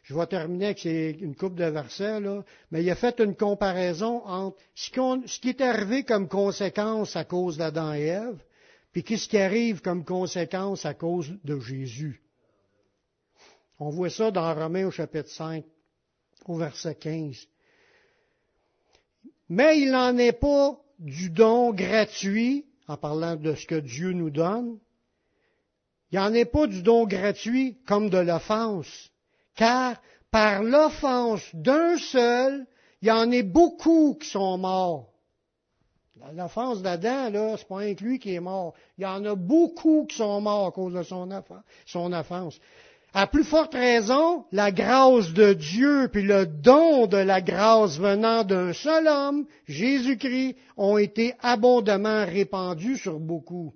Je 0.05 0.13
vais 0.13 0.27
terminer 0.27 0.65
avec 0.67 0.85
une 0.85 1.35
coupe 1.35 1.55
de 1.55 1.65
versets, 1.65 2.19
mais 2.69 2.83
il 2.83 2.89
a 2.91 2.95
fait 2.95 3.19
une 3.19 3.35
comparaison 3.35 4.23
entre 4.25 4.57
ce, 4.75 5.39
qui 5.39 5.49
est 5.49 5.61
arrivé 5.61 6.03
comme 6.03 6.27
conséquence 6.27 7.15
à 7.15 7.23
cause 7.23 7.57
d'Adam 7.57 7.91
et 7.91 8.03
Ève, 8.03 8.37
puis 8.91 9.03
qu'est-ce 9.03 9.27
qui 9.27 9.39
arrive 9.39 9.81
comme 9.81 10.05
conséquence 10.05 10.85
à 10.85 10.93
cause 10.93 11.33
de 11.43 11.59
Jésus. 11.59 12.21
On 13.79 13.89
voit 13.89 14.11
ça 14.11 14.29
dans 14.29 14.53
Romains 14.53 14.85
au 14.85 14.91
chapitre 14.91 15.29
5, 15.29 15.65
au 16.45 16.55
verset 16.55 16.93
15. 16.93 17.47
Mais 19.49 19.79
il 19.79 19.89
n'en 19.89 20.15
est 20.19 20.39
pas 20.39 20.79
du 20.99 21.31
don 21.31 21.73
gratuit, 21.73 22.67
en 22.87 22.97
parlant 22.97 23.35
de 23.35 23.55
ce 23.55 23.65
que 23.65 23.79
Dieu 23.79 24.11
nous 24.11 24.29
donne, 24.29 24.77
il 26.11 26.19
n'en 26.19 26.31
est 26.31 26.45
pas 26.45 26.67
du 26.67 26.83
don 26.83 27.07
gratuit 27.07 27.79
comme 27.87 28.11
de 28.11 28.19
l'offense, 28.19 29.11
car 29.55 29.95
par 30.31 30.63
l'offense 30.63 31.43
d'un 31.53 31.97
seul, 31.97 32.65
il 33.01 33.07
y 33.07 33.11
en 33.11 33.31
a 33.31 33.41
beaucoup 33.43 34.17
qui 34.19 34.29
sont 34.29 34.57
morts. 34.57 35.11
L'offense 36.33 36.81
d'Adam, 36.81 37.29
là, 37.29 37.55
c'est 37.57 37.67
pas 37.67 37.81
un 37.81 37.93
lui 37.93 38.19
qui 38.19 38.33
est 38.33 38.39
mort. 38.39 38.73
Il 38.97 39.03
y 39.03 39.07
en 39.07 39.23
a 39.25 39.35
beaucoup 39.35 40.05
qui 40.09 40.17
sont 40.17 40.41
morts 40.41 40.67
à 40.67 40.71
cause 40.71 40.93
de 40.93 41.03
son, 41.03 41.29
son 41.85 42.13
offense. 42.13 42.59
À 43.13 43.27
plus 43.27 43.43
forte 43.43 43.75
raison, 43.75 44.43
la 44.51 44.71
grâce 44.71 45.31
de 45.31 45.53
Dieu 45.53 46.09
puis 46.11 46.23
le 46.23 46.45
don 46.45 47.07
de 47.07 47.17
la 47.17 47.41
grâce 47.41 47.97
venant 47.97 48.43
d'un 48.43 48.73
seul 48.73 49.07
homme, 49.07 49.45
Jésus-Christ, 49.67 50.57
ont 50.75 50.97
été 50.97 51.33
abondamment 51.41 52.25
répandus 52.25 52.97
sur 52.97 53.19
beaucoup. 53.19 53.73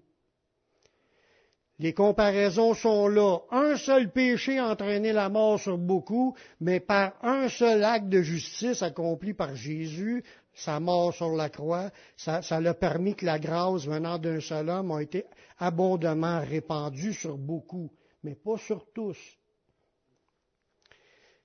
Les 1.80 1.94
comparaisons 1.94 2.74
sont 2.74 3.08
là. 3.08 3.40
Un 3.52 3.78
seul 3.78 4.12
péché 4.12 4.58
a 4.58 4.68
entraîné 4.68 5.14
la 5.14 5.30
mort 5.30 5.60
sur 5.60 5.78
beaucoup, 5.78 6.36
mais 6.60 6.82
par 6.82 7.14
un 7.24 7.48
seul 7.48 7.84
acte 7.86 8.10
de 8.10 8.22
justice 8.22 8.82
accompli 8.84 9.34
par 9.34 9.56
Jésus, 9.56 10.24
sa 10.54 10.82
mort 10.82 11.14
sur 11.14 11.30
la 11.38 11.50
croix, 11.50 11.90
ça, 12.18 12.42
ça 12.42 12.58
a 12.58 12.74
permis 12.74 13.16
que 13.16 13.26
la 13.26 13.40
grâce 13.40 13.86
venant 13.86 14.18
d'un 14.18 14.42
seul 14.42 14.70
homme 14.70 14.92
a 14.92 15.02
été 15.02 15.24
abondamment 15.58 16.42
répandue 16.42 17.14
sur 17.14 17.38
beaucoup, 17.38 17.90
mais 18.24 18.36
pas 18.36 18.58
sur 18.58 18.86
tous. 18.94 19.18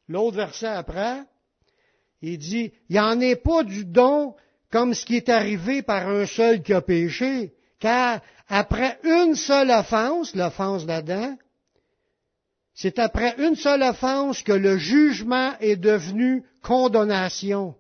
L'autre 0.09 0.37
verset 0.37 0.67
après, 0.67 1.23
il 2.23 2.39
dit, 2.39 2.73
il 2.89 2.95
n'y 2.95 3.01
en 3.01 3.21
est 3.21 3.37
pas 3.37 3.63
du 3.63 3.85
don 3.85 4.35
comme 4.69 4.95
ce 4.95 5.07
qui 5.07 5.17
est 5.17 5.29
arrivé 5.29 5.83
par 5.83 6.09
un 6.09 6.27
seul 6.27 6.61
qui 6.61 6.73
a 6.73 6.81
péché, 6.81 7.55
car 7.79 8.21
après 8.49 8.99
une 9.05 9.35
seule 9.35 9.71
offense, 9.71 10.35
l'offense 10.35 10.87
d'Adam, 10.87 11.37
c'est 12.75 12.99
après 12.99 13.35
une 13.39 13.55
seule 13.55 13.83
offense 13.83 14.43
que 14.43 14.53
le 14.53 14.77
jugement 14.77 15.53
est 15.61 15.77
devenu 15.77 16.45
condamnation. 16.63 17.75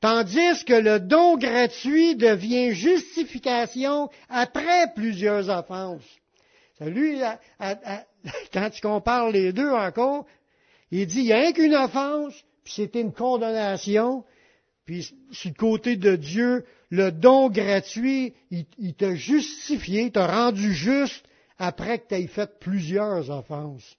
Tandis 0.00 0.64
que 0.64 0.72
le 0.72 0.98
don 1.00 1.36
gratuit 1.36 2.16
devient 2.16 2.72
justification 2.72 4.08
après 4.30 4.92
plusieurs 4.94 5.50
offenses. 5.50 6.04
Lui, 6.80 7.20
quand 8.52 8.70
tu 8.70 8.80
compares 8.80 9.30
les 9.30 9.52
deux 9.52 9.70
encore, 9.70 10.24
il 10.90 11.06
dit, 11.06 11.20
il 11.20 11.24
n'y 11.26 11.32
a 11.32 11.52
qu'une 11.52 11.74
offense, 11.74 12.32
puis 12.64 12.72
c'était 12.72 13.02
une 13.02 13.12
condamnation, 13.12 14.24
puis 14.90 15.08
sur 15.30 15.50
le 15.50 15.54
côté 15.54 15.94
de 15.94 16.16
Dieu, 16.16 16.64
le 16.90 17.12
don 17.12 17.48
gratuit, 17.48 18.34
il, 18.50 18.94
t'a 18.94 19.14
justifié, 19.14 20.10
t'a 20.10 20.26
rendu 20.26 20.74
juste 20.74 21.24
après 21.58 22.00
que 22.00 22.16
tu 22.16 22.26
fait 22.26 22.58
plusieurs 22.58 23.30
offenses. 23.30 23.96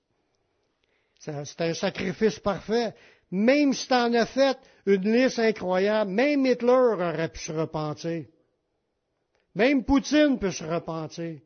C'est 1.18 1.62
un 1.62 1.74
sacrifice 1.74 2.40
parfait. 2.40 2.94
Même 3.32 3.72
si 3.72 3.88
tu 3.88 3.94
en 3.94 4.14
as 4.14 4.26
fait 4.26 4.58
une 4.86 5.14
liste 5.14 5.40
incroyable, 5.40 6.12
même 6.12 6.46
Hitler 6.46 6.68
aurait 6.74 7.30
pu 7.30 7.40
se 7.40 7.54
repentir. 7.54 8.26
Même 9.56 9.86
Poutine 9.86 10.40
peut 10.40 10.52
se 10.52 10.66
repentir. 10.66 11.40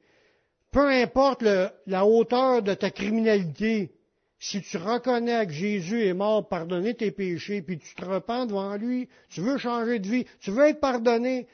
Peu 0.71 0.89
importe 0.89 1.43
la 1.85 2.03
hauteur 2.03 2.63
de 2.63 2.73
ta 2.73 2.89
criminalité, 2.89 3.94
si 4.47 4.61
tu 4.61 4.77
reconnais 4.77 5.47
que 5.47 5.51
Jésus 5.51 6.05
est 6.05 6.13
mort 6.13 6.47
pardonner 6.47 6.93
tes 6.93 7.09
péchés, 7.09 7.63
puis 7.63 7.79
tu 7.79 7.95
te 7.95 8.05
repens 8.05 8.45
devant 8.45 8.75
lui, 8.75 9.09
tu 9.29 9.41
veux 9.41 9.57
changer 9.57 9.97
de 9.97 10.07
vie, 10.07 10.25
tu 10.39 10.51
veux 10.51 10.65
être 10.65 10.79
pardonné, 10.79 11.47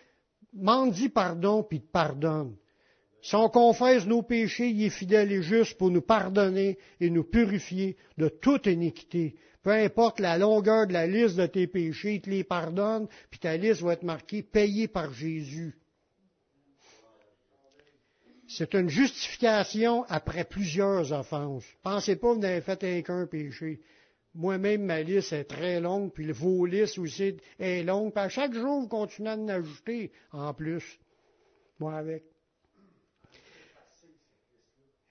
demande-y 0.52 1.08
pardon, 1.08 1.64
puis 1.64 1.80
te 1.80 1.90
pardonne. 1.90 2.58
Si 3.22 3.34
on 3.36 3.48
confesse 3.48 4.06
nos 4.06 4.24
péchés, 4.24 4.70
il 4.70 4.84
est 4.84 4.90
fidèle 4.90 5.32
et 5.32 5.42
juste 5.42 5.78
pour 5.78 5.90
nous 5.90 6.02
pardonner 6.02 6.78
et 7.00 7.10
nous 7.10 7.24
purifier 7.24 7.96
de 8.18 8.28
toute 8.28 8.66
iniquité. 8.66 9.36
Peu 9.64 9.72
importe 9.72 10.20
la 10.20 10.38
longueur 10.38 10.86
de 10.86 10.94
la 10.94 11.08
liste 11.08 11.38
de 11.38 11.46
tes 11.46 11.68
péchés, 11.68 12.16
il 12.16 12.22
te 12.22 12.30
les 12.30 12.44
pardonne, 12.44 13.08
puis 13.30 13.40
ta 13.40 13.56
liste 13.56 13.84
va 13.84 13.94
être 13.94 14.04
marquée 14.04 14.44
payée 14.44 14.90
par 14.90 15.14
Jésus. 15.14 15.78
C'est 18.58 18.74
une 18.74 18.90
justification 18.90 20.04
après 20.10 20.44
plusieurs 20.44 21.14
offenses. 21.14 21.64
Pensez 21.84 22.18
pas 22.18 22.30
que 22.30 22.34
vous 22.34 22.40
n'avez 22.40 22.62
fait 22.62 23.04
qu'un 23.04 23.26
péché. 23.26 23.80
Moi-même, 24.36 24.84
ma 24.84 25.02
liste 25.02 25.32
est 25.32 25.46
très 25.46 25.80
longue, 25.80 26.12
puis 26.12 26.32
vos 26.32 26.66
listes 26.66 26.98
aussi 26.98 27.38
est 27.60 27.84
longue. 27.84 28.12
Puis 28.12 28.24
à 28.24 28.30
chaque 28.30 28.54
jour, 28.54 28.82
vous 28.82 28.88
continuez 28.88 29.30
à 29.30 29.36
en 29.36 29.48
ajouter 29.48 30.12
en 30.34 30.54
plus. 30.54 31.00
Moi 31.80 31.96
avec. 31.96 32.24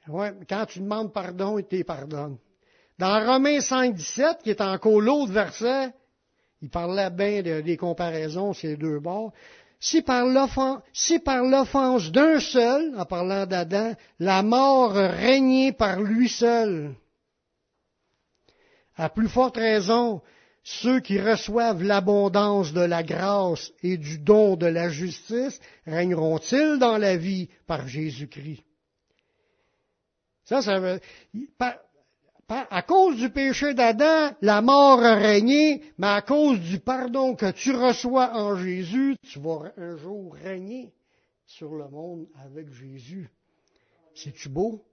Ouais, 0.08 0.32
quand 0.48 0.66
tu 0.66 0.80
demandes 0.80 1.12
pardon, 1.12 1.58
il 1.58 1.64
te 1.64 1.82
pardonne. 1.82 2.36
Dans 2.98 3.24
Romains 3.24 3.60
5, 3.60 3.94
17, 3.94 4.42
qui 4.42 4.50
est 4.50 4.60
encore 4.60 5.00
l'autre 5.00 5.32
verset, 5.32 5.92
il 6.60 6.68
parlait 6.68 7.10
bien 7.10 7.42
des 7.42 7.76
comparaisons, 7.78 8.52
ces 8.52 8.76
deux 8.76 9.00
bords. 9.00 9.32
Si 9.80 10.02
par 10.02 10.26
l'offense, 10.26 12.12
d'un 12.12 12.38
seul, 12.38 12.94
en 12.98 13.06
parlant 13.06 13.46
d'Adam, 13.46 13.94
la 14.18 14.42
mort 14.42 14.92
régnait 14.92 15.72
par 15.72 16.00
lui 16.02 16.28
seul, 16.28 16.94
à 18.96 19.08
plus 19.08 19.28
forte 19.28 19.56
raison, 19.56 20.20
ceux 20.62 21.00
qui 21.00 21.18
reçoivent 21.18 21.82
l'abondance 21.82 22.74
de 22.74 22.82
la 22.82 23.02
grâce 23.02 23.72
et 23.82 23.96
du 23.96 24.18
don 24.18 24.56
de 24.56 24.66
la 24.66 24.90
justice 24.90 25.58
régneront-ils 25.86 26.78
dans 26.78 26.98
la 26.98 27.16
vie 27.16 27.48
par 27.66 27.88
Jésus-Christ? 27.88 28.62
Ça, 30.44 30.60
ça 30.60 30.78
veut, 30.78 31.00
à 32.50 32.82
cause 32.82 33.16
du 33.16 33.30
péché 33.30 33.74
d'Adam, 33.74 34.34
la 34.42 34.60
mort 34.60 35.02
a 35.04 35.14
régné, 35.14 35.82
mais 35.98 36.08
à 36.08 36.22
cause 36.22 36.58
du 36.58 36.80
pardon 36.80 37.36
que 37.36 37.50
tu 37.52 37.72
reçois 37.72 38.34
en 38.34 38.56
Jésus, 38.56 39.16
tu 39.22 39.38
vas 39.38 39.72
un 39.76 39.96
jour 39.96 40.34
régner 40.34 40.92
sur 41.46 41.74
le 41.74 41.88
monde 41.88 42.26
avec 42.44 42.68
Jésus. 42.72 43.30
C'est-tu 44.14 44.48
beau? 44.48 44.84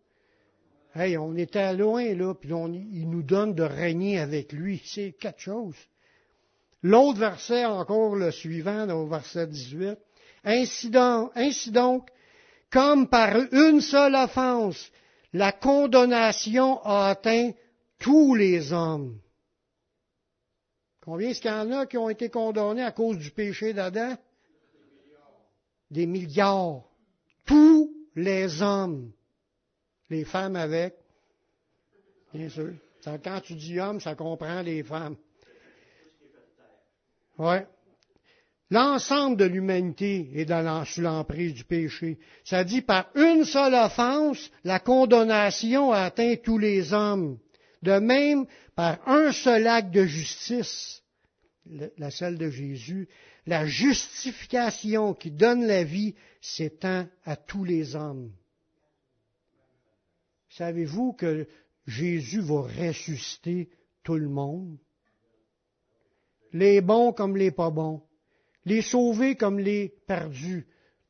Hey, 0.93 1.17
on 1.17 1.35
était 1.35 1.73
loin, 1.73 2.13
là, 2.13 2.33
puis 2.35 2.49
il 2.49 3.09
nous 3.09 3.23
donne 3.23 3.53
de 3.53 3.63
régner 3.63 4.19
avec 4.19 4.51
lui. 4.51 4.81
C'est 4.85 5.13
quelque 5.19 5.41
chose. 5.41 5.75
L'autre 6.83 7.19
verset, 7.19 7.65
encore 7.65 8.15
le 8.15 8.31
suivant, 8.31 8.87
au 8.89 9.07
verset 9.07 9.47
18. 9.47 9.97
Ainsi 10.43 10.89
donc, 10.89 11.31
ainsi 11.35 11.71
donc, 11.71 12.07
comme 12.71 13.07
par 13.09 13.35
une 13.51 13.81
seule 13.81 14.15
offense, 14.15 14.91
la 15.37 15.51
condamnation 15.51 16.81
a 16.83 17.09
atteint 17.09 17.51
tous 17.99 18.33
les 18.35 18.73
hommes. 18.73 19.19
Combien 21.01 21.29
est-ce 21.29 21.41
qu'il 21.41 21.51
y 21.51 21.53
en 21.53 21.71
a 21.71 21.85
qui 21.85 21.97
ont 21.97 22.09
été 22.09 22.29
condamnés 22.29 22.83
à 22.83 22.91
cause 22.91 23.17
du 23.17 23.31
péché 23.31 23.73
d'Adam? 23.73 24.17
Des 25.91 26.05
milliards. 26.05 26.83
Tous 27.45 27.93
les 28.15 28.61
hommes. 28.61 29.11
Les 30.09 30.25
femmes 30.25 30.55
avec. 30.55 30.95
Bien 32.33 32.49
sûr. 32.49 32.73
Quand 33.05 33.39
tu 33.41 33.53
dis 33.53 33.79
homme, 33.79 34.01
ça 34.01 34.15
comprend 34.15 34.61
les 34.61 34.83
femmes. 34.83 35.15
Ouais. 37.37 37.65
L'ensemble 38.69 39.37
de 39.37 39.45
l'humanité 39.45 40.29
est 40.35 40.45
dans 40.45 40.83
sous 40.83 40.99
l'emprise 40.99 41.53
du 41.53 41.63
péché. 41.63 42.19
Ça 42.43 42.65
dit 42.65 42.81
par 42.81 43.09
une 43.15 43.45
seule 43.45 43.73
offense, 43.73 44.51
la 44.65 44.79
condamnation 44.79 45.93
atteint 45.93 46.35
tous 46.35 46.57
les 46.57 46.91
hommes. 46.91 47.39
De 47.81 47.99
même, 47.99 48.45
par 48.75 49.07
un 49.07 49.31
seul 49.31 49.67
acte 49.67 49.91
de 49.91 50.05
justice, 50.05 51.01
la 51.97 52.11
celle 52.11 52.37
de 52.37 52.49
Jésus, 52.49 53.07
la 53.45 53.65
justification 53.65 55.13
qui 55.13 55.31
donne 55.31 55.65
la 55.65 55.85
vie 55.85 56.15
s'étend 56.41 57.07
à 57.23 57.37
tous 57.37 57.63
les 57.63 57.95
hommes. 57.95 58.33
Savez-vous 60.49 61.13
que 61.13 61.47
Jésus 61.85 62.41
va 62.41 62.63
ressusciter 62.63 63.69
tout 64.03 64.15
le 64.15 64.27
monde? 64.27 64.77
Les 66.51 66.81
bons 66.81 67.13
comme 67.13 67.37
les 67.37 67.51
pas 67.51 67.69
bons 67.69 68.01
les 68.67 68.81
sauvés 68.81 69.35
comme 69.35 69.59
les 69.59 69.93
perdus. 70.07 70.67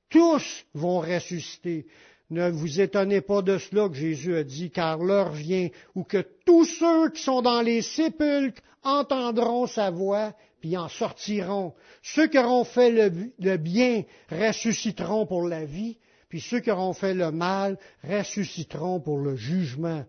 Tous 0.09 0.65
vont 0.73 0.99
ressusciter. 0.99 1.87
Ne 2.29 2.49
vous 2.49 2.81
étonnez 2.81 3.21
pas 3.21 3.41
de 3.41 3.57
cela 3.57 3.89
que 3.89 3.95
Jésus 3.95 4.35
a 4.35 4.43
dit, 4.43 4.69
car 4.69 4.99
l'heure 4.99 5.31
vient 5.31 5.69
où 5.95 6.03
que 6.03 6.23
tous 6.45 6.65
ceux 6.65 7.09
qui 7.09 7.23
sont 7.23 7.41
dans 7.41 7.61
les 7.61 7.81
sépulcres 7.81 8.61
entendront 8.83 9.65
sa 9.65 9.89
voix, 9.89 10.33
puis 10.61 10.77
en 10.77 10.87
sortiront. 10.87 11.73
Ceux 12.03 12.27
qui 12.27 12.37
auront 12.37 12.63
fait 12.63 12.91
le, 12.91 13.57
bien 13.57 14.03
ressusciteront 14.29 15.25
pour 15.25 15.47
la 15.47 15.65
vie, 15.65 15.97
puis 16.29 16.41
ceux 16.41 16.59
qui 16.59 16.69
auront 16.69 16.93
fait 16.93 17.13
le 17.13 17.31
mal 17.31 17.77
ressusciteront 18.03 18.99
pour 18.99 19.17
le 19.17 19.35
jugement. 19.35 20.05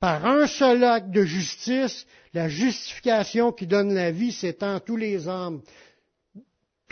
Par 0.00 0.26
un 0.26 0.48
seul 0.48 0.82
acte 0.82 1.10
de 1.10 1.24
justice, 1.24 2.06
la 2.34 2.48
justification 2.48 3.52
qui 3.52 3.68
donne 3.68 3.94
la 3.94 4.10
vie 4.10 4.32
s'étend 4.32 4.74
à 4.74 4.80
tous 4.80 4.96
les 4.96 5.28
hommes. 5.28 5.62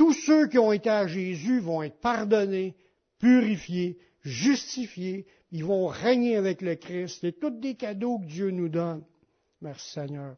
Tous 0.00 0.14
ceux 0.14 0.46
qui 0.46 0.58
ont 0.58 0.72
été 0.72 0.88
à 0.88 1.06
Jésus 1.06 1.60
vont 1.60 1.82
être 1.82 2.00
pardonnés, 2.00 2.74
purifiés, 3.18 3.98
justifiés, 4.22 5.26
ils 5.52 5.62
vont 5.62 5.88
régner 5.88 6.36
avec 6.36 6.62
le 6.62 6.74
Christ. 6.74 7.18
C'est 7.20 7.38
tous 7.38 7.50
des 7.50 7.74
cadeaux 7.74 8.18
que 8.18 8.24
Dieu 8.24 8.50
nous 8.50 8.70
donne. 8.70 9.04
Merci 9.60 9.90
Seigneur. 9.90 10.36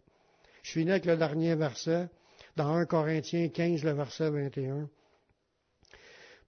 Je 0.65 0.73
finis 0.73 0.91
avec 0.91 1.05
le 1.05 1.17
dernier 1.17 1.55
verset, 1.55 2.09
dans 2.57 2.75
1 2.75 2.87
Corinthiens 2.87 3.51
15, 3.51 3.85
le 3.85 3.93
verset 3.93 4.31
21. 4.31 4.91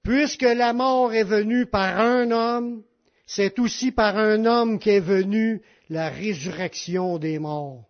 Puisque 0.03 0.43
la 0.43 0.73
mort 0.73 1.15
est 1.15 1.23
venue 1.23 1.67
par 1.67 2.01
un 2.01 2.33
homme, 2.33 2.83
c'est 3.27 3.61
aussi 3.61 3.93
par 3.93 4.17
un 4.17 4.45
homme 4.45 4.81
qu'est 4.81 4.99
venue 4.99 5.63
la 5.89 6.09
résurrection 6.09 7.19
des 7.19 7.39
morts. 7.39 7.89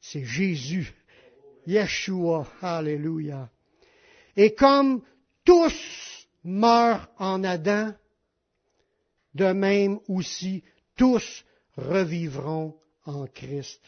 C'est 0.00 0.24
Jésus 0.24 0.99
Yeshua. 1.70 2.46
Alléluia. 2.60 3.48
Et 4.36 4.54
comme 4.54 5.02
tous 5.44 6.26
meurent 6.44 7.08
en 7.18 7.44
Adam, 7.44 7.92
de 9.34 9.52
même 9.52 10.00
aussi 10.08 10.62
tous 10.96 11.44
revivront 11.76 12.76
en 13.04 13.26
Christ. 13.26 13.80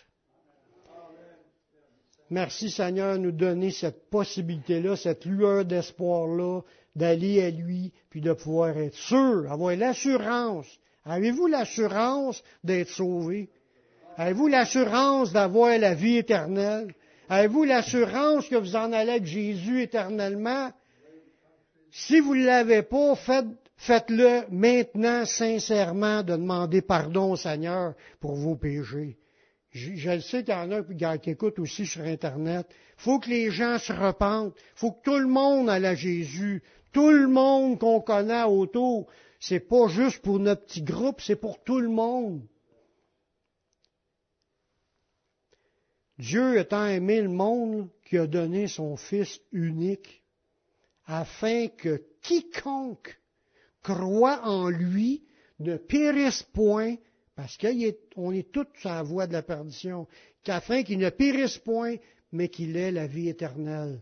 Merci 2.31 2.71
Seigneur 2.71 3.15
de 3.15 3.25
nous 3.25 3.33
donner 3.33 3.71
cette 3.71 4.09
possibilité-là, 4.09 4.97
cette 4.97 5.27
lueur 5.27 5.67
d'espoir-là, 5.67 6.63
d'aller 6.97 7.43
à 7.43 7.51
lui, 7.51 7.93
puis 8.09 8.23
de 8.23 8.33
pouvoir 8.33 8.79
être 8.79 8.97
sûr, 8.97 9.51
avoir 9.51 9.77
l'assurance. 9.77 10.67
Avez-vous 11.05 11.47
l'assurance 11.47 12.43
d'être 12.65 12.89
sauvé? 12.89 13.51
Avez-vous 14.17 14.49
l'assurance 14.49 15.33
d'avoir 15.33 15.79
la 15.79 15.95
vie 15.95 16.19
éternelle? 16.19 16.95
Avez-vous 17.33 17.65
l'assurance 17.65 18.47
que 18.47 18.57
vous 18.57 18.77
en 18.77 18.93
allez 18.93 19.13
avec 19.13 19.25
Jésus 19.25 19.81
éternellement? 19.81 20.71
Si 21.91 22.21
vous 22.21 22.35
ne 22.35 22.45
l'avez 22.45 22.83
pas, 22.83 23.15
faites, 23.15 24.11
le 24.11 24.43
maintenant 24.51 25.25
sincèrement 25.25 26.23
de 26.23 26.33
demander 26.33 26.83
pardon 26.83 27.33
au 27.33 27.37
Seigneur 27.37 27.95
pour 28.21 28.35
vos 28.35 28.57
péchés. 28.57 29.17
Je, 29.71 30.21
sais 30.21 30.45
qu'il 30.45 30.53
y 30.53 30.59
en 30.59 30.73
a 30.73 31.17
qui 31.17 31.31
écoutent 31.31 31.59
aussi 31.59 31.87
sur 31.87 32.03
Internet. 32.03 32.67
Faut 32.99 33.19
que 33.19 33.31
les 33.31 33.51
gens 33.51 33.79
se 33.79 33.95
repentent. 33.95 34.55
Faut 34.75 34.93
que 34.93 35.03
tout 35.03 35.19
le 35.19 35.27
monde 35.27 35.71
aille 35.71 35.87
à 35.87 35.95
Jésus. 35.95 36.63
Tout 36.93 37.13
le 37.13 37.29
monde 37.29 37.79
qu'on 37.79 38.03
connaît 38.03 38.43
autour. 38.43 39.07
C'est 39.41 39.67
pas 39.67 39.89
juste 39.89 40.21
pour 40.21 40.39
notre 40.39 40.67
petit 40.67 40.83
groupe, 40.83 41.23
c'est 41.23 41.37
pour 41.37 41.65
tout 41.65 41.81
le 41.81 41.89
monde. 41.89 42.43
Dieu 46.23 46.57
étant 46.57 46.87
aimé 46.87 47.21
le 47.21 47.29
monde 47.29 47.89
qui 48.05 48.17
a 48.17 48.29
donné 48.29 48.69
son 48.69 48.97
Fils 48.97 49.41
unique, 49.51 50.23
afin 51.05 51.67
que 51.67 52.01
quiconque 52.23 53.19
croit 53.83 54.41
en 54.45 54.69
lui 54.69 55.25
ne 55.59 55.77
périsse 55.77 56.45
point, 56.45 56.95
parce 57.35 57.59
qu'on 57.59 58.31
est 58.31 58.53
tous 58.53 58.67
sur 58.79 58.91
la 58.91 59.03
voie 59.03 59.27
de 59.27 59.33
la 59.33 59.43
perdition, 59.43 60.07
qu'afin 60.45 60.85
qu'il 60.85 60.99
ne 60.99 61.11
périsse 61.11 61.59
point, 61.59 61.97
mais 62.31 62.49
qu'il 62.49 62.77
ait 62.77 62.93
la 62.93 63.09
vie 63.09 63.29
éternelle. 63.29 64.01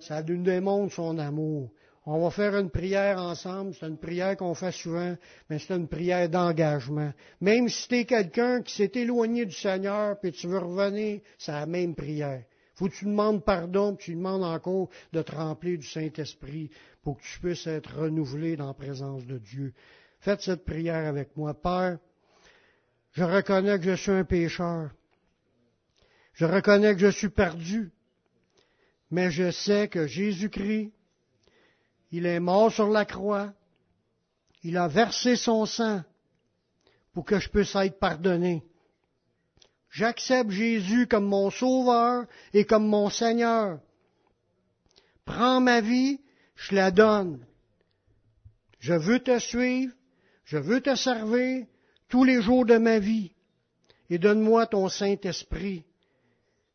Ça 0.00 0.24
nous 0.24 0.42
démontre 0.42 0.94
son 0.94 1.16
amour. 1.16 1.70
On 2.12 2.18
va 2.18 2.30
faire 2.32 2.56
une 2.56 2.70
prière 2.70 3.18
ensemble. 3.18 3.72
C'est 3.72 3.86
une 3.86 3.96
prière 3.96 4.36
qu'on 4.36 4.52
fait 4.52 4.72
souvent, 4.72 5.16
mais 5.48 5.60
c'est 5.60 5.76
une 5.76 5.86
prière 5.86 6.28
d'engagement. 6.28 7.12
Même 7.40 7.68
si 7.68 7.86
tu 7.86 7.98
es 7.98 8.04
quelqu'un 8.04 8.62
qui 8.62 8.74
s'est 8.74 8.90
éloigné 8.96 9.46
du 9.46 9.54
Seigneur, 9.54 10.18
puis 10.18 10.32
tu 10.32 10.48
veux 10.48 10.58
revenir, 10.58 11.20
c'est 11.38 11.52
la 11.52 11.66
même 11.66 11.94
prière. 11.94 12.42
Faut 12.74 12.88
que 12.88 12.94
tu 12.94 13.04
demandes 13.04 13.44
pardon, 13.44 13.94
puis 13.94 14.06
tu 14.06 14.14
demandes 14.16 14.42
encore 14.42 14.88
de 15.12 15.22
te 15.22 15.30
remplir 15.30 15.78
du 15.78 15.86
Saint-Esprit 15.86 16.68
pour 17.04 17.16
que 17.16 17.22
tu 17.22 17.38
puisses 17.38 17.68
être 17.68 17.96
renouvelé 17.96 18.56
dans 18.56 18.66
la 18.66 18.74
présence 18.74 19.24
de 19.24 19.38
Dieu. 19.38 19.72
Faites 20.18 20.40
cette 20.40 20.64
prière 20.64 21.06
avec 21.06 21.36
moi. 21.36 21.54
Père, 21.54 21.98
je 23.12 23.22
reconnais 23.22 23.78
que 23.78 23.84
je 23.84 23.94
suis 23.94 24.10
un 24.10 24.24
pécheur. 24.24 24.90
Je 26.32 26.44
reconnais 26.44 26.92
que 26.94 27.02
je 27.02 27.16
suis 27.16 27.28
perdu. 27.28 27.92
Mais 29.12 29.30
je 29.30 29.52
sais 29.52 29.86
que 29.86 30.08
Jésus-Christ 30.08 30.90
il 32.10 32.26
est 32.26 32.40
mort 32.40 32.72
sur 32.72 32.88
la 32.88 33.04
croix. 33.04 33.52
Il 34.62 34.76
a 34.76 34.88
versé 34.88 35.36
son 35.36 35.66
sang 35.66 36.02
pour 37.12 37.24
que 37.24 37.38
je 37.38 37.48
puisse 37.48 37.74
être 37.74 37.98
pardonné. 37.98 38.62
J'accepte 39.90 40.50
Jésus 40.50 41.06
comme 41.06 41.24
mon 41.24 41.50
sauveur 41.50 42.26
et 42.52 42.64
comme 42.64 42.86
mon 42.86 43.10
Seigneur. 43.10 43.80
Prends 45.24 45.60
ma 45.60 45.80
vie, 45.80 46.20
je 46.54 46.74
la 46.74 46.90
donne. 46.90 47.44
Je 48.78 48.94
veux 48.94 49.20
te 49.20 49.38
suivre, 49.38 49.92
je 50.44 50.58
veux 50.58 50.80
te 50.80 50.94
servir 50.94 51.66
tous 52.08 52.24
les 52.24 52.40
jours 52.40 52.66
de 52.66 52.76
ma 52.76 52.98
vie. 52.98 53.32
Et 54.08 54.18
donne-moi 54.18 54.66
ton 54.66 54.88
Saint-Esprit 54.88 55.84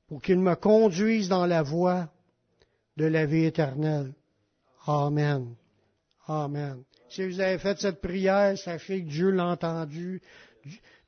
pour 0.08 0.22
qu'il 0.22 0.40
me 0.40 0.56
conduise 0.56 1.30
dans 1.30 1.46
la 1.46 1.64
voie 1.64 2.10
de 2.96 3.06
la 3.06 3.26
vie 3.26 3.46
éternelle. 3.46 4.14
Amen. 4.88 5.56
Amen. 6.28 6.84
Si 7.10 7.26
vous 7.26 7.40
avez 7.40 7.58
fait 7.58 7.80
cette 7.80 8.02
prière, 8.02 8.58
sachez 8.58 9.04
que 9.04 9.10
Dieu 9.10 9.30
l'a 9.32 9.48
entendu. 9.48 10.22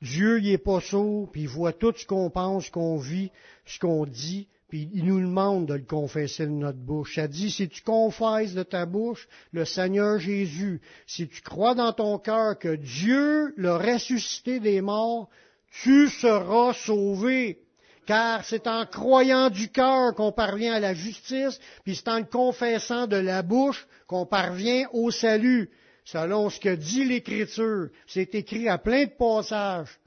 Dieu, 0.00 0.40
il 0.40 0.50
est 0.50 0.58
pas 0.58 0.80
sourd, 0.80 1.30
puis 1.30 1.42
il 1.42 1.48
voit 1.48 1.72
tout 1.72 1.92
ce 1.96 2.06
qu'on 2.06 2.30
pense, 2.30 2.66
ce 2.66 2.70
qu'on 2.70 2.96
vit, 2.96 3.30
ce 3.66 3.78
qu'on 3.78 4.06
dit, 4.06 4.48
puis 4.68 4.90
il 4.92 5.04
nous 5.04 5.20
demande 5.20 5.66
de 5.66 5.74
le 5.74 5.82
confesser 5.82 6.46
de 6.46 6.52
notre 6.52 6.78
bouche. 6.78 7.16
Ça 7.16 7.26
dit, 7.26 7.50
si 7.50 7.68
tu 7.68 7.82
confesses 7.82 8.54
de 8.54 8.62
ta 8.62 8.86
bouche 8.86 9.28
le 9.52 9.64
Seigneur 9.64 10.18
Jésus, 10.18 10.80
si 11.06 11.26
tu 11.26 11.40
crois 11.42 11.74
dans 11.74 11.92
ton 11.92 12.18
cœur 12.18 12.58
que 12.58 12.76
Dieu 12.76 13.54
l'a 13.56 13.78
ressuscité 13.78 14.60
des 14.60 14.80
morts, 14.80 15.28
tu 15.82 16.08
seras 16.08 16.74
sauvé. 16.74 17.60
Car 18.08 18.42
c'est 18.42 18.66
en 18.66 18.86
croyant 18.86 19.50
du 19.50 19.70
cœur 19.70 20.14
qu'on 20.14 20.32
parvient 20.32 20.72
à 20.72 20.80
la 20.80 20.94
justice, 20.94 21.60
puis 21.84 21.94
c'est 21.94 22.08
en 22.08 22.24
confessant 22.24 23.06
de 23.06 23.16
la 23.16 23.42
bouche 23.42 23.86
qu'on 24.06 24.24
parvient 24.24 24.88
au 24.94 25.10
salut, 25.10 25.70
selon 26.06 26.48
ce 26.48 26.58
que 26.58 26.74
dit 26.74 27.04
l'Écriture. 27.04 27.90
C'est 28.06 28.34
écrit 28.34 28.66
à 28.66 28.78
plein 28.78 29.04
de 29.04 29.10
passages. 29.10 30.00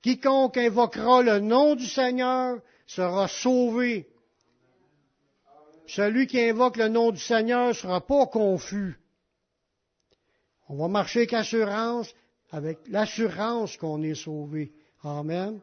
Quiconque 0.00 0.56
invoquera 0.56 1.20
le 1.20 1.40
nom 1.40 1.74
du 1.74 1.84
Seigneur 1.84 2.62
sera 2.86 3.28
sauvé. 3.28 4.08
Celui 5.86 6.26
qui 6.26 6.40
invoque 6.40 6.78
le 6.78 6.88
nom 6.88 7.10
du 7.10 7.20
Seigneur 7.20 7.68
ne 7.68 7.72
sera 7.74 8.00
pas 8.00 8.24
confus. 8.24 8.98
On 10.70 10.76
va 10.76 10.88
marcher 10.88 11.20
avec 11.20 11.34
assurance, 11.34 12.14
avec 12.50 12.78
l'assurance 12.88 13.76
qu'on 13.76 14.02
est 14.02 14.14
sauvé. 14.14 14.72
Amen. 15.04 15.60